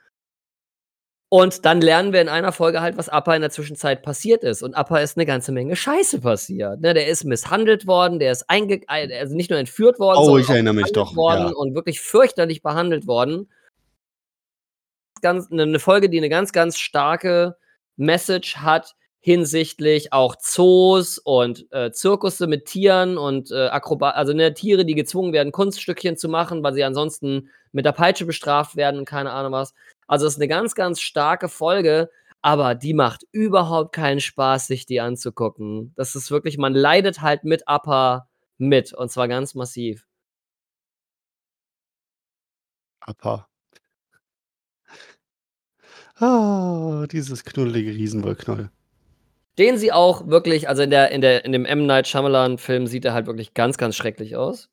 Und 1.32 1.64
dann 1.64 1.80
lernen 1.80 2.12
wir 2.12 2.20
in 2.20 2.28
einer 2.28 2.50
Folge 2.50 2.80
halt, 2.80 2.96
was 2.96 3.08
Appa 3.08 3.36
in 3.36 3.40
der 3.40 3.50
Zwischenzeit 3.50 4.02
passiert 4.02 4.42
ist. 4.42 4.62
Und 4.62 4.74
Appa 4.74 4.98
ist 4.98 5.16
eine 5.16 5.26
ganze 5.26 5.52
Menge 5.52 5.76
Scheiße 5.76 6.20
passiert. 6.20 6.80
Ne, 6.80 6.92
der 6.92 7.06
ist 7.06 7.24
misshandelt 7.24 7.86
worden, 7.86 8.18
der 8.18 8.32
ist 8.32 8.50
einge 8.50 8.80
also 8.88 9.36
nicht 9.36 9.48
nur 9.48 9.58
entführt 9.60 10.00
worden, 10.00 10.18
oh, 10.18 10.24
sondern 10.24 10.42
ich 10.42 10.50
erinnere 10.50 10.74
mich 10.74 10.92
doch. 10.92 11.14
worden 11.14 11.48
ja. 11.48 11.54
und 11.54 11.74
wirklich 11.76 12.00
fürchterlich 12.00 12.62
behandelt 12.62 13.06
worden. 13.06 13.48
Ganz, 15.20 15.50
eine 15.50 15.66
ne 15.66 15.78
Folge, 15.78 16.08
die 16.08 16.18
eine 16.18 16.28
ganz, 16.28 16.52
ganz 16.52 16.78
starke 16.78 17.56
Message 17.96 18.56
hat 18.56 18.94
hinsichtlich 19.20 20.12
auch 20.12 20.36
Zoos 20.36 21.18
und 21.18 21.70
äh, 21.72 21.92
Zirkusse 21.92 22.46
mit 22.46 22.64
Tieren 22.64 23.18
und 23.18 23.50
äh, 23.50 23.68
Akrobat, 23.68 24.14
also 24.16 24.32
ne, 24.32 24.54
Tiere, 24.54 24.86
die 24.86 24.94
gezwungen 24.94 25.34
werden, 25.34 25.52
Kunststückchen 25.52 26.16
zu 26.16 26.28
machen, 26.28 26.62
weil 26.62 26.72
sie 26.72 26.84
ansonsten 26.84 27.50
mit 27.72 27.84
der 27.84 27.92
Peitsche 27.92 28.24
bestraft 28.24 28.76
werden 28.76 28.98
und 28.98 29.04
keine 29.04 29.32
Ahnung 29.32 29.52
was. 29.52 29.74
Also 30.06 30.26
es 30.26 30.34
ist 30.34 30.38
eine 30.38 30.48
ganz, 30.48 30.74
ganz 30.74 31.00
starke 31.00 31.48
Folge, 31.48 32.10
aber 32.40 32.74
die 32.74 32.94
macht 32.94 33.24
überhaupt 33.32 33.92
keinen 33.94 34.20
Spaß, 34.20 34.66
sich 34.66 34.86
die 34.86 35.00
anzugucken. 35.00 35.92
Das 35.96 36.16
ist 36.16 36.30
wirklich, 36.30 36.56
man 36.56 36.74
leidet 36.74 37.20
halt 37.20 37.44
mit 37.44 37.64
Upper 37.66 38.28
mit 38.56 38.94
und 38.94 39.10
zwar 39.10 39.28
ganz 39.28 39.54
massiv. 39.54 40.06
Appa. 43.00 43.49
Ah, 46.20 47.06
dieses 47.10 47.44
knuddelige 47.44 47.92
Riesenwollknoll. 47.92 48.70
Den 49.58 49.78
sie 49.78 49.90
auch 49.92 50.26
wirklich 50.28 50.68
also 50.68 50.82
in 50.82 50.90
der 50.90 51.10
in 51.12 51.22
der 51.22 51.44
in 51.46 51.52
dem 51.52 51.64
M. 51.64 51.86
Night 51.86 52.06
Shyamalan-Film 52.08 52.86
sieht 52.86 53.04
er 53.06 53.14
halt 53.14 53.26
wirklich 53.26 53.54
ganz, 53.54 53.78
ganz 53.78 53.96
schrecklich 53.96 54.36
aus. 54.36 54.68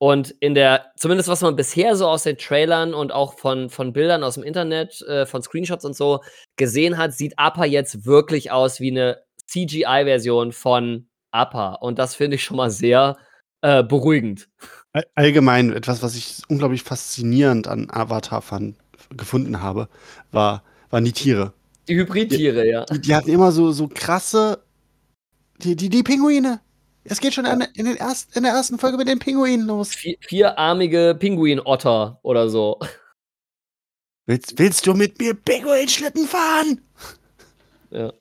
Und 0.00 0.30
in 0.40 0.54
der 0.54 0.92
zumindest 0.96 1.28
was 1.28 1.40
man 1.40 1.56
bisher 1.56 1.96
so 1.96 2.06
aus 2.08 2.24
den 2.24 2.36
Trailern 2.36 2.94
und 2.94 3.12
auch 3.12 3.34
von 3.38 3.70
von 3.70 3.92
Bildern 3.92 4.22
aus'm 4.22 4.42
Internet, 4.42 5.00
äh, 5.02 5.24
von 5.26 5.42
Screenshots 5.42 5.84
und 5.84 5.96
so 5.96 6.20
gesehen 6.56 6.98
hat, 6.98 7.14
sieht 7.14 7.38
Appa 7.38 7.64
jetzt 7.64 8.04
wirklich 8.04 8.50
aus 8.50 8.80
wie 8.80 8.90
'ne 8.90 9.18
CGI-Version 9.46 10.52
von 10.52 11.08
Appa. 11.30 11.74
Und 11.74 11.98
das 11.98 12.14
finde 12.14 12.36
ich 12.36 12.44
schon 12.44 12.56
mal 12.56 12.70
sehr, 12.70 13.16
äh, 13.62 13.82
beruhigend. 13.82 14.48
All 14.92 15.04
allgemein 15.14 15.72
etwas, 15.72 16.02
was 16.02 16.14
ich 16.16 16.42
unglaublich 16.48 16.82
faszinierend 16.82 17.66
an 17.68 17.88
Avatar 17.90 18.42
fand 18.42 18.76
gefunden 19.16 19.60
habe, 19.60 19.88
war 20.32 20.62
waren 20.90 21.04
die 21.04 21.12
Tiere. 21.12 21.52
Die 21.88 21.96
Hybridtiere, 21.96 22.66
ja. 22.66 22.84
Die 22.86 23.00
die 23.00 23.14
hatten 23.14 23.30
immer 23.30 23.52
so 23.52 23.72
so 23.72 23.88
krasse 23.88 24.62
die 25.62 25.76
die 25.76 25.88
die 25.88 26.02
Pinguine. 26.02 26.60
Es 27.04 27.20
geht 27.20 27.34
schon 27.34 27.44
Ja. 27.44 27.52
in 27.52 27.84
den 27.84 27.96
erst 27.96 28.36
in 28.36 28.44
der 28.44 28.52
ersten 28.52 28.78
Folge 28.78 28.96
mit 28.96 29.08
den 29.08 29.18
Pinguinen 29.18 29.66
los. 29.66 29.94
Vi 30.02 30.18
vierarmige 30.20 31.16
Pinguinotter 31.18 32.18
oder 32.22 32.48
so. 32.48 32.78
Willst 34.26 34.58
willst 34.58 34.86
du 34.86 34.94
mit 34.94 35.18
mir 35.18 35.34
Pinguinschlitten 35.34 36.26
fahren? 36.26 36.80
Ja. 37.90 38.12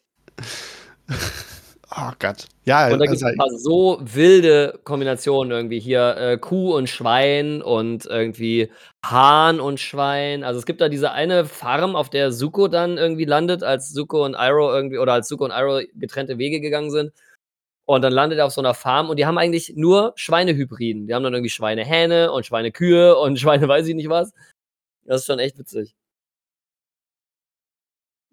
Oh 1.96 2.12
Gott. 2.20 2.48
Ja, 2.66 2.90
Und 2.90 3.00
da 3.00 3.06
gibt's 3.06 3.22
also 3.24 3.28
'n 3.36 3.38
paar 3.38 3.50
so 3.60 4.00
wilde 4.02 4.80
Kombinationen 4.84 5.52
irgendwie 5.52 5.80
hier, 5.80 6.16
äh, 6.18 6.38
Kuh 6.38 6.76
und 6.76 6.90
Schwein 6.90 7.62
und 7.62 8.06
irgendwie 8.06 8.72
Hahn 9.06 9.60
und 9.60 9.80
Schwein. 9.80 10.44
Also, 10.44 10.60
es 10.60 10.66
gibt 10.66 10.82
da 10.82 10.90
diese 10.90 11.12
eine 11.12 11.46
Farm, 11.46 11.96
auf 11.96 12.10
der 12.10 12.32
Zuko 12.32 12.68
dann 12.68 12.98
irgendwie 12.98 13.26
landet, 13.26 13.64
als 13.64 13.94
Zuko 13.94 14.26
und 14.26 14.34
Iroh 14.34 14.72
irgendwie 14.74 14.98
oder 14.98 15.14
als 15.14 15.28
Zuko 15.28 15.46
und 15.46 15.52
Iroh 15.52 15.82
getrennte 15.96 16.38
Wege 16.40 16.62
gegangen 16.62 16.90
sind. 16.90 17.12
Und 17.86 18.04
dann 18.04 18.14
landet 18.14 18.40
er 18.40 18.46
auf 18.48 18.54
so 18.54 18.62
'ner 18.62 18.74
Farm 18.76 19.10
und 19.10 19.18
die 19.20 19.26
haben 19.28 19.38
eigentlich 19.40 19.74
nur 19.76 20.14
Schweinehybriden. 20.18 21.08
Die 21.08 21.14
haben 21.16 21.24
dann 21.24 21.34
irgendwie 21.34 21.50
Schweinehähne 21.52 22.32
und 22.32 22.46
Schweinekühe 22.46 23.18
und 23.18 23.38
Schweine 23.40 23.68
weiß 23.68 23.88
ich 23.88 23.96
nicht 23.96 24.10
was. 24.10 24.34
Das 25.06 25.22
ist 25.22 25.28
schon 25.28 25.40
echt 25.40 25.58
witzig. 25.60 25.94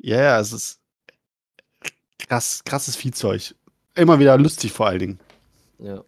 Ja, 0.03 0.17
ja, 0.21 0.41
es 0.41 0.53
ist 0.53 0.80
krass 2.29 2.63
krasses 2.65 2.97
Viehzeug. 2.97 3.55
Immer 3.95 4.19
wieder 4.19 4.39
lustig 4.39 4.73
vor 4.73 4.87
allen 4.87 4.99
Dingen. 4.99 5.21
Ja. 5.79 6.05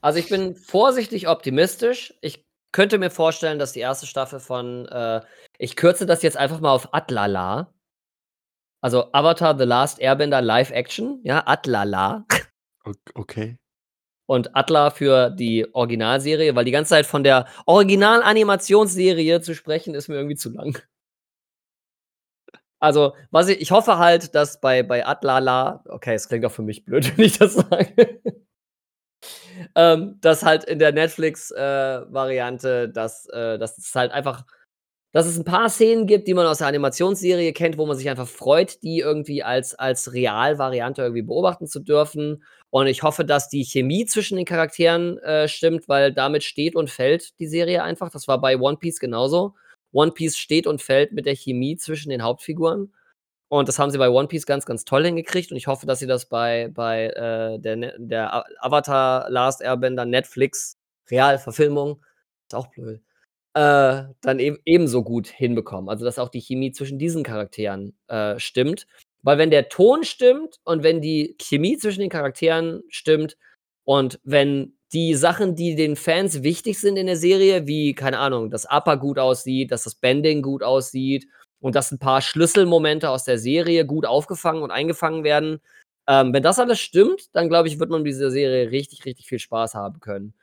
Also, 0.00 0.18
ich 0.18 0.28
bin 0.28 0.54
vorsichtig 0.54 1.28
optimistisch. 1.28 2.14
Ich 2.20 2.44
könnte 2.72 2.98
mir 2.98 3.10
vorstellen, 3.10 3.58
dass 3.58 3.72
die 3.72 3.80
erste 3.80 4.06
Staffel 4.06 4.40
von, 4.40 4.86
äh 4.86 5.20
ich 5.58 5.74
kürze 5.76 6.06
das 6.06 6.22
jetzt 6.22 6.36
einfach 6.36 6.60
mal 6.60 6.72
auf 6.72 6.94
Atlala. 6.94 7.72
Also, 8.80 9.12
Avatar: 9.12 9.58
The 9.58 9.64
Last 9.64 10.00
Airbender 10.00 10.40
Live 10.40 10.70
Action, 10.70 11.20
ja, 11.24 11.42
Atlala. 11.46 12.24
Ok 12.84 12.96
okay. 13.14 13.56
Und 14.26 14.54
Atla 14.54 14.90
für 14.90 15.30
die 15.30 15.66
Originalserie, 15.74 16.54
weil 16.54 16.66
die 16.66 16.70
ganze 16.70 16.90
Zeit 16.90 17.06
von 17.06 17.24
der 17.24 17.46
Original-Animationsserie 17.64 19.40
zu 19.40 19.54
sprechen, 19.54 19.94
ist 19.94 20.08
mir 20.08 20.16
irgendwie 20.16 20.36
zu 20.36 20.50
lang. 20.50 20.78
Also, 22.82 23.14
was 23.30 23.48
ich 23.48 23.60
ich 23.60 23.70
hoffe 23.72 23.98
halt, 23.98 24.34
dass 24.34 24.60
bei 24.60 24.82
bei 24.84 25.04
Atlala 25.06 25.82
okay, 25.88 26.14
es 26.14 26.28
klingt 26.28 26.44
auch 26.46 26.52
für 26.52 26.62
mich 26.62 26.84
blöd, 26.84 27.12
wenn 27.18 27.24
ich 27.24 27.38
das 27.38 27.54
sage. 27.54 28.20
Ähm, 29.76 30.16
dass 30.20 30.44
halt 30.44 30.64
in 30.64 30.78
der 30.78 30.92
Netflix, 30.92 31.50
äh, 31.50 32.00
dass 32.92 33.26
äh, 33.26 33.58
dass 33.58 33.78
es 33.78 33.94
halt 33.94 34.12
einfach 34.12 34.44
dass 35.12 35.26
es 35.26 35.38
'n 35.38 35.44
paar 35.44 35.70
Szenen 35.70 36.06
gibt, 36.06 36.28
die 36.28 36.34
man 36.34 36.46
aus 36.46 36.58
der 36.58 36.68
Animationsserie 36.68 37.52
kennt, 37.54 37.78
wo 37.78 37.86
man 37.86 37.96
sich 37.96 38.08
einfach 38.10 38.28
freut, 38.28 38.82
die 38.82 39.00
irgendwie 39.00 39.42
als 39.42 39.74
als 39.74 40.12
Realvariante 40.14 41.02
irgendwie 41.02 41.22
beobachten 41.22 41.66
zu 41.66 41.80
dürfen. 41.80 42.44
Und 42.70 42.86
ich 42.88 43.02
hoffe, 43.04 43.24
dass 43.24 43.48
die 43.48 43.64
Chemie 43.64 44.06
zwischen 44.06 44.36
den 44.36 44.44
Charakteren, 44.46 45.18
äh, 45.20 45.48
stimmt, 45.48 45.88
weil 45.88 46.12
damit 46.12 46.44
steht 46.44 46.76
und 46.76 46.90
fällt 46.90 47.38
die 47.40 47.46
Serie 47.48 47.82
einfach. 47.84 48.10
Das 48.10 48.28
war 48.28 48.40
bei 48.40 48.58
One 48.58 48.78
Piece 48.78 49.00
genauso. 49.00 49.54
One 49.92 50.12
Piece 50.12 50.36
steht 50.36 50.66
und 50.66 50.82
fällt 50.82 51.12
mit 51.12 51.26
der 51.26 51.34
Chemie 51.34 51.76
zwischen 51.76 52.10
den 52.10 52.22
Hauptfiguren. 52.22 52.92
Und 53.48 53.68
das 53.68 53.78
haben 53.78 53.90
sie 53.90 53.98
bei 53.98 54.10
One 54.10 54.28
Piece 54.28 54.46
ganz, 54.46 54.66
ganz 54.66 54.84
toll 54.84 55.04
hingekriegt 55.06 55.50
und 55.50 55.56
ich 55.56 55.66
hoffe, 55.68 55.86
dass 55.86 56.00
sie 56.00 56.06
das 56.06 56.28
bei 56.28 56.68
bei, 56.74 57.06
äh, 57.08 57.58
der 57.58 57.76
Ne 57.76 57.94
der 57.98 58.44
Avatar: 58.62 59.30
Last 59.30 59.62
Airbender 59.62 60.04
Netflix 60.04 60.76
Realverfilmung 61.10 62.02
ist 62.48 62.54
auch 62.54 62.68
blöd, 62.68 63.00
äh, 63.54 64.04
dann 64.22 64.38
eben 64.38 64.58
ebenso 64.66 65.02
gut 65.04 65.28
hinbekommen. 65.28 65.88
Also, 65.90 66.04
dass 66.04 66.18
auch 66.18 66.28
die 66.30 66.40
Chemie 66.40 66.72
zwischen 66.72 66.98
diesen 66.98 67.24
Charakteren, 67.24 67.96
äh, 68.08 68.38
stimmt. 68.38 68.86
Weil 69.22 69.38
wenn 69.38 69.50
der 69.50 69.68
Ton 69.68 70.04
stimmt 70.04 70.60
und 70.64 70.82
wenn 70.82 71.00
die 71.02 71.36
Chemie 71.40 71.76
zwischen 71.78 72.00
den 72.00 72.10
Charakteren 72.10 72.82
stimmt 72.88 73.36
und 73.84 74.20
wenn 74.24 74.77
die 74.92 75.14
Sachen, 75.14 75.54
die 75.56 75.74
den 75.76 75.96
Fans 75.96 76.42
wichtig 76.42 76.80
sind 76.80 76.96
in 76.96 77.06
der 77.06 77.16
Serie, 77.16 77.66
wie, 77.66 77.94
keine 77.94 78.18
Ahnung, 78.18 78.50
dass 78.50 78.66
Appa 78.66 78.94
gut 78.96 79.18
aussieht, 79.18 79.70
dass 79.72 79.84
das 79.84 79.94
Bending 79.96 80.42
gut 80.42 80.62
aussieht 80.62 81.26
und 81.60 81.74
dass 81.74 81.92
'n 81.92 81.98
paar 81.98 82.22
Schlüsselmomente 82.22 83.10
aus 83.10 83.24
der 83.24 83.38
Serie 83.38 83.84
gut 83.86 84.06
aufgefangen 84.06 84.62
und 84.62 84.70
eingefangen 84.70 85.24
werden. 85.24 85.60
Ähm, 86.08 86.32
wenn 86.32 86.42
das 86.42 86.58
alles 86.58 86.80
stimmt, 86.80 87.28
dann 87.34 87.48
glaube 87.50 87.68
ich, 87.68 87.78
wird 87.80 87.90
man 87.90 88.02
mit 88.02 88.10
dieser 88.12 88.30
Serie 88.30 88.70
richtig, 88.70 89.04
richtig 89.04 89.26
viel 89.28 89.38
Spaß 89.40 89.74
haben 89.74 90.00
können. 90.00 90.34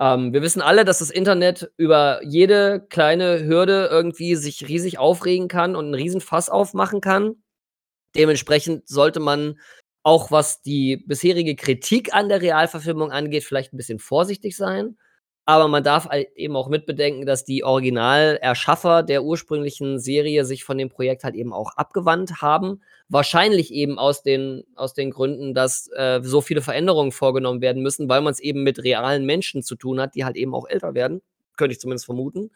Ähm, 0.00 0.32
wir 0.34 0.42
wissen 0.42 0.62
alle, 0.62 0.84
dass 0.84 1.00
das 1.00 1.10
Internet 1.10 1.70
über 1.78 2.20
jede 2.24 2.86
kleine 2.90 3.44
Hürde 3.46 3.88
irgendwie 3.92 4.36
sich 4.36 4.68
riesig 4.68 4.98
aufregen 4.98 5.48
kann 5.48 5.76
und 5.76 5.86
'n 5.88 5.94
Riesenfass 5.94 6.50
aufmachen 6.50 7.00
kann. 7.02 7.36
Dementsprechend 8.16 8.88
sollte 8.88 9.20
man 9.20 9.58
auch, 10.04 10.30
was 10.30 10.62
die 10.62 10.98
bisherige 10.98 11.56
Kritik 11.56 12.14
an 12.14 12.28
der 12.30 12.42
Realverfilmung 12.42 13.12
angeht, 13.12 13.44
vielleicht 13.44 13.72
'n 13.74 13.78
bisschen 13.78 13.98
vorsichtig 14.00 14.56
sein. 14.56 14.96
Aber 15.46 15.68
man 15.68 15.84
darf 15.84 16.06
halt 16.08 16.28
eben 16.36 16.56
auch 16.56 16.68
mitbedenken, 16.70 17.26
dass 17.26 17.44
die 17.44 17.64
Originalerschaffer 17.64 19.02
der 19.02 19.24
ursprünglichen 19.24 19.98
Serie 19.98 20.44
sich 20.46 20.64
von 20.64 20.78
dem 20.78 20.88
Projekt 20.90 21.24
halt 21.24 21.34
eben 21.34 21.52
auch 21.52 21.72
abgewandt 21.76 22.40
haben. 22.42 22.82
Wahrscheinlich 23.10 23.72
eben 23.72 23.98
aus 23.98 24.22
den 24.22 24.64
aus 24.76 24.94
den 24.94 25.10
Gründen, 25.10 25.52
dass, 25.54 25.88
äh, 25.96 26.20
so 26.22 26.40
viele 26.40 26.62
Veränderungen 26.62 27.12
vorgenommen 27.12 27.60
werden 27.60 27.82
müssen, 27.82 28.08
weil 28.08 28.22
man's 28.22 28.40
eben 28.40 28.62
mit 28.62 28.82
realen 28.84 29.26
Menschen 29.26 29.62
zu 29.62 29.76
tun 29.76 30.00
hat, 30.00 30.14
die 30.14 30.24
halt 30.24 30.36
eben 30.36 30.54
auch 30.54 30.66
älter 30.68 30.94
werden. 30.94 31.20
Könnte 31.56 31.72
ich 31.74 31.80
zumindest 31.80 32.06
vermuten. 32.06 32.50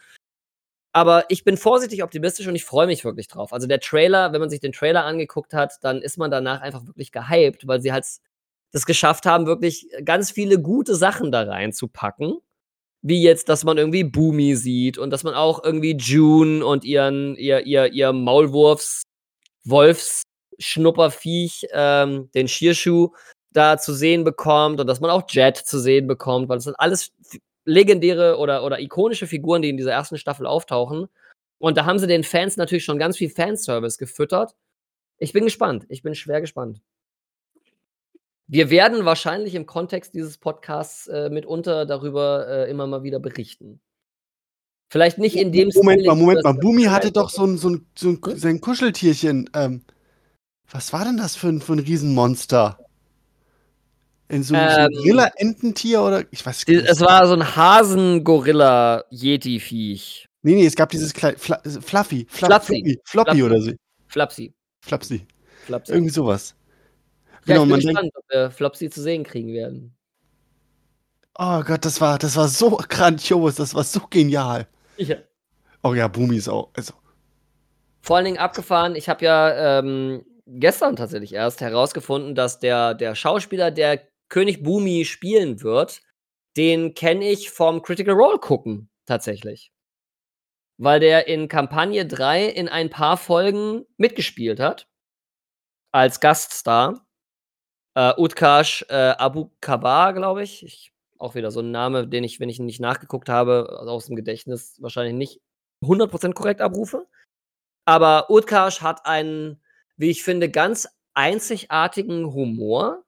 Aber 0.92 1.24
ich 1.28 1.44
bin 1.44 1.56
vorsichtig 1.56 2.02
optimistisch 2.02 2.46
und 2.46 2.54
ich 2.54 2.64
freue 2.64 2.86
mich 2.86 3.04
wirklich 3.04 3.28
drauf. 3.28 3.52
Also, 3.52 3.66
der 3.66 3.80
Trailer 3.80 4.32
wenn 4.32 4.40
man 4.40 4.50
sich 4.50 4.60
den 4.60 4.72
Trailer 4.72 5.04
angeguckt 5.04 5.54
hat, 5.54 5.74
dann 5.82 6.02
ist 6.02 6.18
man 6.18 6.30
danach 6.30 6.60
einfach 6.60 6.86
wirklich 6.86 7.12
gehypt, 7.12 7.66
weil 7.66 7.80
sie 7.80 7.92
halt 7.92 8.04
es 8.72 8.86
geschafft 8.86 9.26
haben, 9.26 9.46
wirklich 9.46 9.88
ganz 10.04 10.30
viele 10.30 10.60
gute 10.60 10.94
Sachen 10.94 11.32
da 11.32 11.42
reinzupacken. 11.42 12.38
Wie 13.02 13.22
jetzt, 13.22 13.48
dass 13.48 13.64
man 13.64 13.78
irgendwie 13.78 14.04
Bumi 14.04 14.56
sieht 14.56 14.98
und 14.98 15.10
dass 15.10 15.24
man 15.24 15.34
auch 15.34 15.62
irgendwie 15.64 15.96
June 15.96 16.64
und 16.66 16.84
ihren 16.84 17.36
ihr 17.36 17.66
ihr 17.66 17.92
ihr 17.92 18.12
Maulwurfs 18.12 19.04
Wolfsschnupperviech, 19.64 21.66
ähm, 21.72 22.30
den 22.34 22.48
Shearshu 22.48 23.10
da 23.52 23.78
zu 23.78 23.94
sehen 23.94 24.24
bekommt 24.24 24.80
und 24.80 24.86
dass 24.86 25.00
man 25.00 25.10
auch 25.10 25.24
Jet 25.28 25.56
zu 25.56 25.78
sehen 25.78 26.06
bekommt, 26.06 26.48
weil 26.48 26.58
das 26.58 26.64
sind 26.64 26.78
alles 26.78 27.12
legendäre 27.68 28.38
oder 28.38 28.64
oder 28.64 28.80
ikonische 28.80 29.26
Figuren, 29.28 29.62
die 29.62 29.70
in 29.70 29.76
dieser 29.76 29.92
ersten 29.92 30.18
Staffel 30.18 30.46
auftauchen. 30.46 31.08
Und 31.58 31.76
da 31.76 31.84
haben 31.86 31.98
sie 32.00 32.06
den 32.08 32.24
Fans 32.24 32.56
natürlich 32.56 32.84
schon 32.84 32.98
ganz 32.98 33.16
viel 33.18 33.30
Fanservice 33.30 33.98
gefüttert. 33.98 34.54
Ich 35.18 35.32
bin 35.32 35.44
gespannt. 35.44 35.86
Ich 35.90 36.02
bin 36.02 36.14
schwer 36.16 36.40
gespannt. 36.40 36.80
Wir 38.50 38.70
werden 38.70 39.04
wahrscheinlich 39.04 39.54
im 39.54 39.66
Kontext 39.66 40.14
dieses 40.14 40.38
Podcasts, 40.38 41.06
äh, 41.08 41.28
mitunter 41.30 41.84
darüber, 41.84 42.48
äh, 42.48 42.70
immer 42.70 42.86
mal 42.86 43.02
wieder 43.02 43.20
berichten. 43.20 43.80
Vielleicht 44.90 45.18
nicht 45.18 45.36
in 45.36 45.52
dem 45.52 45.68
Moment 45.74 45.98
Stil, 45.98 46.06
mal, 46.06 46.16
Moment 46.16 46.44
mal. 46.44 46.54
Bumi 46.54 46.84
hatte 46.84 47.12
doch 47.12 47.28
so 47.28 47.44
'n 47.44 47.58
so 47.58 47.68
'n 47.68 47.86
so 47.94 48.08
'n 48.08 48.20
Hm? 48.24 48.36
sein 48.38 48.60
Kuscheltierchen. 48.60 49.50
Ähm, 49.54 49.82
was 50.70 50.92
war 50.92 51.04
denn 51.04 51.16
das 51.18 51.36
für 51.36 51.48
'n 51.48 51.60
für 51.62 51.74
'n 51.74 51.80
Riesenmonster? 51.80 52.87
In 54.30 54.42
so 54.42 54.54
'n 54.54 54.68
so 54.68 54.80
Ähm 54.80 54.90
Gorilla-Ententier 54.92 56.02
oder 56.02 56.22
ich 56.30 56.44
weiß 56.44 56.66
nicht. 56.66 56.86
es 56.86 57.00
war 57.00 57.26
so 57.26 57.32
'n 57.34 57.56
Hasen-Gorilla-Yeti-Viech. 57.56 60.26
Ne, 60.42 60.52
ne, 60.54 60.66
es 60.66 60.76
gab 60.76 60.90
dieses 60.90 61.14
klei 61.14 61.34
Fla 61.36 61.60
Fluffy, 61.80 62.26
Fla 62.28 62.48
Flapsi. 62.48 62.74
Floppy 62.74 63.00
Floppy 63.04 63.42
oder 63.42 63.60
so. 63.60 63.72
Flapsi. 64.08 64.52
Flapsi. 64.82 65.26
Flapsi. 65.64 65.92
Irgendwie 65.92 66.10
so 66.12 66.26
was. 66.26 66.54
Ja, 67.46 67.54
Genau, 67.54 67.64
ich 67.64 67.68
bin 67.68 67.70
man 67.70 67.80
denkt 67.80 67.94
gespannt, 67.94 68.12
ob 68.16 68.24
wir 68.30 68.50
Flopsy 68.50 68.90
zu 68.90 69.00
sehen 69.02 69.24
kriegen 69.24 69.52
werden. 69.54 69.94
Oh 71.36 71.62
Gott, 71.62 71.84
das 71.84 72.00
war 72.00 72.18
das 72.18 72.36
war 72.36 72.48
so 72.48 72.76
grandios, 72.88 73.56
das 73.56 73.74
war 73.74 73.84
so 73.84 74.00
genial. 74.10 74.66
Ja. 74.98 75.16
Oh 75.84 75.94
ja, 75.94 76.08
Bumi 76.08 76.36
ist 76.36 76.48
auch 76.48 76.70
also 76.74 76.94
Vor 78.04 78.16
allen 78.16 78.24
Dingen 78.24 78.38
abgefahren, 78.38 78.94
ich 78.96 79.08
habe 79.08 79.24
ja, 79.24 79.78
ähm, 79.80 80.24
gestern 80.46 80.96
tatsächlich 80.96 81.34
erst 81.34 81.60
herausgefunden, 81.60 82.34
dass 82.34 82.58
der 82.58 82.94
der 82.94 83.14
Schauspieler, 83.14 83.70
der 83.70 84.00
König 84.28 84.62
Bumi 84.62 85.04
spielen 85.04 85.62
wird, 85.62 86.02
den 86.56 86.94
kenne 86.94 87.28
ich 87.30 87.50
vom 87.50 87.82
Critical 87.82 88.14
Role 88.14 88.38
gucken 88.38 88.90
tatsächlich. 89.06 89.72
weil 90.78 91.00
der 91.00 91.26
in 91.26 91.48
Kampagne 91.48 92.06
3 92.06 92.46
in 92.46 92.68
ein 92.68 92.90
paar 92.90 93.16
Folgen 93.16 93.84
mitgespielt 93.96 94.60
hat. 94.60 94.88
Als 95.92 96.20
Gaststar. 96.20 97.04
Äh, 97.94 98.12
Utkarsh 98.16 98.84
äh, 98.88 98.94
Abou-Kabar, 99.18 100.12
glaube 100.14 100.42
ich. 100.44 100.62
ich. 100.64 100.92
Auch 101.18 101.34
wieder 101.34 101.50
so 101.50 101.60
ein 101.60 101.72
Name, 101.72 102.06
den 102.06 102.22
ich, 102.22 102.38
wenn 102.38 102.48
ich 102.48 102.60
ihn 102.60 102.66
nicht 102.66 102.80
nachgeguckt 102.80 103.28
habe, 103.28 103.80
aus 103.80 104.06
dem 104.06 104.14
Gedächtnis 104.14 104.80
wahrscheinlich 104.80 105.14
nicht 105.14 105.40
100% 105.82 106.32
korrekt 106.34 106.60
abrufe. 106.60 107.06
Aber 107.86 108.30
Utkarsh 108.30 108.82
hat 108.82 109.04
einen, 109.06 109.60
wie 109.96 110.10
ich 110.10 110.22
finde, 110.22 110.50
ganz 110.50 110.88
einzigartigen 111.14 112.32
Humor, 112.32 113.04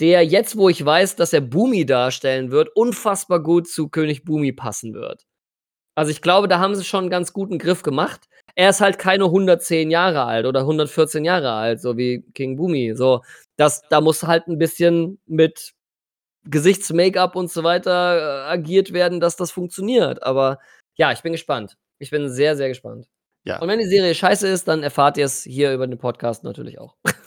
der 0.00 0.24
jetzt, 0.24 0.56
wo 0.56 0.68
ich 0.68 0.84
weiß, 0.84 1.16
dass 1.16 1.32
er 1.32 1.40
Boomy 1.40 1.86
darstellen 1.86 2.50
wird, 2.50 2.68
unfassbar 2.74 3.42
gut 3.42 3.68
zu 3.68 3.88
König 3.88 4.24
Boomy 4.24 4.52
passen 4.52 4.94
wird. 4.94 5.24
Also 5.96 6.10
ich 6.10 6.20
glaube, 6.20 6.46
da 6.46 6.58
haben 6.58 6.74
sie 6.74 6.84
schon 6.84 7.04
einen 7.04 7.10
ganz 7.10 7.32
guten 7.32 7.58
Griff 7.58 7.82
gemacht. 7.82 8.28
Er 8.54 8.70
ist 8.70 8.80
halt 8.82 8.98
keine 8.98 9.24
110 9.24 9.90
Jahre 9.90 10.24
alt 10.24 10.46
oder 10.46 10.60
114 10.60 11.24
Jahre 11.24 11.52
alt, 11.52 11.80
so 11.80 11.96
wie 11.96 12.22
King 12.34 12.56
Boomy. 12.56 12.94
So, 12.94 13.22
das, 13.56 13.82
da 13.88 14.00
muss 14.02 14.22
halt 14.22 14.46
ein 14.46 14.58
bisschen 14.58 15.18
mit 15.26 15.72
Gesichts-Make-up 16.44 17.34
und 17.34 17.50
so 17.50 17.64
weiter 17.64 18.18
äh, 18.18 18.52
agiert 18.52 18.92
werden, 18.92 19.20
dass 19.20 19.36
das 19.36 19.50
funktioniert. 19.50 20.22
Aber 20.22 20.58
ja, 20.96 21.12
ich 21.12 21.22
bin 21.22 21.32
gespannt. 21.32 21.76
Ich 21.98 22.10
bin 22.10 22.28
sehr, 22.30 22.56
sehr 22.56 22.68
gespannt. 22.68 23.06
Ja. 23.44 23.58
Und 23.60 23.68
wenn 23.68 23.78
die 23.78 23.86
Serie 23.86 24.14
scheiße 24.14 24.46
ist, 24.48 24.68
dann 24.68 24.82
erfahrt 24.82 25.16
ihr 25.16 25.24
es 25.24 25.42
hier 25.44 25.72
über 25.72 25.86
den 25.86 25.98
Podcast 25.98 26.44
natürlich 26.44 26.78
auch. 26.78 26.96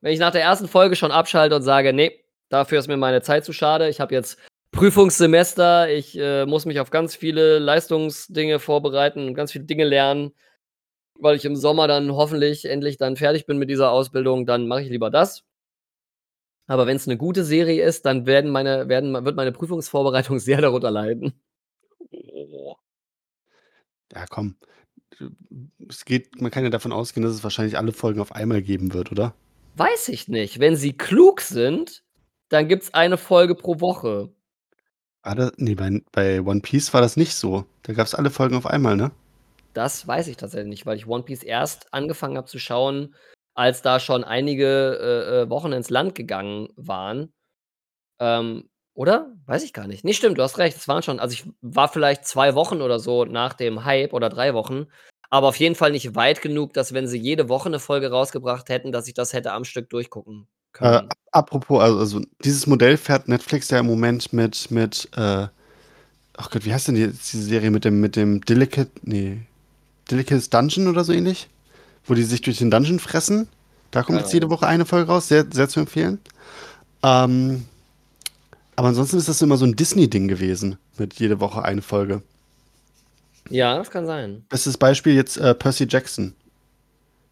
wenn 0.00 0.12
ich 0.12 0.18
nach 0.18 0.32
der 0.32 0.42
ersten 0.42 0.68
Folge 0.68 0.96
schon 0.96 1.12
abschalte 1.12 1.56
und 1.56 1.62
sage, 1.62 1.92
nee, 1.92 2.24
dafür 2.48 2.78
ist 2.78 2.88
mir 2.88 2.96
meine 2.96 3.22
Zeit 3.22 3.44
zu 3.44 3.52
schade. 3.52 3.88
Ich 3.88 4.00
habe 4.00 4.14
jetzt 4.14 4.38
Prüfungssemester, 4.72 5.90
ich 5.90 6.16
äh, 6.18 6.46
muss 6.46 6.64
mich 6.64 6.80
auf 6.80 6.90
ganz 6.90 7.16
viele 7.16 7.58
Leistungsdinge 7.58 8.58
vorbereiten 8.60 9.26
und 9.26 9.34
ganz 9.34 9.52
viele 9.52 9.64
Dinge 9.64 9.84
lernen, 9.84 10.32
weil 11.14 11.36
ich 11.36 11.44
im 11.44 11.56
Sommer 11.56 11.88
dann 11.88 12.12
hoffentlich 12.12 12.64
endlich 12.64 12.96
dann 12.96 13.16
fertig 13.16 13.46
bin 13.46 13.58
mit 13.58 13.68
dieser 13.68 13.90
Ausbildung, 13.90 14.46
dann 14.46 14.68
mache 14.68 14.82
ich 14.82 14.90
lieber 14.90 15.10
das. 15.10 15.44
Aber 16.66 16.86
wenn 16.86 16.96
es 16.96 17.08
eine 17.08 17.16
gute 17.16 17.44
Serie 17.44 17.84
ist, 17.84 18.06
dann 18.06 18.26
werden 18.26 18.50
meine, 18.50 18.88
werden, 18.88 19.12
wird 19.24 19.34
meine 19.34 19.52
Prüfungsvorbereitung 19.52 20.38
sehr 20.40 20.60
darunter 20.60 20.90
leiden. 20.90 21.34
Ja, 24.12 24.26
komm. 24.28 24.56
Es 25.88 26.04
geht, 26.04 26.40
man 26.40 26.50
kann 26.50 26.64
ja 26.64 26.70
davon 26.70 26.92
ausgehen, 26.92 27.24
dass 27.24 27.34
es 27.34 27.44
wahrscheinlich 27.44 27.76
alle 27.76 27.92
Folgen 27.92 28.20
auf 28.20 28.32
einmal 28.32 28.62
geben 28.62 28.94
wird, 28.94 29.10
oder? 29.12 29.34
Weiß 29.80 30.10
ich 30.10 30.28
nicht. 30.28 30.60
Wenn 30.60 30.76
sie 30.76 30.92
klug 30.92 31.40
sind, 31.40 32.04
dann 32.50 32.68
gibt 32.68 32.82
es 32.82 32.92
eine 32.92 33.16
Folge 33.16 33.54
pro 33.54 33.80
Woche. 33.80 34.28
War 35.22 35.34
das, 35.34 35.52
nee, 35.56 35.74
bei, 35.74 36.02
bei 36.12 36.42
One 36.42 36.60
Piece 36.60 36.92
war 36.92 37.00
das 37.00 37.16
nicht 37.16 37.34
so. 37.34 37.64
Da 37.84 37.94
gab 37.94 38.06
es 38.06 38.14
alle 38.14 38.28
Folgen 38.28 38.56
auf 38.56 38.66
einmal, 38.66 38.96
ne? 38.96 39.10
Das 39.72 40.06
weiß 40.06 40.26
ich 40.26 40.36
tatsächlich 40.36 40.68
nicht, 40.68 40.84
weil 40.84 40.98
ich 40.98 41.06
One 41.06 41.22
Piece 41.22 41.42
erst 41.42 41.94
angefangen 41.94 42.36
habe 42.36 42.46
zu 42.46 42.58
schauen, 42.58 43.14
als 43.54 43.80
da 43.80 44.00
schon 44.00 44.22
einige 44.22 44.98
äh, 45.00 45.40
äh, 45.44 45.48
Wochen 45.48 45.72
ins 45.72 45.88
Land 45.88 46.14
gegangen 46.14 46.68
waren. 46.76 47.32
Ähm, 48.18 48.68
oder? 48.92 49.32
Weiß 49.46 49.62
ich 49.62 49.72
gar 49.72 49.86
nicht. 49.86 50.04
Nee, 50.04 50.12
stimmt, 50.12 50.36
du 50.36 50.42
hast 50.42 50.58
recht. 50.58 50.76
Es 50.76 50.88
waren 50.88 51.02
schon, 51.02 51.20
also 51.20 51.32
ich 51.32 51.50
war 51.62 51.88
vielleicht 51.88 52.26
zwei 52.26 52.54
Wochen 52.54 52.82
oder 52.82 52.98
so 52.98 53.24
nach 53.24 53.54
dem 53.54 53.86
Hype 53.86 54.12
oder 54.12 54.28
drei 54.28 54.52
Wochen, 54.52 54.88
aber 55.30 55.48
auf 55.48 55.56
jeden 55.56 55.74
Fall 55.76 55.92
nicht 55.92 56.14
weit 56.16 56.42
genug, 56.42 56.72
dass 56.74 56.92
wenn 56.92 57.06
sie 57.08 57.18
jede 57.18 57.48
Woche 57.48 57.68
eine 57.68 57.80
Folge 57.80 58.10
rausgebracht 58.10 58.68
hätten, 58.68 58.92
dass 58.92 59.08
ich 59.08 59.14
das 59.14 59.32
hätte 59.32 59.52
am 59.52 59.64
Stück 59.64 59.90
durchgucken 59.90 60.48
Äh, 60.80 61.00
können. 61.00 61.14
apropos, 61.32 61.80
also, 61.82 61.98
also 61.98 62.20
dieses 62.44 62.66
Modell 62.66 62.96
fährt 62.96 63.28
Netflix 63.28 63.70
ja 63.70 63.78
im 63.80 63.86
Moment 63.86 64.32
mit, 64.32 64.70
mit, 64.70 65.08
äh, 65.16 65.48
ach 66.36 66.50
Gott, 66.50 66.64
wie 66.64 66.72
heißt 66.72 66.88
denn 66.88 66.94
die, 66.96 67.08
diese 67.08 67.42
Serie 67.42 67.70
mit 67.70 67.84
dem, 67.84 68.00
mit 68.00 68.16
dem 68.16 68.40
Delicate, 68.42 68.90
nee, 69.02 69.42
Delicate's 70.10 70.50
Dungeon 70.50 70.88
oder 70.88 71.04
so 71.04 71.12
ähnlich? 71.12 71.48
Wo 72.04 72.14
die 72.14 72.22
sich 72.24 72.42
durch 72.42 72.58
den 72.58 72.70
Dungeon 72.70 72.98
fressen. 73.00 73.48
Da 73.90 74.02
kommt 74.02 74.18
Keine 74.18 74.20
jetzt 74.20 74.32
jede 74.32 74.50
Woche 74.50 74.66
eine 74.66 74.86
Folge 74.86 75.10
raus, 75.12 75.28
sehr, 75.28 75.46
sehr 75.52 75.68
zu 75.68 75.80
empfehlen. 75.80 76.20
Ähm, 77.02 77.66
aber 78.76 78.88
ansonsten 78.88 79.18
ist 79.18 79.28
das 79.28 79.42
immer 79.42 79.56
so 79.56 79.64
ein 79.66 79.76
Disney-Ding 79.76 80.28
gewesen, 80.28 80.78
mit 80.98 81.14
jede 81.14 81.40
Woche 81.40 81.62
eine 81.64 81.82
Folge. 81.82 82.22
Ja, 83.50 83.76
das 83.78 83.90
kann 83.90 84.06
sein. 84.06 84.44
Bestes 84.48 84.76
Beispiel 84.78 85.14
jetzt 85.14 85.36
äh, 85.36 85.54
Percy 85.54 85.86
Jackson. 85.88 86.34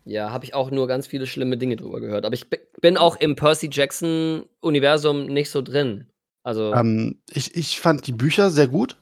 Ja, 0.04 0.30
habe 0.30 0.44
ich 0.44 0.54
auch 0.54 0.70
nur 0.70 0.86
ganz 0.88 1.06
viele 1.06 1.26
schlimme 1.26 1.58
Dinge 1.58 1.76
drüber 1.76 2.00
gehört. 2.00 2.24
Aber 2.24 2.34
ich 2.34 2.48
bi- 2.48 2.60
bin 2.80 2.96
auch 2.96 3.16
im 3.16 3.36
Percy 3.36 3.68
Jackson-Universum 3.70 5.26
nicht 5.26 5.50
so 5.50 5.60
drin. 5.62 6.06
Also, 6.42 6.72
Ähm, 6.74 7.18
ich, 7.30 7.54
ich 7.56 7.80
fand 7.80 8.06
die 8.06 8.12
Bücher 8.12 8.50
sehr 8.50 8.68
gut. 8.68 8.96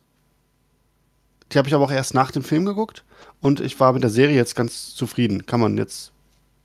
Die 1.53 1.59
habe 1.59 1.69
ich 1.69 1.75
aber 1.75 1.85
auch 1.85 1.93
erst 1.93 2.15
nach 2.15 2.33
dem 2.33 2.43
Film 2.43 2.65
geguckt. 2.65 3.05
Und 3.41 3.61
ich 3.61 3.79
war 3.79 3.93
mit 3.93 4.03
der 4.03 4.11
Serie 4.11 4.35
jetzt 4.37 4.57
ganz 4.57 4.95
zufrieden. 4.95 5.47
Kann 5.47 5.61
man 5.61 5.77
jetzt 5.79 6.13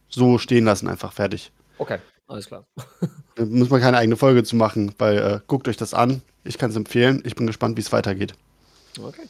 so 0.09 0.37
stehen 0.39 0.65
lassen, 0.65 0.87
einfach 0.87 1.13
fertig. 1.13 1.51
okay, 1.77 1.99
alles 2.27 2.47
klar. 2.47 2.65
Da 3.35 3.45
muss 3.45 3.69
man 3.69 3.79
keine 3.79 3.95
eigene 3.97 4.17
Folge 4.17 4.43
zu 4.43 4.57
machen, 4.57 4.93
weil 4.97 5.17
äh, 5.17 5.39
guckt 5.47 5.69
euch 5.69 5.77
das 5.77 5.93
an. 5.93 6.21
Ich 6.43 6.57
kann 6.57 6.69
es 6.69 6.75
empfehlen. 6.75 7.23
Ich 7.25 7.35
bin 7.35 7.47
gespannt, 7.47 7.77
wie 7.77 7.81
es 7.81 7.93
weitergeht. 7.93 8.33
Okay. 9.01 9.23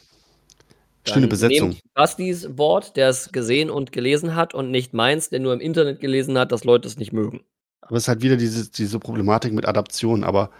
Schöne 1.08 1.28
Besetzung. 1.28 1.78
Bastis 1.94 2.58
Wort, 2.58 2.96
der 2.96 3.10
es 3.10 3.32
gesehen 3.32 3.70
und 3.70 3.92
gelesen 3.92 4.36
hat 4.36 4.54
und 4.54 4.70
nicht 4.72 4.94
meins, 4.94 5.30
der 5.30 5.40
nur 5.40 5.54
im 5.54 5.60
Internet 5.60 6.00
gelesen 6.00 6.38
hat, 6.38 6.52
dass 6.52 6.64
Leute 6.64 6.88
es 6.88 6.98
nicht 6.98 7.12
mögen. 7.12 7.44
Aber 7.82 7.98
es 7.98 8.04
ist 8.04 8.08
halt 8.08 8.22
wieder 8.22 8.38
diese, 8.38 8.72
diese 8.72 9.00
Problematik 9.00 9.54
mit 9.54 9.68
Adaption. 9.68 10.24
Aber 10.24 10.52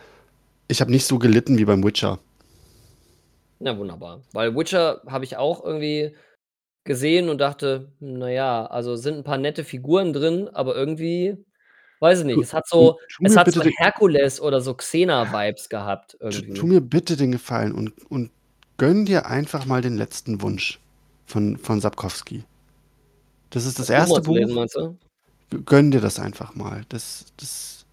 ich 0.68 0.82
habe 0.82 0.92
nicht 0.92 1.06
so 1.06 1.20
gelitten 1.20 1.58
wie 1.58 1.66
beim 1.66 1.84
Witcher. 1.84 2.20
Na 3.60 3.78
wunderbar. 3.78 4.24
Weil 4.34 4.56
Witcher 4.56 5.02
habe 5.06 5.24
ich 5.24 5.38
auch 5.38 5.64
irgendwie 5.64 6.16
gesehen 6.84 7.30
und 7.30 7.40
dachte, 7.40 7.92
naja, 8.00 8.66
also 8.66 8.96
sind 8.96 9.18
ein 9.18 9.24
paar 9.24 9.38
nette 9.38 9.64
Figuren 9.64 10.14
drin, 10.14 10.48
aber 10.48 10.76
irgendwie, 10.76 11.38
weiß 12.00 12.20
ich 12.22 12.26
nicht, 12.26 12.36
Tu- 12.36 12.42
es 12.42 12.54
hat 12.54 12.68
so, 12.68 12.98
tu 13.16 13.24
es 13.24 13.38
hat 13.38 13.52
so 13.52 13.62
Herkules 13.62 14.42
oder 14.42 14.62
so 14.62 14.74
Xena-Vibes 14.74 15.70
gehabt 15.70 16.14
Tu, 16.14 16.18
irgendwie. 16.22 16.54
tu 16.54 16.66
mir 16.66 16.82
bitte 16.82 17.16
den 17.16 17.32
Gefallen 17.32 17.74
und, 17.74 17.94
und 18.10 18.32
gönn 18.82 19.06
dir 19.06 19.28
einfach 19.28 19.68
mal 19.68 19.84
den 19.84 19.96
letzten 19.96 20.42
Wunsch 20.42 20.80
von, 21.28 21.58
von 21.58 21.80
Sapkowski. 21.80 22.44
Das 23.52 23.68
ist 23.68 23.78
das 23.78 23.92
erste 23.92 24.24
zu 24.24 24.34
lesen, 24.34 24.56
Buch. 24.56 24.98
du? 25.52 25.60
Gönn 25.66 25.92
dir 25.92 26.02
das 26.02 26.20
einfach 26.20 26.56
mal. 26.56 26.82
Das, 26.90 27.26
das, 27.38 27.86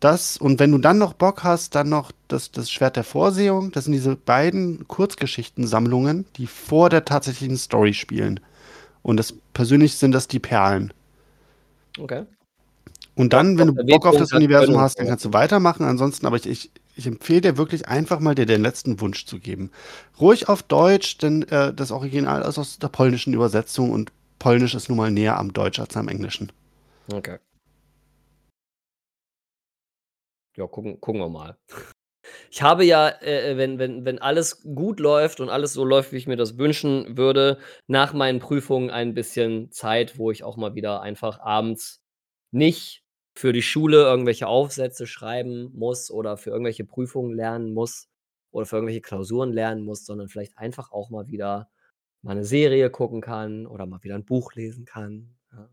das, 0.00 0.36
und 0.36 0.58
wenn 0.58 0.72
du 0.72 0.78
dann 0.78 0.98
noch 0.98 1.12
Bock 1.12 1.44
hast, 1.44 1.76
dann 1.76 1.88
noch 1.88 2.10
das, 2.26 2.50
das 2.50 2.68
Schwert 2.68 2.96
der 2.96 3.04
Vorsehung. 3.04 3.70
Das 3.70 3.84
sind 3.84 3.92
diese 3.92 4.16
beiden 4.16 4.88
Kurzgeschichtensammlungen, 4.88 6.26
die 6.34 6.48
vor 6.48 6.90
der 6.90 7.04
tatsächlichen 7.04 7.56
Story 7.56 7.94
spielen. 7.94 8.40
Und 9.02 9.18
das 9.18 9.34
persönlich 9.54 9.94
sind 9.94 10.10
das 10.10 10.26
die 10.26 10.40
Perlen. 10.40 10.92
Okay. 11.96 12.24
Und 13.14 13.32
dann, 13.32 13.56
wenn 13.56 13.68
du 13.68 13.86
Bock 13.86 14.04
auf 14.04 14.16
das 14.16 14.32
Universum 14.32 14.80
hast, 14.80 14.98
dann 14.98 15.06
kannst 15.06 15.24
du 15.24 15.32
weitermachen. 15.32 15.86
Ansonsten, 15.86 16.26
aber 16.26 16.38
ich, 16.38 16.46
ich, 16.46 16.70
ich 16.98 17.06
empfehle 17.06 17.40
dir 17.40 17.56
wirklich 17.56 17.88
einfach 17.88 18.18
mal 18.18 18.34
dir 18.34 18.44
den 18.44 18.60
letzten 18.60 19.00
Wunsch 19.00 19.24
zu 19.24 19.38
geben. 19.38 19.70
Ruhig 20.20 20.48
auf 20.48 20.62
Deutsch, 20.62 21.18
denn 21.18 21.42
äh, 21.44 21.72
das 21.72 21.92
Original 21.92 22.42
ist 22.42 22.58
aus 22.58 22.78
der 22.78 22.88
polnischen 22.88 23.32
Übersetzung 23.32 23.92
und 23.92 24.12
Polnisch 24.38 24.74
ist 24.74 24.88
nun 24.88 24.98
mal 24.98 25.10
näher 25.10 25.36
am 25.36 25.52
Deutsch 25.52 25.80
als 25.80 25.96
am 25.96 26.08
Englischen. 26.08 26.52
Okay. 27.12 27.38
Ja, 30.56 30.66
gucken, 30.66 31.00
gucken 31.00 31.20
wir 31.20 31.28
mal. 31.28 31.56
Ich 32.50 32.62
habe 32.62 32.84
ja, 32.84 33.08
äh, 33.22 33.56
wenn, 33.56 33.78
wenn, 33.78 34.04
wenn 34.04 34.18
alles 34.18 34.62
gut 34.62 35.00
läuft 35.00 35.40
und 35.40 35.48
alles 35.48 35.72
so 35.72 35.84
läuft, 35.84 36.12
wie 36.12 36.16
ich 36.16 36.26
mir 36.26 36.36
das 36.36 36.58
wünschen 36.58 37.16
würde, 37.16 37.58
nach 37.86 38.12
meinen 38.12 38.38
Prüfungen 38.38 38.90
ein 38.90 39.14
bisschen 39.14 39.70
Zeit, 39.70 40.18
wo 40.18 40.30
ich 40.30 40.44
auch 40.44 40.56
mal 40.56 40.74
wieder 40.74 41.00
einfach 41.00 41.40
abends 41.40 42.02
nicht 42.50 43.02
für 43.38 43.52
die 43.52 43.62
Schule 43.62 43.98
irgendwelche 43.98 44.48
Aufsätze 44.48 45.06
schreiben 45.06 45.70
muss 45.72 46.10
oder 46.10 46.36
für 46.36 46.50
irgendwelche 46.50 46.84
Prüfungen 46.84 47.32
lernen 47.32 47.72
muss 47.72 48.08
oder 48.50 48.66
für 48.66 48.76
irgendwelche 48.76 49.00
Klausuren 49.00 49.52
lernen 49.52 49.84
muss, 49.84 50.04
sondern 50.04 50.28
vielleicht 50.28 50.58
einfach 50.58 50.90
auch 50.90 51.08
mal 51.08 51.28
wieder 51.28 51.70
mal 52.20 52.32
eine 52.32 52.44
Serie 52.44 52.90
gucken 52.90 53.20
kann 53.20 53.68
oder 53.68 53.86
mal 53.86 54.02
wieder 54.02 54.16
ein 54.16 54.24
Buch 54.24 54.54
lesen 54.54 54.84
kann. 54.84 55.36
Ja. 55.52 55.70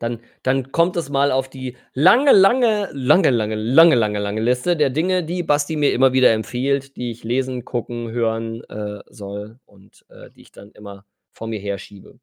Dann, 0.00 0.18
dann 0.42 0.72
kommt 0.72 0.96
es 0.96 1.08
mal 1.08 1.30
auf 1.30 1.48
die 1.48 1.76
lange, 1.94 2.32
lange, 2.32 2.90
lange, 2.92 3.30
lange, 3.30 3.54
lange, 3.54 3.94
lange, 3.94 4.18
lange 4.18 4.40
Liste 4.40 4.76
der 4.76 4.90
Dinge, 4.90 5.22
die 5.22 5.44
Basti 5.44 5.76
mir 5.76 5.92
immer 5.92 6.12
wieder 6.12 6.32
empfiehlt, 6.32 6.96
die 6.96 7.12
ich 7.12 7.22
lesen, 7.22 7.64
gucken, 7.64 8.10
hören 8.10 8.64
äh, 8.64 9.04
soll 9.06 9.60
und 9.66 10.04
äh, 10.08 10.30
die 10.30 10.40
ich 10.40 10.50
dann 10.50 10.72
immer 10.72 11.06
vor 11.30 11.46
mir 11.46 11.60
herschiebe. 11.60 12.18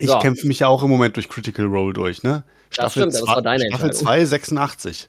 Ich 0.00 0.08
So. 0.08 0.18
kämpfe 0.18 0.46
mich 0.46 0.60
ja 0.60 0.68
auch 0.68 0.82
im 0.82 0.88
Moment 0.88 1.16
durch 1.16 1.28
Critical 1.28 1.66
Role 1.66 1.92
durch, 1.92 2.22
ne? 2.22 2.42
stimmt, 2.70 2.94
aber 2.96 3.06
das 3.06 3.26
war 3.26 3.42
deine 3.42 3.66
Staffel 3.66 3.90
Entscheidung. 3.90 4.06
2, 4.06 4.24
86. 4.24 5.08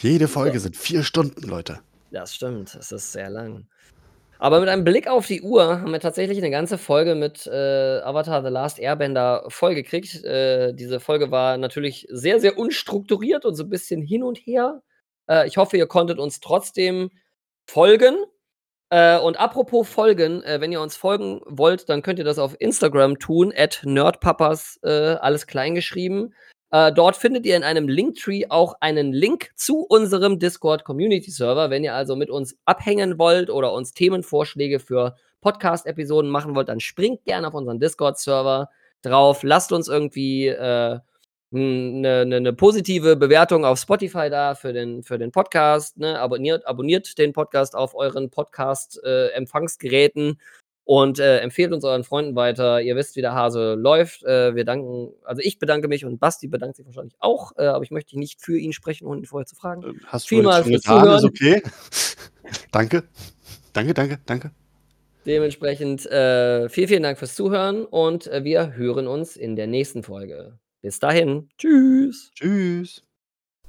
Jede 0.00 0.28
Folge 0.28 0.58
sind 0.58 0.76
vier 0.76 1.04
Stunden, 1.04 1.48
Leute. 1.48 1.78
Das 2.10 2.34
stimmt, 2.34 2.74
es 2.74 2.90
ist 2.90 3.12
sehr 3.12 3.30
lang. 3.30 3.68
Aber 4.38 4.58
mit 4.58 4.68
einem 4.68 4.82
Blick 4.82 5.06
auf 5.06 5.28
die 5.28 5.42
Uhr 5.42 5.80
haben 5.80 5.92
wir 5.92 6.00
tatsächlich 6.00 6.38
eine 6.38 6.50
ganze 6.50 6.76
Folge 6.76 7.14
mit 7.14 7.46
äh, 7.46 8.00
Avatar 8.00 8.42
The 8.42 8.50
Last 8.50 8.80
Airbender 8.80 9.44
vollgekriegt. 9.48 10.24
Äh, 10.24 10.74
diese 10.74 10.98
Folge 10.98 11.30
war 11.30 11.56
natürlich 11.56 12.06
sehr, 12.10 12.40
sehr 12.40 12.58
unstrukturiert 12.58 13.44
und 13.44 13.54
so 13.54 13.62
ein 13.62 13.70
bisschen 13.70 14.02
hin 14.02 14.24
und 14.24 14.38
her. 14.38 14.82
Äh, 15.30 15.46
ich 15.46 15.56
hoffe, 15.56 15.76
ihr 15.76 15.86
konntet 15.86 16.18
uns 16.18 16.40
trotzdem 16.40 17.10
folgen. 17.66 18.16
Äh, 18.90 19.18
und 19.18 19.38
apropos 19.38 19.88
folgen, 19.88 20.42
äh, 20.44 20.60
wenn 20.60 20.72
ihr 20.72 20.80
uns 20.80 20.96
folgen 20.96 21.40
wollt, 21.46 21.88
dann 21.88 22.02
könnt 22.02 22.18
ihr 22.18 22.24
das 22.24 22.38
auf 22.38 22.54
Instagram 22.58 23.18
tun, 23.18 23.52
at 23.56 23.80
nerdpapas, 23.84 24.78
äh, 24.82 24.88
alles 24.88 25.46
kleingeschrieben. 25.46 26.34
Äh, 26.70 26.92
dort 26.92 27.16
findet 27.16 27.46
ihr 27.46 27.56
in 27.56 27.64
einem 27.64 27.88
Linktree 27.88 28.46
auch 28.48 28.74
einen 28.80 29.12
Link 29.12 29.50
zu 29.56 29.80
unserem 29.80 30.38
Discord 30.38 30.84
Community 30.84 31.30
Server. 31.30 31.70
Wenn 31.70 31.84
ihr 31.84 31.94
also 31.94 32.16
mit 32.16 32.30
uns 32.30 32.56
abhängen 32.64 33.18
wollt 33.18 33.50
oder 33.50 33.72
uns 33.72 33.92
Themenvorschläge 33.92 34.78
für 34.78 35.16
Podcast-Episoden 35.40 36.30
machen 36.30 36.54
wollt, 36.54 36.68
dann 36.68 36.80
springt 36.80 37.24
gerne 37.24 37.48
auf 37.48 37.54
unseren 37.54 37.78
Discord-Server 37.78 38.68
drauf. 39.02 39.42
Lasst 39.42 39.72
uns 39.72 39.88
irgendwie 39.88 40.48
äh, 40.48 40.98
eine, 41.52 42.22
eine, 42.22 42.36
eine, 42.36 42.52
positive 42.52 43.16
Bewertung 43.16 43.64
auf 43.64 43.78
Spotify 43.78 44.30
da 44.30 44.54
für 44.54 44.72
den, 44.72 45.02
für 45.02 45.18
den 45.18 45.32
Podcast. 45.32 45.98
Ne? 45.98 46.18
Abonniert, 46.18 46.66
abonniert 46.66 47.18
den 47.18 47.32
Podcast 47.32 47.76
auf 47.76 47.94
euren 47.94 48.30
Podcast-Empfangsgeräten. 48.30 50.30
Äh, 50.30 50.34
und 50.86 51.18
äh, 51.18 51.40
empfehlt 51.40 51.72
uns 51.72 51.84
euren 51.84 52.04
Freunden 52.04 52.36
weiter. 52.36 52.80
Ihr 52.80 52.94
wisst, 52.94 53.16
wie 53.16 53.20
der 53.20 53.34
Hase 53.34 53.74
läuft. 53.74 54.22
Äh, 54.22 54.54
wir 54.54 54.64
danken, 54.64 55.12
also 55.24 55.42
ich 55.44 55.58
bedanke 55.58 55.88
mich 55.88 56.04
und 56.04 56.20
Basti 56.20 56.46
bedankt 56.46 56.76
sich 56.76 56.86
wahrscheinlich 56.86 57.16
auch, 57.18 57.50
äh, 57.58 57.64
aber 57.64 57.82
ich 57.82 57.90
möchte 57.90 58.16
nicht 58.16 58.40
für 58.40 58.56
ihn 58.56 58.72
sprechen, 58.72 59.04
ohne 59.04 59.22
ihn 59.22 59.26
vorher 59.26 59.46
zu 59.46 59.56
fragen. 59.56 59.82
Äh, 59.82 59.94
hast 60.06 60.26
du 60.26 60.36
Vielmals 60.36 60.64
fürs 60.64 60.82
getan, 60.82 61.00
Zuhören. 61.00 61.18
ist 61.18 61.24
okay. 61.24 61.62
danke. 62.70 63.02
Danke, 63.72 63.94
danke, 63.94 64.20
danke. 64.26 64.52
Dementsprechend 65.26 66.06
äh, 66.06 66.68
vielen, 66.68 66.88
vielen 66.88 67.02
Dank 67.02 67.18
fürs 67.18 67.34
Zuhören 67.34 67.84
und 67.84 68.28
äh, 68.28 68.44
wir 68.44 68.74
hören 68.74 69.08
uns 69.08 69.36
in 69.36 69.56
der 69.56 69.66
nächsten 69.66 70.04
Folge. 70.04 70.56
Bis 70.86 71.00
dahin. 71.00 71.48
Tschüss. 71.58 72.30
Tschüss. 72.36 73.02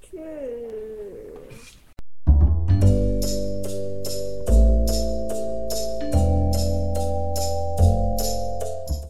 Tschüss. 0.01 0.86